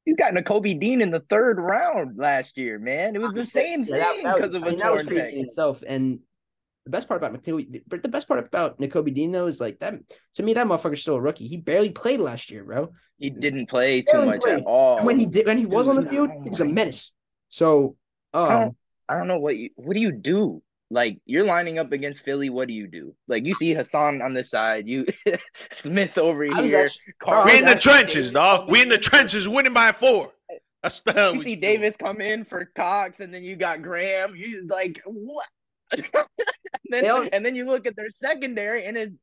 [0.07, 3.15] You got Nakobe Dean in the third round last year, man.
[3.15, 5.39] It was the same Yeah, thing because of I a mean, that was torn crazy
[5.39, 5.83] in itself.
[5.87, 6.21] And
[6.85, 9.79] the best part about Nakobe, but the best part about Nakobe Dean though is like
[9.81, 9.95] that.
[10.35, 11.47] To me, that motherfucker's still a rookie.
[11.47, 12.93] He barely played last year, bro.
[13.19, 14.61] He didn't play too much played.
[14.61, 14.99] at all.
[14.99, 17.13] And when he did, when he was on the field, he was a menace.
[17.49, 17.97] So,
[18.33, 18.77] I um, don't,
[19.09, 20.63] I don't know what you what do you do?
[20.93, 22.51] Like you're lining up against Philly.
[22.51, 23.15] What do you do?
[23.29, 25.07] Like you see Haason on this side, you
[25.83, 26.53] Smith over here.
[26.85, 28.69] actually, Carl- We in the trenches, dog.
[28.69, 30.33] We in the trenches, winning by four.
[30.83, 31.61] That's the hell You we see do.
[31.61, 34.35] Davis come in for Cox, and then you got Graham.
[34.35, 35.47] You like what?
[35.93, 36.03] and,
[36.89, 39.15] then, They all- and then you look at their secondary, and it's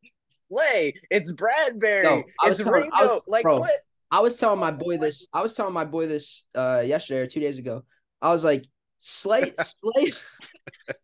[0.50, 2.96] Slay, it's Bradberry, No, I was it's telling- Ringo.
[2.96, 3.60] I was- like bro.
[3.60, 3.72] what?
[4.10, 5.28] I was telling my boy this.
[5.34, 7.84] I was telling my boy this uh yesterday or two days ago.
[8.22, 8.66] I was like,
[9.00, 10.12] Slay, Slay,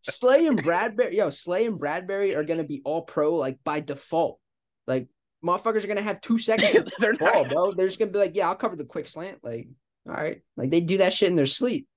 [0.01, 4.39] Slay and Bradberry, yo, Slay and Bradberry are gonna be all pro like by default.
[4.87, 5.07] Like
[5.45, 7.49] motherfuckers are gonna have two seconds They're ball, not.
[7.51, 7.71] bro.
[7.73, 9.39] They're just gonna be like, yeah, I'll cover the quick slant.
[9.43, 9.67] Like
[10.07, 11.87] All right, like they do that shit in their sleep.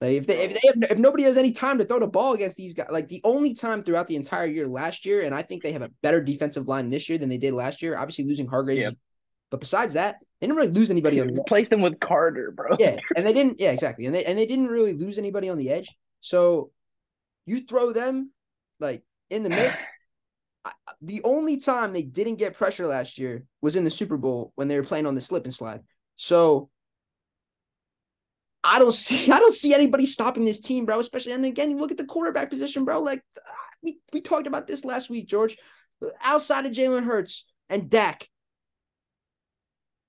[0.00, 2.32] Like if they if they have if nobody has any time to throw the ball
[2.32, 5.42] against these guys, like the only time throughout the entire year last year, and I
[5.42, 7.96] think they have a better defensive line this year than they did last year.
[7.96, 8.94] Obviously losing Hargraves, Yep.
[9.52, 11.38] but besides that, they didn't really lose anybody on the edge.
[11.46, 12.76] Replace them with Carter, bro.
[12.78, 13.60] yeah, and they didn't.
[13.60, 15.88] Yeah, exactly, and they and they didn't really lose anybody on the edge.
[16.20, 16.72] So
[17.46, 18.32] you throw them
[18.80, 19.76] like in the mix.
[20.64, 24.52] I- The only time they didn't get pressure last year was in the Super Bowl
[24.56, 25.80] when they were playing on the slip and slide.
[26.16, 26.70] So
[28.64, 30.98] I don't see I don't see anybody stopping this team, bro.
[31.00, 33.00] Especially and again, you look at the quarterback position, bro.
[33.00, 33.52] Like ah,
[33.82, 35.56] we, we talked about this last week, George.
[36.24, 38.28] Outside of Jalen Hurts and Dak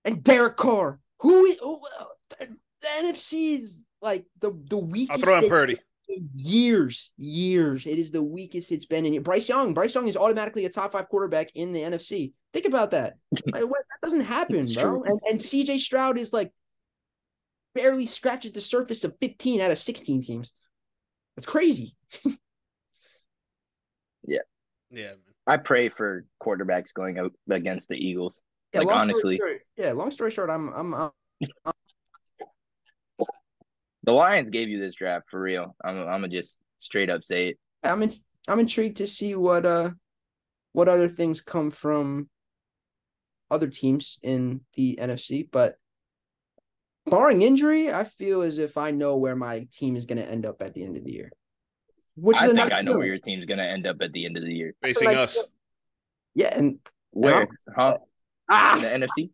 [0.06, 2.04] and Derek Carr, who is who, uh,
[2.40, 2.48] the,
[2.82, 5.26] the NFC is like the the weakest.
[5.26, 5.78] I'll throw in Purdy.
[6.10, 7.86] in years, years.
[7.88, 9.74] It is the weakest it's been in Bryce Young.
[9.74, 12.34] Bryce Young is automatically a top five quarterback in the NFC.
[12.54, 13.16] Think about that.
[13.52, 14.84] Like, what- that doesn't happen, It's bro.
[14.84, 15.04] true.
[15.06, 16.52] And, and CJ Stroud is like
[17.74, 20.54] barely scratches the surface of 15 out of 16 teams.
[21.36, 21.96] That's crazy.
[24.26, 24.40] Yeah,
[24.92, 25.16] man.
[25.46, 28.42] I pray for quarterbacks going out against the Eagles.
[28.74, 29.40] Yeah, Like, long story honestly.
[29.78, 29.92] Short- yeah.
[29.94, 31.10] Long story short, I'm I'm uh,
[34.06, 35.76] The Lions gave you this draft for real.
[35.84, 37.60] I'm, I'm gonna just straight up say it.
[37.84, 38.14] I'm in,
[38.48, 39.92] I'm intrigued to see what uh
[40.74, 42.30] what other things come from
[43.52, 45.76] other teams in the NFC, but
[47.06, 50.48] barring injury, I feel as if I know where my team is going to end
[50.48, 51.32] up at the end of the year.
[52.16, 53.08] Which is think nice I know where feeling.
[53.10, 54.74] your team's gonna end up at the end of the year.
[54.84, 55.50] Facing nice us feeling.
[56.36, 56.80] Yeah, and
[57.12, 57.48] Where?
[57.76, 57.98] Huh?
[58.50, 59.30] ah, In the NFC?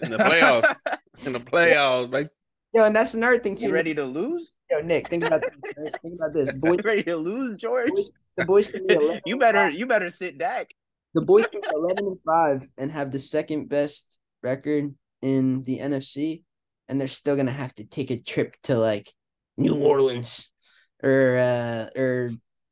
[0.00, 0.74] In the playoffs.
[1.26, 2.28] in the playoffs, baby.
[2.74, 3.68] yo, and that's another thing too.
[3.68, 4.54] You ready to lose?
[4.70, 5.56] Yo, Nick, think about this.
[5.76, 5.94] right?
[6.02, 6.52] Think about this.
[6.54, 7.90] Boys, ready to lose, George?
[7.90, 9.74] boys the boys can be 11 you better five.
[9.74, 10.72] you better sit back.
[11.14, 15.78] the boys can be 11 and 5 and have the second best record in the
[15.78, 16.42] NFC
[16.88, 19.10] and they're still going to have to take a trip to like
[19.58, 20.50] New Orleans
[21.02, 22.30] or uh or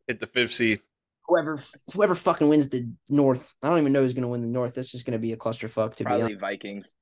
[0.09, 0.81] Hit the fifth seed.
[1.29, 1.59] whoever
[1.93, 3.55] whoever fucking wins the North.
[3.63, 4.75] I don't even know who's going to win the North.
[4.75, 6.41] This is going to be a clusterfuck to be honest.
[6.41, 6.97] Vikings.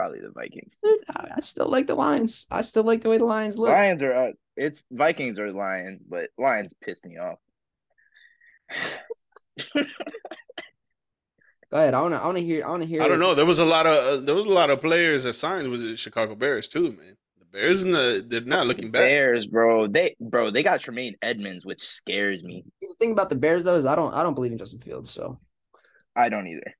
[0.00, 0.72] Probably the Vikings.
[1.14, 2.46] I I still like the Lions.
[2.50, 3.68] I still like the way the Lions look.
[3.68, 7.36] Lions are uh, it's Vikings or Lions, but Lions pissed me off.
[9.74, 9.84] Go
[11.76, 11.92] ahead.
[11.92, 13.34] I want to I want to hear I want to hear I don't know.
[13.34, 15.82] There was a lot of uh, there was a lot of players that signed with
[15.82, 17.18] the Chicago Bears too, man.
[17.38, 19.00] The Bears and the they're not looking bad.
[19.00, 19.86] Bears, bro.
[19.86, 22.64] They bro, they got Tremaine Edmunds, which scares me.
[22.80, 25.10] The thing about the Bears though is I don't I don't believe in Justin Fields,
[25.10, 25.38] so
[26.16, 26.74] I don't either.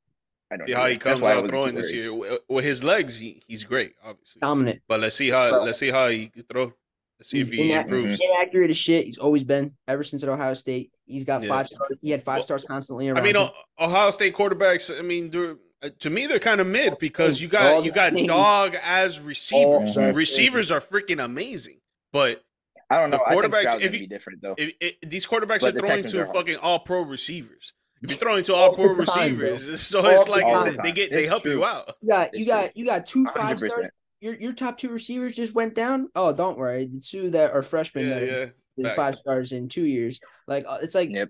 [0.52, 0.80] I don't See either.
[0.82, 3.16] how he comes out throwing this year with, with his legs.
[3.18, 4.40] He, he's great, obviously.
[4.40, 4.82] dominant.
[4.88, 5.64] But let's see how Bro.
[5.64, 6.72] let's see how he can throw.
[7.18, 8.20] Let's see He's if he inac- improves.
[8.20, 9.04] inaccurate as shit.
[9.04, 10.90] He's always been ever since at Ohio State.
[11.06, 11.48] He's got Yeah.
[11.48, 11.98] five stars.
[12.00, 13.18] He had five Well, stars constantly around.
[13.18, 13.48] I mean, him.
[13.78, 14.96] Ohio State quarterbacks.
[14.98, 17.92] I mean, they're, uh, to me, they're kind of mid because you All got you
[17.92, 18.26] got things.
[18.26, 19.96] dog as receivers.
[19.96, 21.78] All the Receivers are freaking amazing,
[22.12, 22.42] but
[22.90, 23.24] I don't the know.
[23.24, 24.54] I think quarterbacks, Stroud's if you- be different though.
[24.58, 27.72] if, if, these quarterbacks But are the throwing to are fucking all pro receivers.
[28.02, 29.52] If you're throwing to All all pro the time, bro.
[29.52, 30.64] receivers, so All it's like time.
[30.76, 31.52] they, they get they It's help true.
[31.52, 31.94] you out.
[32.02, 33.70] you got you It's got you got two five 100%.
[33.70, 33.88] stars.
[34.20, 36.08] Your your top two receivers just went down.
[36.14, 36.86] Oh, don't worry.
[36.86, 38.46] The two that are freshmen Yeah, that are yeah.
[38.76, 38.96] the Facts.
[38.96, 40.20] five stars in two years.
[40.46, 41.28] Like uh, it's like Yep.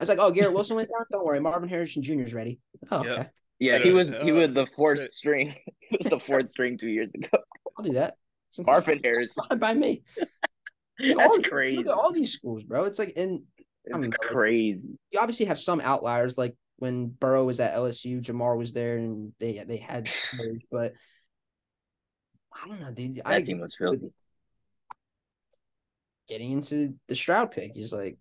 [0.00, 1.06] it's like oh Garrett Wilson went down.
[1.12, 2.20] Don't worry, Marvin Harrison Jr.
[2.22, 2.60] is ready.
[2.90, 3.18] Oh, Yep.
[3.18, 3.28] okay,
[3.58, 5.54] Yeah, he was he oh, was the fourth string.
[5.80, 7.28] he was the fourth string two years ago.
[7.78, 8.16] I'll do that.
[8.50, 9.44] It's Marvin Harrison.
[9.48, 10.02] fine by me.
[10.18, 10.26] All
[11.16, 11.76] That's these- crazy.
[11.78, 12.84] Look at all these schools, bro.
[12.84, 14.98] It's like and I It's don't crazy.
[15.10, 19.32] you obviously have some outliers like when Burrow was at LSU, Ja'Marr was there, and
[19.38, 20.92] they they had players, but
[22.52, 23.20] I don't know, dude.
[23.24, 24.12] I That team was filthy.
[26.28, 28.18] getting into the Stroud pick is like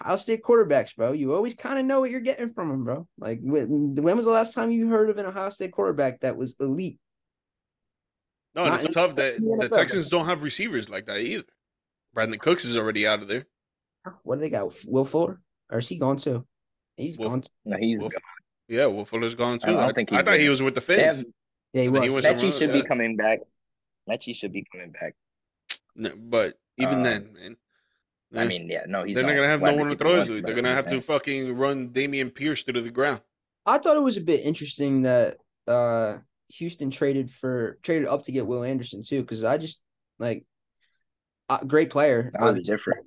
[0.00, 1.12] Ohio State quarterbacks, bro.
[1.12, 3.06] You always kind of know what you're getting from them, bro.
[3.18, 6.36] Like when, when was the last time you heard of an Ohio State quarterback that
[6.36, 6.98] was elite?
[8.54, 11.18] No, and it's tough that in the the NFL, Texans don't have receivers like that
[11.18, 11.44] either.
[12.16, 13.46] Brandin Cooks is already out of there.
[14.22, 14.72] What do they got?
[14.86, 15.40] Will Fuller,
[15.70, 16.46] or is he gone too?
[16.96, 17.40] He's Will- gone.
[17.42, 17.48] Too.
[17.64, 18.12] No, he's Wolf-
[18.68, 19.68] Yeah, Will Fuller's gone too.
[19.68, 21.24] I don't I, think I he's thought he was with the They.
[21.72, 22.16] Yeah, he And then he was.
[22.16, 23.40] was Metchie should else, be coming back.
[24.08, 25.14] Metchie should be coming back.
[25.94, 27.56] No, but even Um, then, man.
[28.34, 30.42] I mean, yeah, no, he's they're not gonna have no one to throw it to.
[30.42, 33.22] They're gonna have to fucking run Dameon Pierce through the ground.
[33.64, 36.18] I thought it was a bit interesting that uh
[36.54, 39.80] Houston traded for traded up to get Will Anderson too, because I just
[40.18, 40.44] like
[41.48, 43.06] uh, great player, That was different.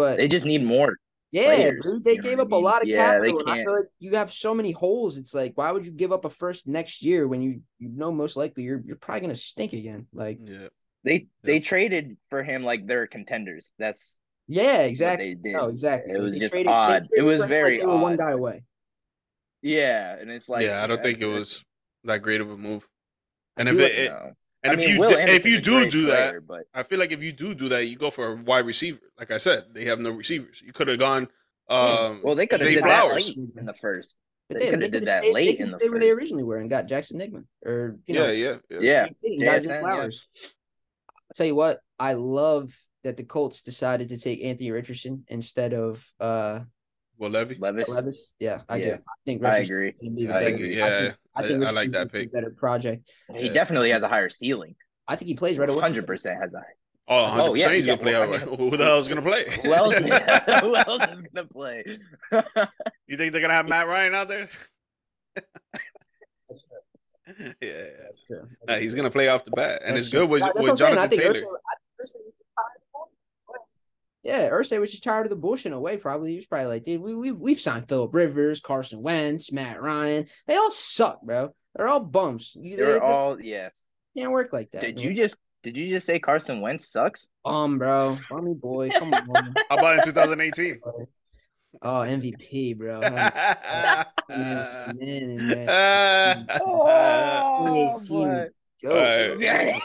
[0.00, 0.96] But They just need more.
[1.30, 3.38] yeah, players, dude, they you gave what I up a lot of Yeah, capital.
[3.40, 5.18] and I can't- feel like you have so many holes.
[5.18, 8.10] It's like, why would you give up a first next year when you you know
[8.12, 10.06] most likely you're you're probably gonna stink again?
[10.12, 10.68] Like, Yeah.
[11.02, 13.72] They they traded for him like they're contenders.
[13.78, 15.34] That's yeah, what exactly.
[15.34, 15.52] they did.
[15.56, 16.12] No, exactly.
[16.14, 17.06] It was they just traded- odd.
[17.20, 18.64] It was very like they were one guy away.
[19.62, 21.64] Yeah, and it's like yeah, I don't think it was
[22.04, 22.86] that great of a move.
[23.56, 24.32] And if it, it no.
[24.62, 26.64] And I if mean, you Will do, if you a do great do that, but
[26.74, 28.98] I feel like if you do do that, you go for a wide receiver.
[29.18, 30.62] Like I said, they have no receivers.
[30.64, 31.28] You could have gone.
[31.68, 33.26] Um, well, they could have Zay did Flowers.
[33.26, 34.16] that late in the first.
[34.48, 36.10] But They they, coulda they did that stayed, late they in could the where they
[36.10, 38.78] originally were and got Jackson Nickman or you yeah, know yeah, yeah.
[38.80, 39.06] Yeah.
[39.22, 39.80] and guys JSN, yeah.
[39.80, 40.28] flowers.
[41.08, 45.72] I'll tell you what, I love that the Colts decided to take Anthony Richardson instead
[45.72, 46.60] of uh
[47.20, 47.56] Well, Levy.
[47.60, 47.86] Levis.
[47.90, 48.32] Oh, Levis.
[48.40, 48.92] Yeah, I do.
[48.94, 49.92] I think I Richardson's agree.
[49.92, 50.76] gonna be the I better- agree.
[50.76, 52.32] Yeah, think, I- think I like that gonna be pick.
[52.32, 53.10] Better project.
[53.36, 53.52] He Yeah.
[53.52, 54.74] definitely has a higher ceiling.
[55.06, 55.80] I think he plays right away.
[55.80, 56.62] Hundred percent has a.
[57.08, 57.74] Oh, 100 Oh, yeah, percent.
[57.74, 58.12] He's yeah, gonna play.
[58.12, 58.46] well, out I right.
[58.58, 59.60] mean- Who the hell is gonna play?
[59.62, 59.96] Who else?
[60.62, 61.84] who else is gonna play?
[63.06, 64.48] You think they're gonna have Matt Ryan out there?
[65.34, 67.52] That's true.
[67.60, 68.48] yeah, That's true.
[68.66, 70.20] Nah, he's gonna play off the bat, and That's it's true.
[70.20, 70.92] good with, that's with what I'm saying.
[70.92, 71.34] I Jonathan think Taylor.
[71.34, 73.60] Irsay, I think Irsay was just tired of the bullshit.
[74.22, 75.96] Yeah, Irsay was just tired of the bullshit in a way.
[75.96, 79.80] Probably he was probably like, dude, we we we've signed Philip Rivers, Carson Wentz, Matt
[79.80, 80.26] Ryan.
[80.46, 81.54] They all suck, bro.
[81.74, 82.56] They're all bums.
[82.60, 83.68] You, They're they- this all yeah.
[84.16, 84.82] can't work like that.
[84.82, 85.04] Did man.
[85.04, 87.28] you just did you just say Carson Wentz sucks?
[87.44, 88.18] bum, bro?
[88.30, 89.54] Bummy boy, come on.
[89.68, 90.80] How about in 2018?
[91.82, 93.00] oh, MVP, bro.
[94.30, 96.46] Man, man, man.
[96.60, 98.46] Oh, boy.
[98.82, 98.96] Go.
[98.96, 99.82] Alright.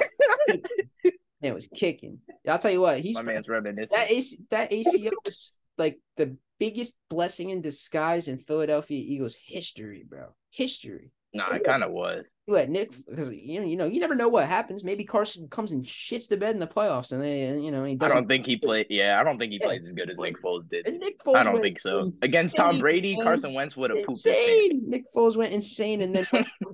[1.45, 2.19] Man was kicking.
[2.47, 3.97] I'll tell you what, he's My man's reminiscing.
[3.97, 10.05] that AC, that ACL was like the biggest blessing in disguise in Philadelphia Eagles history,
[10.07, 10.27] bro.
[10.51, 11.11] History.
[11.33, 12.23] Nah, it kind of was.
[12.47, 14.83] You let Nick because you know you know you never know what happens.
[14.83, 17.93] Maybe Carson comes and shits the bed in the playoffs, and they you know he
[17.93, 18.15] I doesn't.
[18.17, 18.85] don't think he played.
[18.89, 19.67] Yeah, I don't think he Yeah.
[19.67, 20.87] plays as good as Nick Foles did.
[20.87, 21.99] and Nick Foles I don't think so.
[22.05, 23.17] insane, Against Tom Brady.
[23.21, 24.25] Carson Wentz would have pooped.
[24.25, 24.83] Insane.
[24.87, 26.25] Nick Foles went insane, and then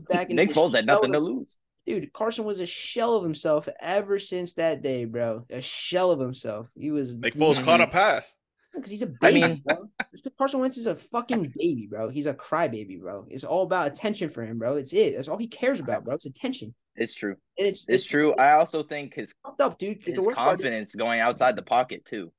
[0.09, 0.27] back.
[0.29, 1.57] And Nick Foles had nothing to lose.
[1.99, 5.45] Dude, Carson was a shell of himself ever since that day, bro.
[5.49, 6.67] A shell of himself.
[6.75, 8.37] He was Like Foles caught a pass.
[8.73, 9.41] because he's a I baby.
[9.41, 9.89] mean- bro.
[10.37, 12.07] Carson Wentz is a fucking baby, bro.
[12.09, 13.25] He's a crybaby, bro.
[13.29, 14.77] It's all about attention for him, bro.
[14.77, 15.15] It's it.
[15.15, 16.15] That's all he cares about, bro.
[16.15, 16.73] It's attention.
[16.95, 17.35] It's true.
[17.57, 18.33] And it's It's true.
[18.35, 19.99] I also think his up, dude.
[19.99, 22.31] 'cause his the worst part is- confidence going outside the pocket too.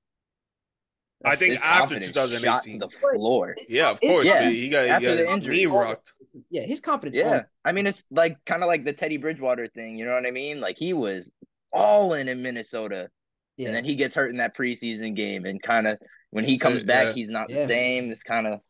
[1.24, 2.78] I think after confidence shot to 2018.
[2.80, 3.56] the floor.
[3.68, 4.26] Yeah, of course.
[4.26, 4.48] Yeah.
[4.50, 5.56] He got, he After got the injury.
[5.56, 6.12] knee rocked.
[6.50, 7.16] Yeah, his confidence.
[7.16, 9.98] Yeah, all- I mean it's like kind of like the Teddy Bridgewater thing.
[9.98, 10.60] You know what I mean?
[10.60, 11.32] Like he was
[11.72, 13.08] all in in Minnesota,
[13.56, 13.66] yeah.
[13.68, 15.98] and then he gets hurt in that preseason game, and kind of
[16.30, 17.12] when he That's comes it, back, yeah.
[17.12, 17.66] he's not Yeah.
[17.66, 18.10] the same.
[18.10, 18.60] It's kind of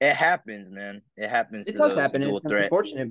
[0.00, 1.02] it happens, man.
[1.16, 1.68] It happens.
[1.68, 2.22] it to does those happen.
[2.22, 2.64] It's threat.
[2.64, 3.08] unfortunate.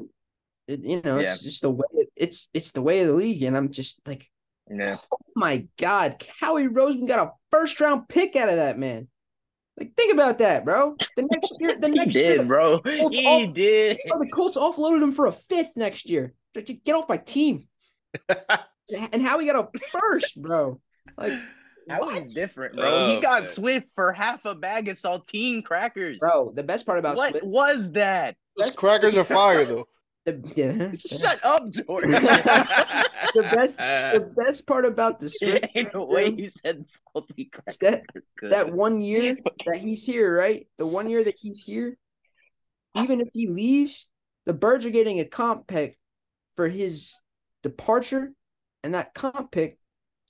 [0.67, 1.31] It, you know, Yeah.
[1.33, 1.85] it's just the way
[2.15, 4.29] it's it's the way of the league, and I'm just like,
[4.69, 4.97] Yeah.
[5.11, 9.07] oh my god, Howie Roseman got a first round pick out of that man.
[9.77, 10.95] Like, think about that, bro.
[11.17, 12.79] The next year, the He next year, did, bro.
[12.79, 13.97] Colts He off- did.
[14.07, 16.33] bro, the Colts offloaded him for a fifth next year.
[16.53, 17.67] Get off my team.
[19.11, 20.79] And Howie got a first, bro.
[21.17, 21.31] Like,
[21.87, 22.21] That what?
[22.21, 22.83] was different, bro.
[22.85, 23.51] Oh, he got man.
[23.51, 26.17] Swift for half a bag of saltine crackers.
[26.19, 26.51] bro.
[26.53, 28.35] The best part about what Swift, was that?
[28.57, 29.87] Those crackers are fire, though.
[30.25, 32.11] The, Shut up, Jordan.
[32.11, 37.45] the best, the best part about the Swift, In the way too, you said salty
[37.45, 37.77] crackers.
[37.77, 38.03] that-
[38.49, 40.67] that one year that he's here, right?
[40.77, 41.97] The one year that he's here,
[42.95, 44.07] even if he leaves,
[44.45, 45.97] the Birds are getting a comp pick
[46.55, 47.15] for his
[47.63, 48.33] departure,
[48.83, 49.77] and that comp pick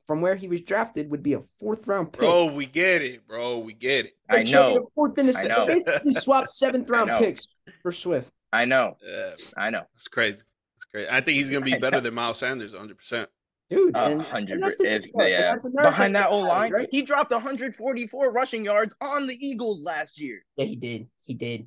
[0.05, 2.19] from where he was drafted would be a fourth round pick.
[2.21, 3.57] Bro, we get it, bro.
[3.59, 4.13] We get it.
[4.29, 4.77] I know.
[4.77, 5.65] a fourth and a I se- know.
[5.65, 7.47] They basically swapped seventh round picks
[7.81, 8.31] for Swift.
[8.53, 8.97] I know.
[9.03, 9.83] Yeah, I know.
[9.95, 10.41] it's crazy.
[10.77, 11.09] It's crazy.
[11.09, 12.97] I think he's gonna be better than Miles Sanders, 100.
[12.97, 13.29] percent
[13.69, 14.51] Dude, A and, hundred.
[14.53, 15.41] and that's the if- thing, and yeah.
[15.41, 16.87] that's Behind that about O line, right?
[16.91, 21.07] he dropped 144 rushing yards on the Eagles last year, Yeah, he did.
[21.23, 21.65] He did.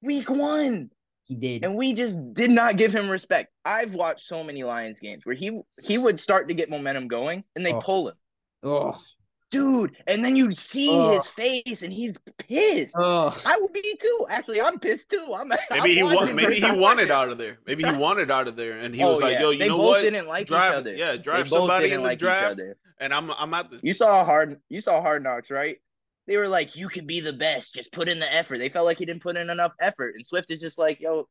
[0.00, 0.90] week one,
[1.26, 1.64] He did.
[1.64, 3.52] and we just did not give him respect.
[3.64, 7.44] I've watched so many Lions games where he he would start to get momentum going,
[7.56, 7.80] and they Oh.
[7.80, 8.14] pull him,
[8.62, 8.98] Oh,
[9.50, 9.96] dude.
[10.06, 11.12] And then you see Oh.
[11.12, 12.94] his face, and he's pissed.
[12.98, 13.34] oh.
[13.46, 14.26] I would be too.
[14.28, 15.32] Actually, I'm pissed too.
[15.34, 17.58] I'm Maybe I'm he watching want, maybe he wanted out of there.
[17.66, 19.40] Maybe he wanted out of there, and he Oh, was like, yeah.
[19.40, 20.02] "Yo, you they know both what?
[20.02, 20.94] didn't like drive, each other.
[20.96, 22.60] yeah, They drive both somebody in the like each draft,
[23.00, 24.60] and I'm I'm at the You saw hard.
[24.68, 25.78] You saw Hard Knocks, right?
[26.26, 27.74] They were like, "You can be the best.
[27.74, 30.26] Just put in the effort." They felt like he didn't put in enough effort, and
[30.26, 31.26] Swift is just like, "Yo,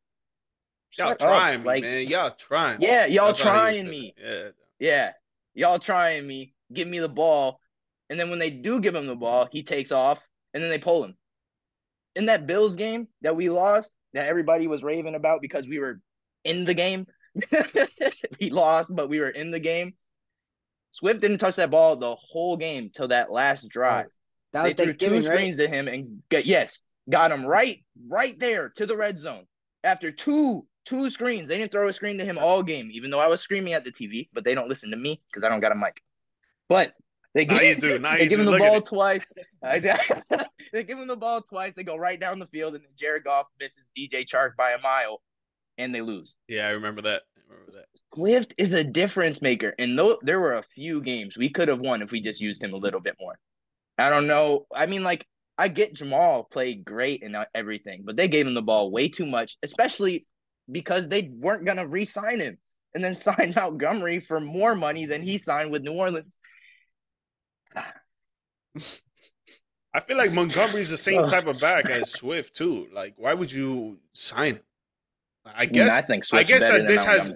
[0.98, 2.07] y'all shut trying me, Like, man.
[2.07, 2.81] Y'all trying.
[2.81, 4.14] yeah, y'all That's trying me.
[4.18, 4.56] it.
[4.80, 5.11] Yeah,
[5.53, 6.53] y'all trying me.
[6.73, 7.60] Give me the ball,
[8.09, 10.21] and then when they do give him the ball, he takes off,
[10.53, 11.15] and then they pull him.
[12.15, 15.99] In that Bills game that we lost, that everybody was raving about because we were
[16.43, 17.05] in the game.
[18.41, 19.93] we lost, but we were in the game.
[20.91, 24.07] Swift didn't touch that ball the whole game till that last drive.
[24.53, 25.23] That was they threw two right?
[25.23, 29.45] screens to him and got yes, got him right, right there to the red zone.
[29.84, 33.19] After two, two screens, they didn't throw a screen to him all game, even though
[33.19, 35.59] I was screaming at the TV, but they don't listen to me because I don't
[35.59, 36.01] got a mic.
[36.67, 36.93] But
[37.38, 37.99] they Now give, you do.
[37.99, 38.41] Now they you give do.
[38.41, 39.27] him the Look ball twice.
[40.73, 41.76] They give him the ball twice.
[41.76, 44.81] They go right down the field, and then Jared Goff misses DJ Chark by a
[44.81, 45.22] mile,
[45.77, 46.35] and they lose.
[46.49, 47.22] Yeah, I remember that.
[47.49, 47.85] remember that.
[48.14, 51.80] Swift is a difference maker, and though there were a few games we could have
[51.80, 53.38] won if we just used him a little bit more.
[53.97, 54.65] I don't know.
[54.76, 55.26] I mean, like
[55.57, 59.26] I get Jamaal played great and everything, but they gave him the ball way too
[59.26, 60.26] much, especially
[60.69, 62.57] because they weren't gonna re-sign him
[62.93, 66.38] and then sign Montgomery for more money than he signed with New Orleans.
[69.93, 71.27] I feel like Montgomery's the same uh.
[71.27, 72.87] type of back as Swift too.
[72.93, 74.61] Like, why would you sign him?
[75.45, 77.33] I guess I think I Swift's guess that this has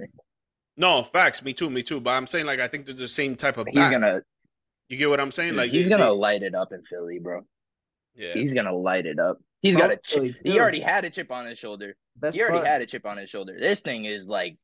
[0.77, 1.41] no facts.
[1.43, 1.99] Me too, me too.
[2.01, 3.91] But I'm saying like I think they're the same type of He's back.
[3.91, 4.21] gonna
[4.89, 5.55] you get what I'm saying?
[5.55, 7.45] Like he's they- gonna they- light it up in Philly, bro.
[8.15, 8.33] yeah.
[8.33, 9.37] He's gonna light it up.
[9.61, 10.15] He's From got a chip.
[10.23, 11.95] Philly, He already had a chip on his shoulder.
[12.17, 13.55] Best He already part, had a chip on his shoulder.
[13.57, 14.57] This thing is like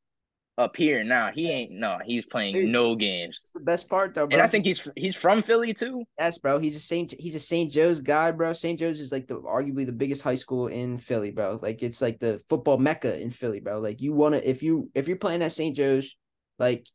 [0.58, 1.32] up here now.
[1.34, 2.00] He ain't no.
[2.04, 2.70] He's playing Dude.
[2.70, 3.38] no games.
[3.40, 4.38] It's the best part though, bro.
[4.38, 6.04] And I think he's he's from Philly too.
[6.18, 6.60] Yes, bro.
[6.60, 7.14] He's a Saint.
[7.20, 7.70] He's a St.
[7.70, 8.54] Joe's guy, bro.
[8.54, 8.80] St.
[8.80, 11.60] Joe's is like the arguably the biggest high school in Philly, bro.
[11.62, 13.80] Like it's like the football mecca in Philly, bro.
[13.80, 15.76] Like you want to if you if you're playing at St.
[15.76, 16.16] Joe's,
[16.58, 16.88] like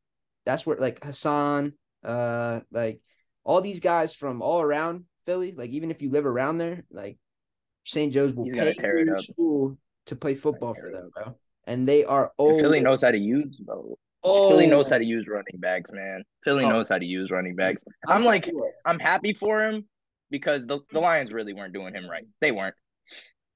[0.45, 1.73] that's where like Haason,
[2.05, 3.01] uh, like
[3.45, 5.53] all these guys from all around Philly.
[5.53, 7.19] Like even if you live around there, like
[7.85, 8.13] St.
[8.13, 8.75] Joe's will He's pay
[9.05, 11.37] your school to play football for them, bro.
[11.67, 12.61] And they are old.
[12.61, 13.97] Philly knows how to use, bro.
[14.25, 16.23] Oh, Philly knows how to use running backs, man.
[16.45, 16.69] Philly Oh.
[16.71, 17.83] knows how to use running backs.
[18.09, 18.51] I'm I'm like,
[18.85, 19.85] I'm happy for him
[20.31, 22.25] because the, the Lions really weren't doing him right.
[22.41, 22.75] They weren't.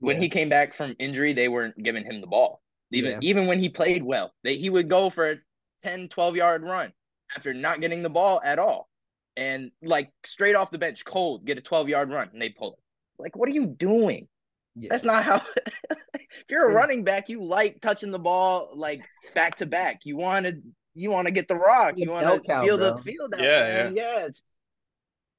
[0.01, 0.23] When Yeah.
[0.23, 2.63] he came back from injury, they weren't giving him the ball.
[2.93, 3.19] Even Yeah.
[3.23, 5.37] even when he played well, they, he would go for a
[5.83, 6.93] 10, 12 yard run
[7.35, 8.89] after not getting the ball at all.
[9.37, 12.75] And like straight off the bench, cold, get a 12 yard run, and they pull
[12.75, 12.79] it.
[13.23, 14.29] Like, what are you doing?
[14.77, 14.89] Yeah.
[14.91, 15.43] That's not how.
[15.91, 19.03] if you're a running back, you like touching the ball like
[19.35, 20.01] back to back.
[20.05, 20.61] You want to
[20.95, 21.95] you want to get the rock.
[21.97, 22.97] You want to feel bro.
[22.97, 23.41] the field out.
[23.43, 23.97] Yeah, man.
[23.97, 24.29] yeah.
[24.29, 24.59] just-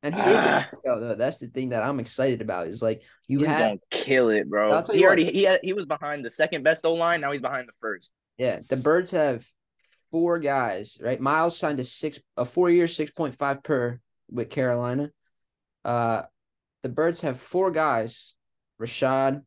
[0.03, 0.69] And he Ah.
[0.71, 0.79] is.
[0.83, 2.67] though, that's the thing that I'm excited about.
[2.67, 4.71] Is like you he's have gonna kill it, bro.
[4.71, 5.07] I'll He you what.
[5.07, 7.21] already he had, he was behind the second best O line.
[7.21, 8.13] Now he's behind the first.
[8.37, 9.45] Yeah, the Birds have
[10.11, 11.19] four guys, right?
[11.19, 13.99] Miles signed a six a four year six point five per
[14.29, 15.11] with Carolina.
[15.83, 16.23] Uh
[16.83, 18.35] the Birds have four guys:
[18.81, 19.41] Rashad,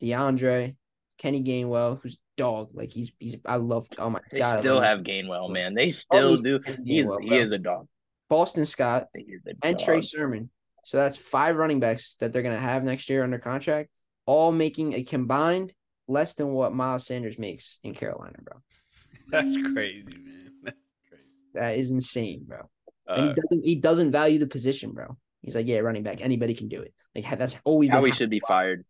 [0.00, 0.76] D'Andre,
[1.18, 2.70] Kenny Gainwell, who's dog.
[2.72, 4.58] Like he's he's I love oh my They god.
[4.58, 5.74] I still have Gainwell, man.
[5.74, 6.58] They still Always do.
[6.58, 7.86] Kenny He is, he is a dog.
[8.28, 10.04] Boston Scott He and Trey dog.
[10.04, 10.50] Sermon.
[10.84, 13.90] So that's five running backs that they're gonna have next year under contract,
[14.26, 15.72] all making a combined
[16.08, 18.56] less than what Miles Sanders makes in Carolina, bro.
[19.28, 20.50] That's crazy, man.
[20.64, 20.76] That's
[21.08, 21.24] crazy.
[21.54, 22.68] That is insane, bro.
[23.08, 25.16] and he Uh, doesn't he doesn't value the position, bro.
[25.42, 26.94] He's like, yeah, running back, anybody can do it.
[27.14, 28.48] Like that's always How been he should be was.
[28.64, 28.84] fired.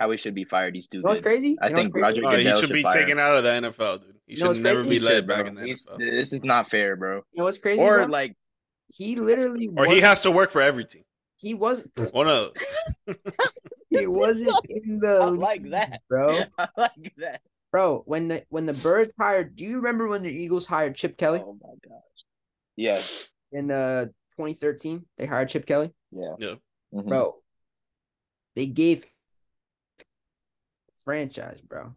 [0.00, 0.74] How he should be fired.
[0.76, 1.56] He's You know what's crazy?
[1.60, 2.02] I You know think crazy?
[2.02, 3.18] Roger oh, he Goodell should should be fire taken him.
[3.18, 4.14] out of the NFL, dude.
[4.26, 4.88] He You know should never crazy?
[4.90, 5.48] be He led should, back bro.
[5.48, 5.98] in the He's- NFL.
[5.98, 7.16] This is not fair, bro.
[7.16, 7.82] You know what's crazy?
[7.82, 8.06] Or bro?
[8.06, 8.36] like
[8.94, 11.02] he literally Or he has to work for every team.
[11.36, 12.52] he wasn't One of
[13.90, 16.00] he wasn't in the I like that.
[16.08, 16.42] bro.
[16.58, 17.40] I like that.
[17.72, 21.16] Bro, when the when the Birds hired, do you remember when the Eagles hired Chip
[21.18, 22.00] Kelly Oh my gosh.
[22.76, 23.28] Yes.
[23.52, 24.06] in uh
[24.38, 25.04] 2013?
[25.18, 26.34] They hired Chip Kelly, Yeah.
[26.38, 26.54] Yeah.
[26.94, 27.08] Mhm.
[27.08, 27.34] bro.
[28.54, 29.04] They gave
[31.04, 31.94] franchise, bro.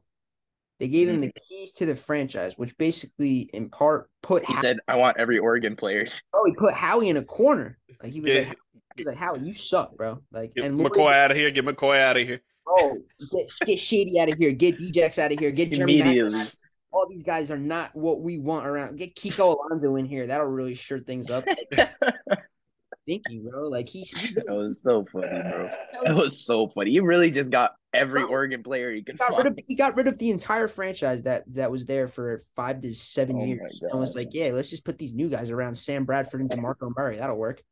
[0.80, 4.62] They gave him the keys to the franchise, which basically in part put He Howie,
[4.62, 7.78] said, "I want every Oregon player." Oh, he put Howie in a corner.
[8.02, 8.58] Like he was get, like
[8.96, 10.20] he was like, Howie, you suck, bro.
[10.32, 11.52] Like get and McCoy out of here.
[11.52, 12.42] Get McCoy out of here.
[12.68, 12.98] Oh,
[13.32, 16.40] get, get Shady out of here, get Djax out of here, get Jeremy Maclin Immediately.
[16.40, 16.71] out of here.
[16.92, 18.98] All these guys are not what we want around.
[18.98, 20.28] Get Kiko Alonso in here.
[20.28, 21.46] That'll really sure things up.
[23.08, 23.68] Thank you, bro.
[23.68, 25.70] Like he's he was so funny, bro.
[26.04, 26.92] That was so funny.
[26.92, 29.48] He really just got every Bro, Oregon player he could got rid find.
[29.48, 32.94] of he got rid of the entire franchise that that was there for five to
[32.94, 33.82] seven Oh years.
[33.90, 36.92] And was like, yeah, let's just put these new guys around Sam Bradford and DeMarco
[36.96, 37.18] Murray.
[37.18, 37.64] That'll work.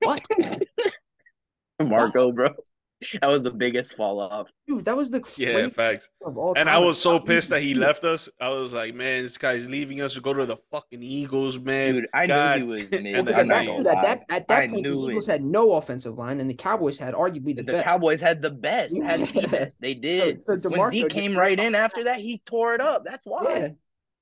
[0.00, 0.24] What?
[1.82, 2.48] Marco, bro.
[3.20, 4.48] That was the biggest fall off.
[4.66, 6.08] Dude, that was the Yeah, facts.
[6.24, 8.28] of all And I was so pissed that he left us.
[8.40, 11.94] I was like, man, this guy's leaving us to go to the fucking Eagles, man.
[11.94, 12.58] Dude, I God.
[12.60, 13.14] knew he was And mid.
[13.26, 15.32] then at that, dude, at that, at that I point, the Eagles it.
[15.32, 17.84] had no offensive line, and the Cowboys had arguably the, The best.
[17.84, 19.80] Cowboys had the best, had the best.
[19.80, 20.42] They did.
[20.42, 23.04] so when DeMarco Zeke just came right in after that, he tore it up.
[23.04, 23.44] That's why.
[23.48, 23.68] Yeah,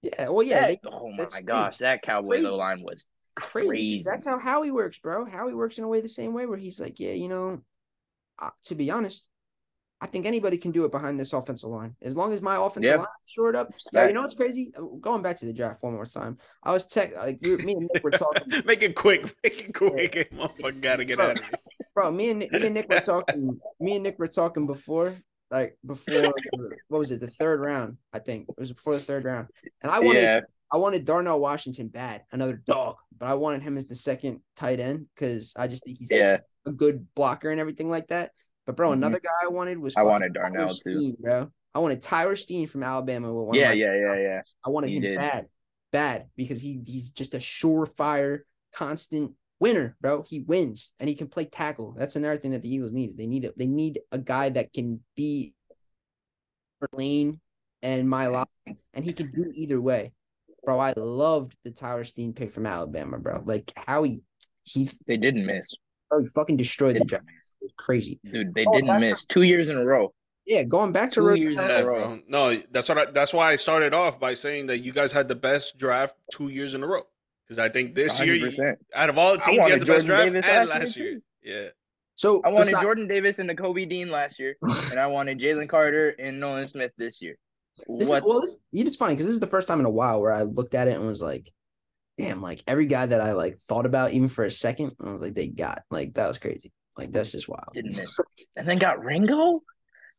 [0.02, 0.28] yeah.
[0.28, 2.46] Well, yeah, That- they, oh my that's the gosh, that Cowboys Crazy.
[2.54, 3.68] line was crazy.
[3.68, 4.02] crazy.
[4.04, 5.24] That's how Howie works, bro.
[5.24, 7.62] Howie works in a way the same way where he's like, yeah, you know,
[8.38, 9.28] uh, to be honest,
[10.00, 12.84] I think anybody can do it behind this offensive line as long as my offensive
[12.84, 12.96] Yeah.
[12.96, 13.72] line is shored up.
[13.92, 14.70] Yeah, you know what's crazy?
[15.00, 17.88] Going back to the draft one more time, I was tech like we, me and
[17.94, 19.34] Nick were talking, Make it quick.
[19.42, 20.30] Make it quick.
[20.32, 21.30] Motherfucker gotta get Bro.
[21.30, 21.54] out of here.
[21.94, 22.10] bro.
[22.10, 23.58] Me and Nick, me and Nick were talking.
[23.80, 25.14] Me and Nick were talking before,
[25.50, 26.34] like before
[26.88, 27.20] what was it?
[27.20, 29.48] The third round, I think it was before the third round,
[29.82, 30.40] and I wanted yeah,
[30.72, 34.80] I wanted Darnell Washington bad, another dog, but I wanted him as the second tight
[34.80, 36.38] end because I just think he's yeah.
[36.66, 38.32] a good blocker and everything like that.
[38.66, 38.94] But bro, Mhm.
[38.94, 40.94] another guy I wanted was I wanted Darnell, Tyler too.
[40.94, 41.50] Steen, bro.
[41.74, 43.56] I wanted Tyler Steen from Alabama with one.
[43.56, 44.42] Yeah, yeah, yeah, yeah.
[44.64, 45.18] I wanted You him did.
[45.18, 45.46] bad,
[45.92, 48.40] bad because he he's just a surefire,
[48.72, 50.24] constant winner, bro.
[50.26, 51.94] He wins and he can play tackle.
[51.96, 53.16] That's another thing that the Eagles need.
[53.16, 55.54] They need a, they need a guy that can be
[56.92, 57.40] lane
[57.82, 58.46] and my line,
[58.94, 60.12] and he can do either way,
[60.66, 60.78] bro.
[60.78, 63.42] I loved the Tyler Steen pick from Alabama, bro.
[63.46, 64.20] Like how he
[64.64, 65.74] he, They didn't miss.
[66.10, 68.20] bro, he fucking destroyed the Didn't It was crazy.
[68.30, 70.12] Dude, they Oh, didn't that's a- miss two years in a row.
[70.44, 72.20] Yeah, going back to Two Rod- years in a row.
[72.28, 75.28] No, that's what I, that's why I started off by saying that you guys had
[75.28, 77.02] the best draft two years in a row.
[77.46, 78.52] Because I think this year, you,
[78.94, 80.96] out of all the teams, you wanted had the best draft Davis and last last
[80.96, 81.62] year, year.
[81.64, 81.68] Yeah.
[82.16, 84.56] So I wanted besi- Jordan Davis and Nakobe Dean last year,
[84.90, 87.36] and I wanted Jalen Carter and Nolan Smith this year.
[87.88, 88.18] This what?
[88.18, 90.32] is well, this it's funny because this is the first time in a while where
[90.32, 91.50] I looked at it and was like,
[92.18, 95.20] damn, like every guy that I like thought about even for a second, I was
[95.20, 96.72] like, they got like that was crazy.
[96.96, 97.68] Like that's just wild.
[97.74, 98.18] Didn't miss.
[98.56, 99.62] and then got Ringo.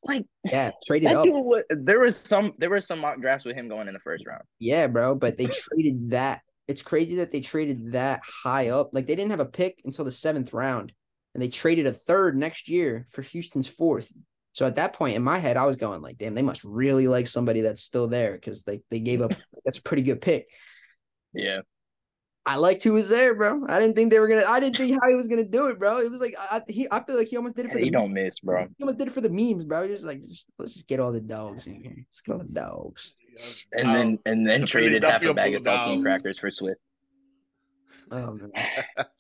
[0.04, 1.26] Like Yeah, traded up.
[1.26, 4.26] was, there was some there were some mock drafts with him going in the first
[4.26, 4.44] round.
[4.60, 5.16] Yeah, bro.
[5.16, 6.42] But they traded that.
[6.68, 8.90] It's crazy that they traded that high up.
[8.94, 10.94] Like they didn't have a pick until the seventh round,
[11.34, 14.12] and they traded a third next year for Houston's fourth.
[14.58, 17.08] So at that point in my head, I was going like, damn, they must really
[17.08, 19.32] like somebody that's still there because they they gave up.
[19.64, 20.50] That's a pretty good pick.
[21.32, 21.60] Yeah.
[22.44, 23.68] I liked who was there, bro.
[23.70, 24.48] I didn't think they were gonna.
[24.48, 26.00] I didn't think how he was gonna do it, bro.
[26.00, 26.88] It was like I he.
[26.90, 27.92] I feel like he almost did it for He the.
[27.92, 28.66] don't miss, bro.
[28.76, 29.88] He almost did it for the memes, bro.
[29.88, 31.94] Just like just, let's just get all the dogs in here.
[31.96, 33.14] Let's get all the dogs.
[33.74, 36.82] And then and then the traded half a bag of saltine crackers for Swift.
[38.10, 38.52] Oh man.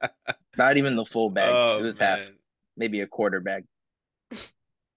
[0.58, 1.52] Not even the full bag.
[1.54, 2.22] Oh, it was half,
[2.76, 3.66] maybe a quarter bag.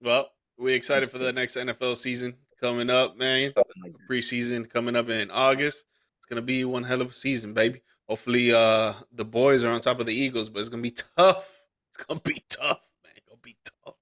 [0.01, 1.25] Well, we excited Let's for see.
[1.25, 3.53] the next NFL season coming up, man.
[3.55, 3.93] Like.
[4.09, 5.85] Preseason coming up in August.
[6.19, 7.81] It's gonna be one hell of a season, baby.
[8.07, 11.61] Hopefully, uh, the boys are on top of the Eagles, but it's gonna be tough.
[11.93, 13.13] It's gonna be tough, man.
[13.15, 13.95] It's gonna be tough.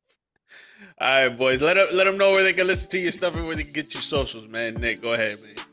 [1.02, 1.62] All right, boys.
[1.62, 3.64] Let them, let them know where they can listen to your stuff and where they
[3.64, 4.76] can get your socials, man.
[4.76, 5.66] Nick, go ahead, man.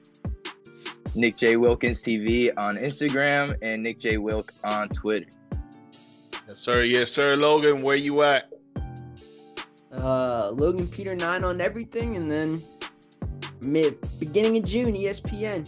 [1.15, 5.27] Nick J Wilkins TV on Instagram and Nick J Wilk on Twitter.
[5.93, 6.83] Yes, sir.
[6.83, 7.37] Yes, sir.
[7.37, 8.51] Logan, where you at?
[9.93, 12.59] Uh, Logan Peter nine on everything, and then
[13.63, 15.67] mid beginning of June, ESPN.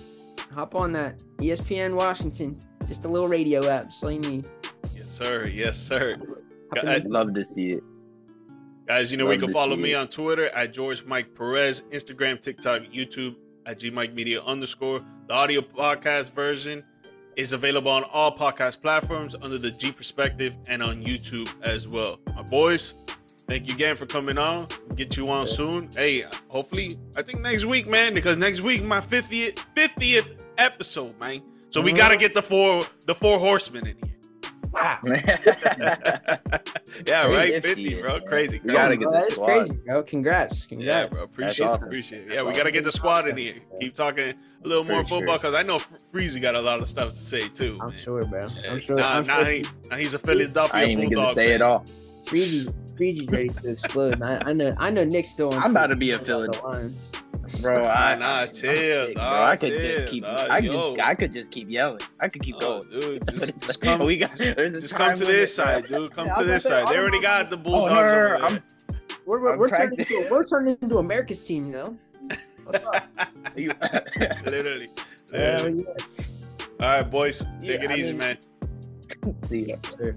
[0.54, 2.58] Hop on that ESPN Washington.
[2.86, 3.84] Just a little radio app.
[3.84, 4.46] That's all you need.
[4.82, 5.46] Yes, sir.
[5.46, 6.16] Yes, sir.
[6.84, 7.82] I'd Love to see it.
[8.86, 9.96] Guys, you know, we Love can follow me it.
[9.96, 13.36] on Twitter at George Mike Perez, Instagram, TikTok, YouTube
[13.66, 15.02] at G Mike Media underscore.
[15.26, 16.82] The audio podcast version
[17.36, 22.18] is available on all podcast platforms under the G Perspective and on YouTube as well.
[22.34, 23.06] My boys,
[23.48, 24.66] thank you again for coming on.
[24.94, 25.88] Get you on soon.
[25.94, 31.42] Hey, hopefully, I think next week, man, because next week my 50th 50th episode, man.
[31.70, 31.96] So we Mhm.
[31.96, 34.04] gotta get the four the four horsemen in here.
[34.70, 34.98] Wow.
[37.06, 37.52] yeah, right.
[37.54, 38.18] 50, 50, bro.
[38.18, 38.26] man.
[38.26, 38.60] Crazy.
[38.62, 39.46] We gotta get Bro, the that's squad.
[39.46, 40.02] crazy, bro.
[40.02, 40.66] Congrats.
[40.70, 41.22] Yeah, bro.
[41.22, 41.68] Appreciate it.
[41.68, 41.88] awesome.
[41.88, 42.26] Appreciate it.
[42.28, 43.54] That's Yeah, we got to get the squad in here.
[43.80, 44.34] Keep talking
[44.64, 45.18] a little more For sure.
[45.18, 45.78] football because I know
[46.12, 47.78] Freezy got a lot of stuff to say too.
[47.80, 47.98] I'm man.
[47.98, 48.40] sure, bro.
[48.40, 48.70] Yeah.
[48.72, 48.96] I'm sure.
[48.96, 51.46] Nah, I'm nah, sure he, nah, he's a Philadelphia I ain't even Bulldog gonna say
[51.46, 51.54] fan.
[51.54, 51.80] it all.
[51.80, 54.20] Freezy's, Freezy's ready to explode.
[54.22, 54.74] I, I know.
[54.78, 55.04] I know.
[55.04, 55.52] Nick's still.
[55.54, 57.12] on I'm about to be a about Philly- the lines.
[57.62, 59.24] Bro, I, nah, I'm chill, sick, bro.
[59.24, 60.22] I could chill, just keep.
[60.22, 60.94] nah, I yo.
[60.96, 61.06] just.
[61.08, 62.00] I could just keep yelling.
[62.20, 63.00] I could keep Oh, going.
[63.00, 64.36] dude, just, just like, come, we got.
[64.36, 66.10] There's just come to this side, dude.
[66.12, 66.88] Come Yeah, to this say, side.
[66.88, 68.36] They I already don't got the Oh, no, Bulldogs no, no, over there.
[68.44, 68.62] I'm-
[69.24, 71.94] We're we're, I'm we're turning into we're turning into America's team now.
[72.64, 73.08] What's up?
[73.56, 74.86] Literally.
[75.32, 75.84] Hell literally.
[75.84, 75.94] yeah.
[76.80, 77.38] All right, boys.
[77.60, 78.38] Take Yeah, it I easy, mean- man.
[79.42, 79.76] See ya.
[79.84, 80.14] Sir.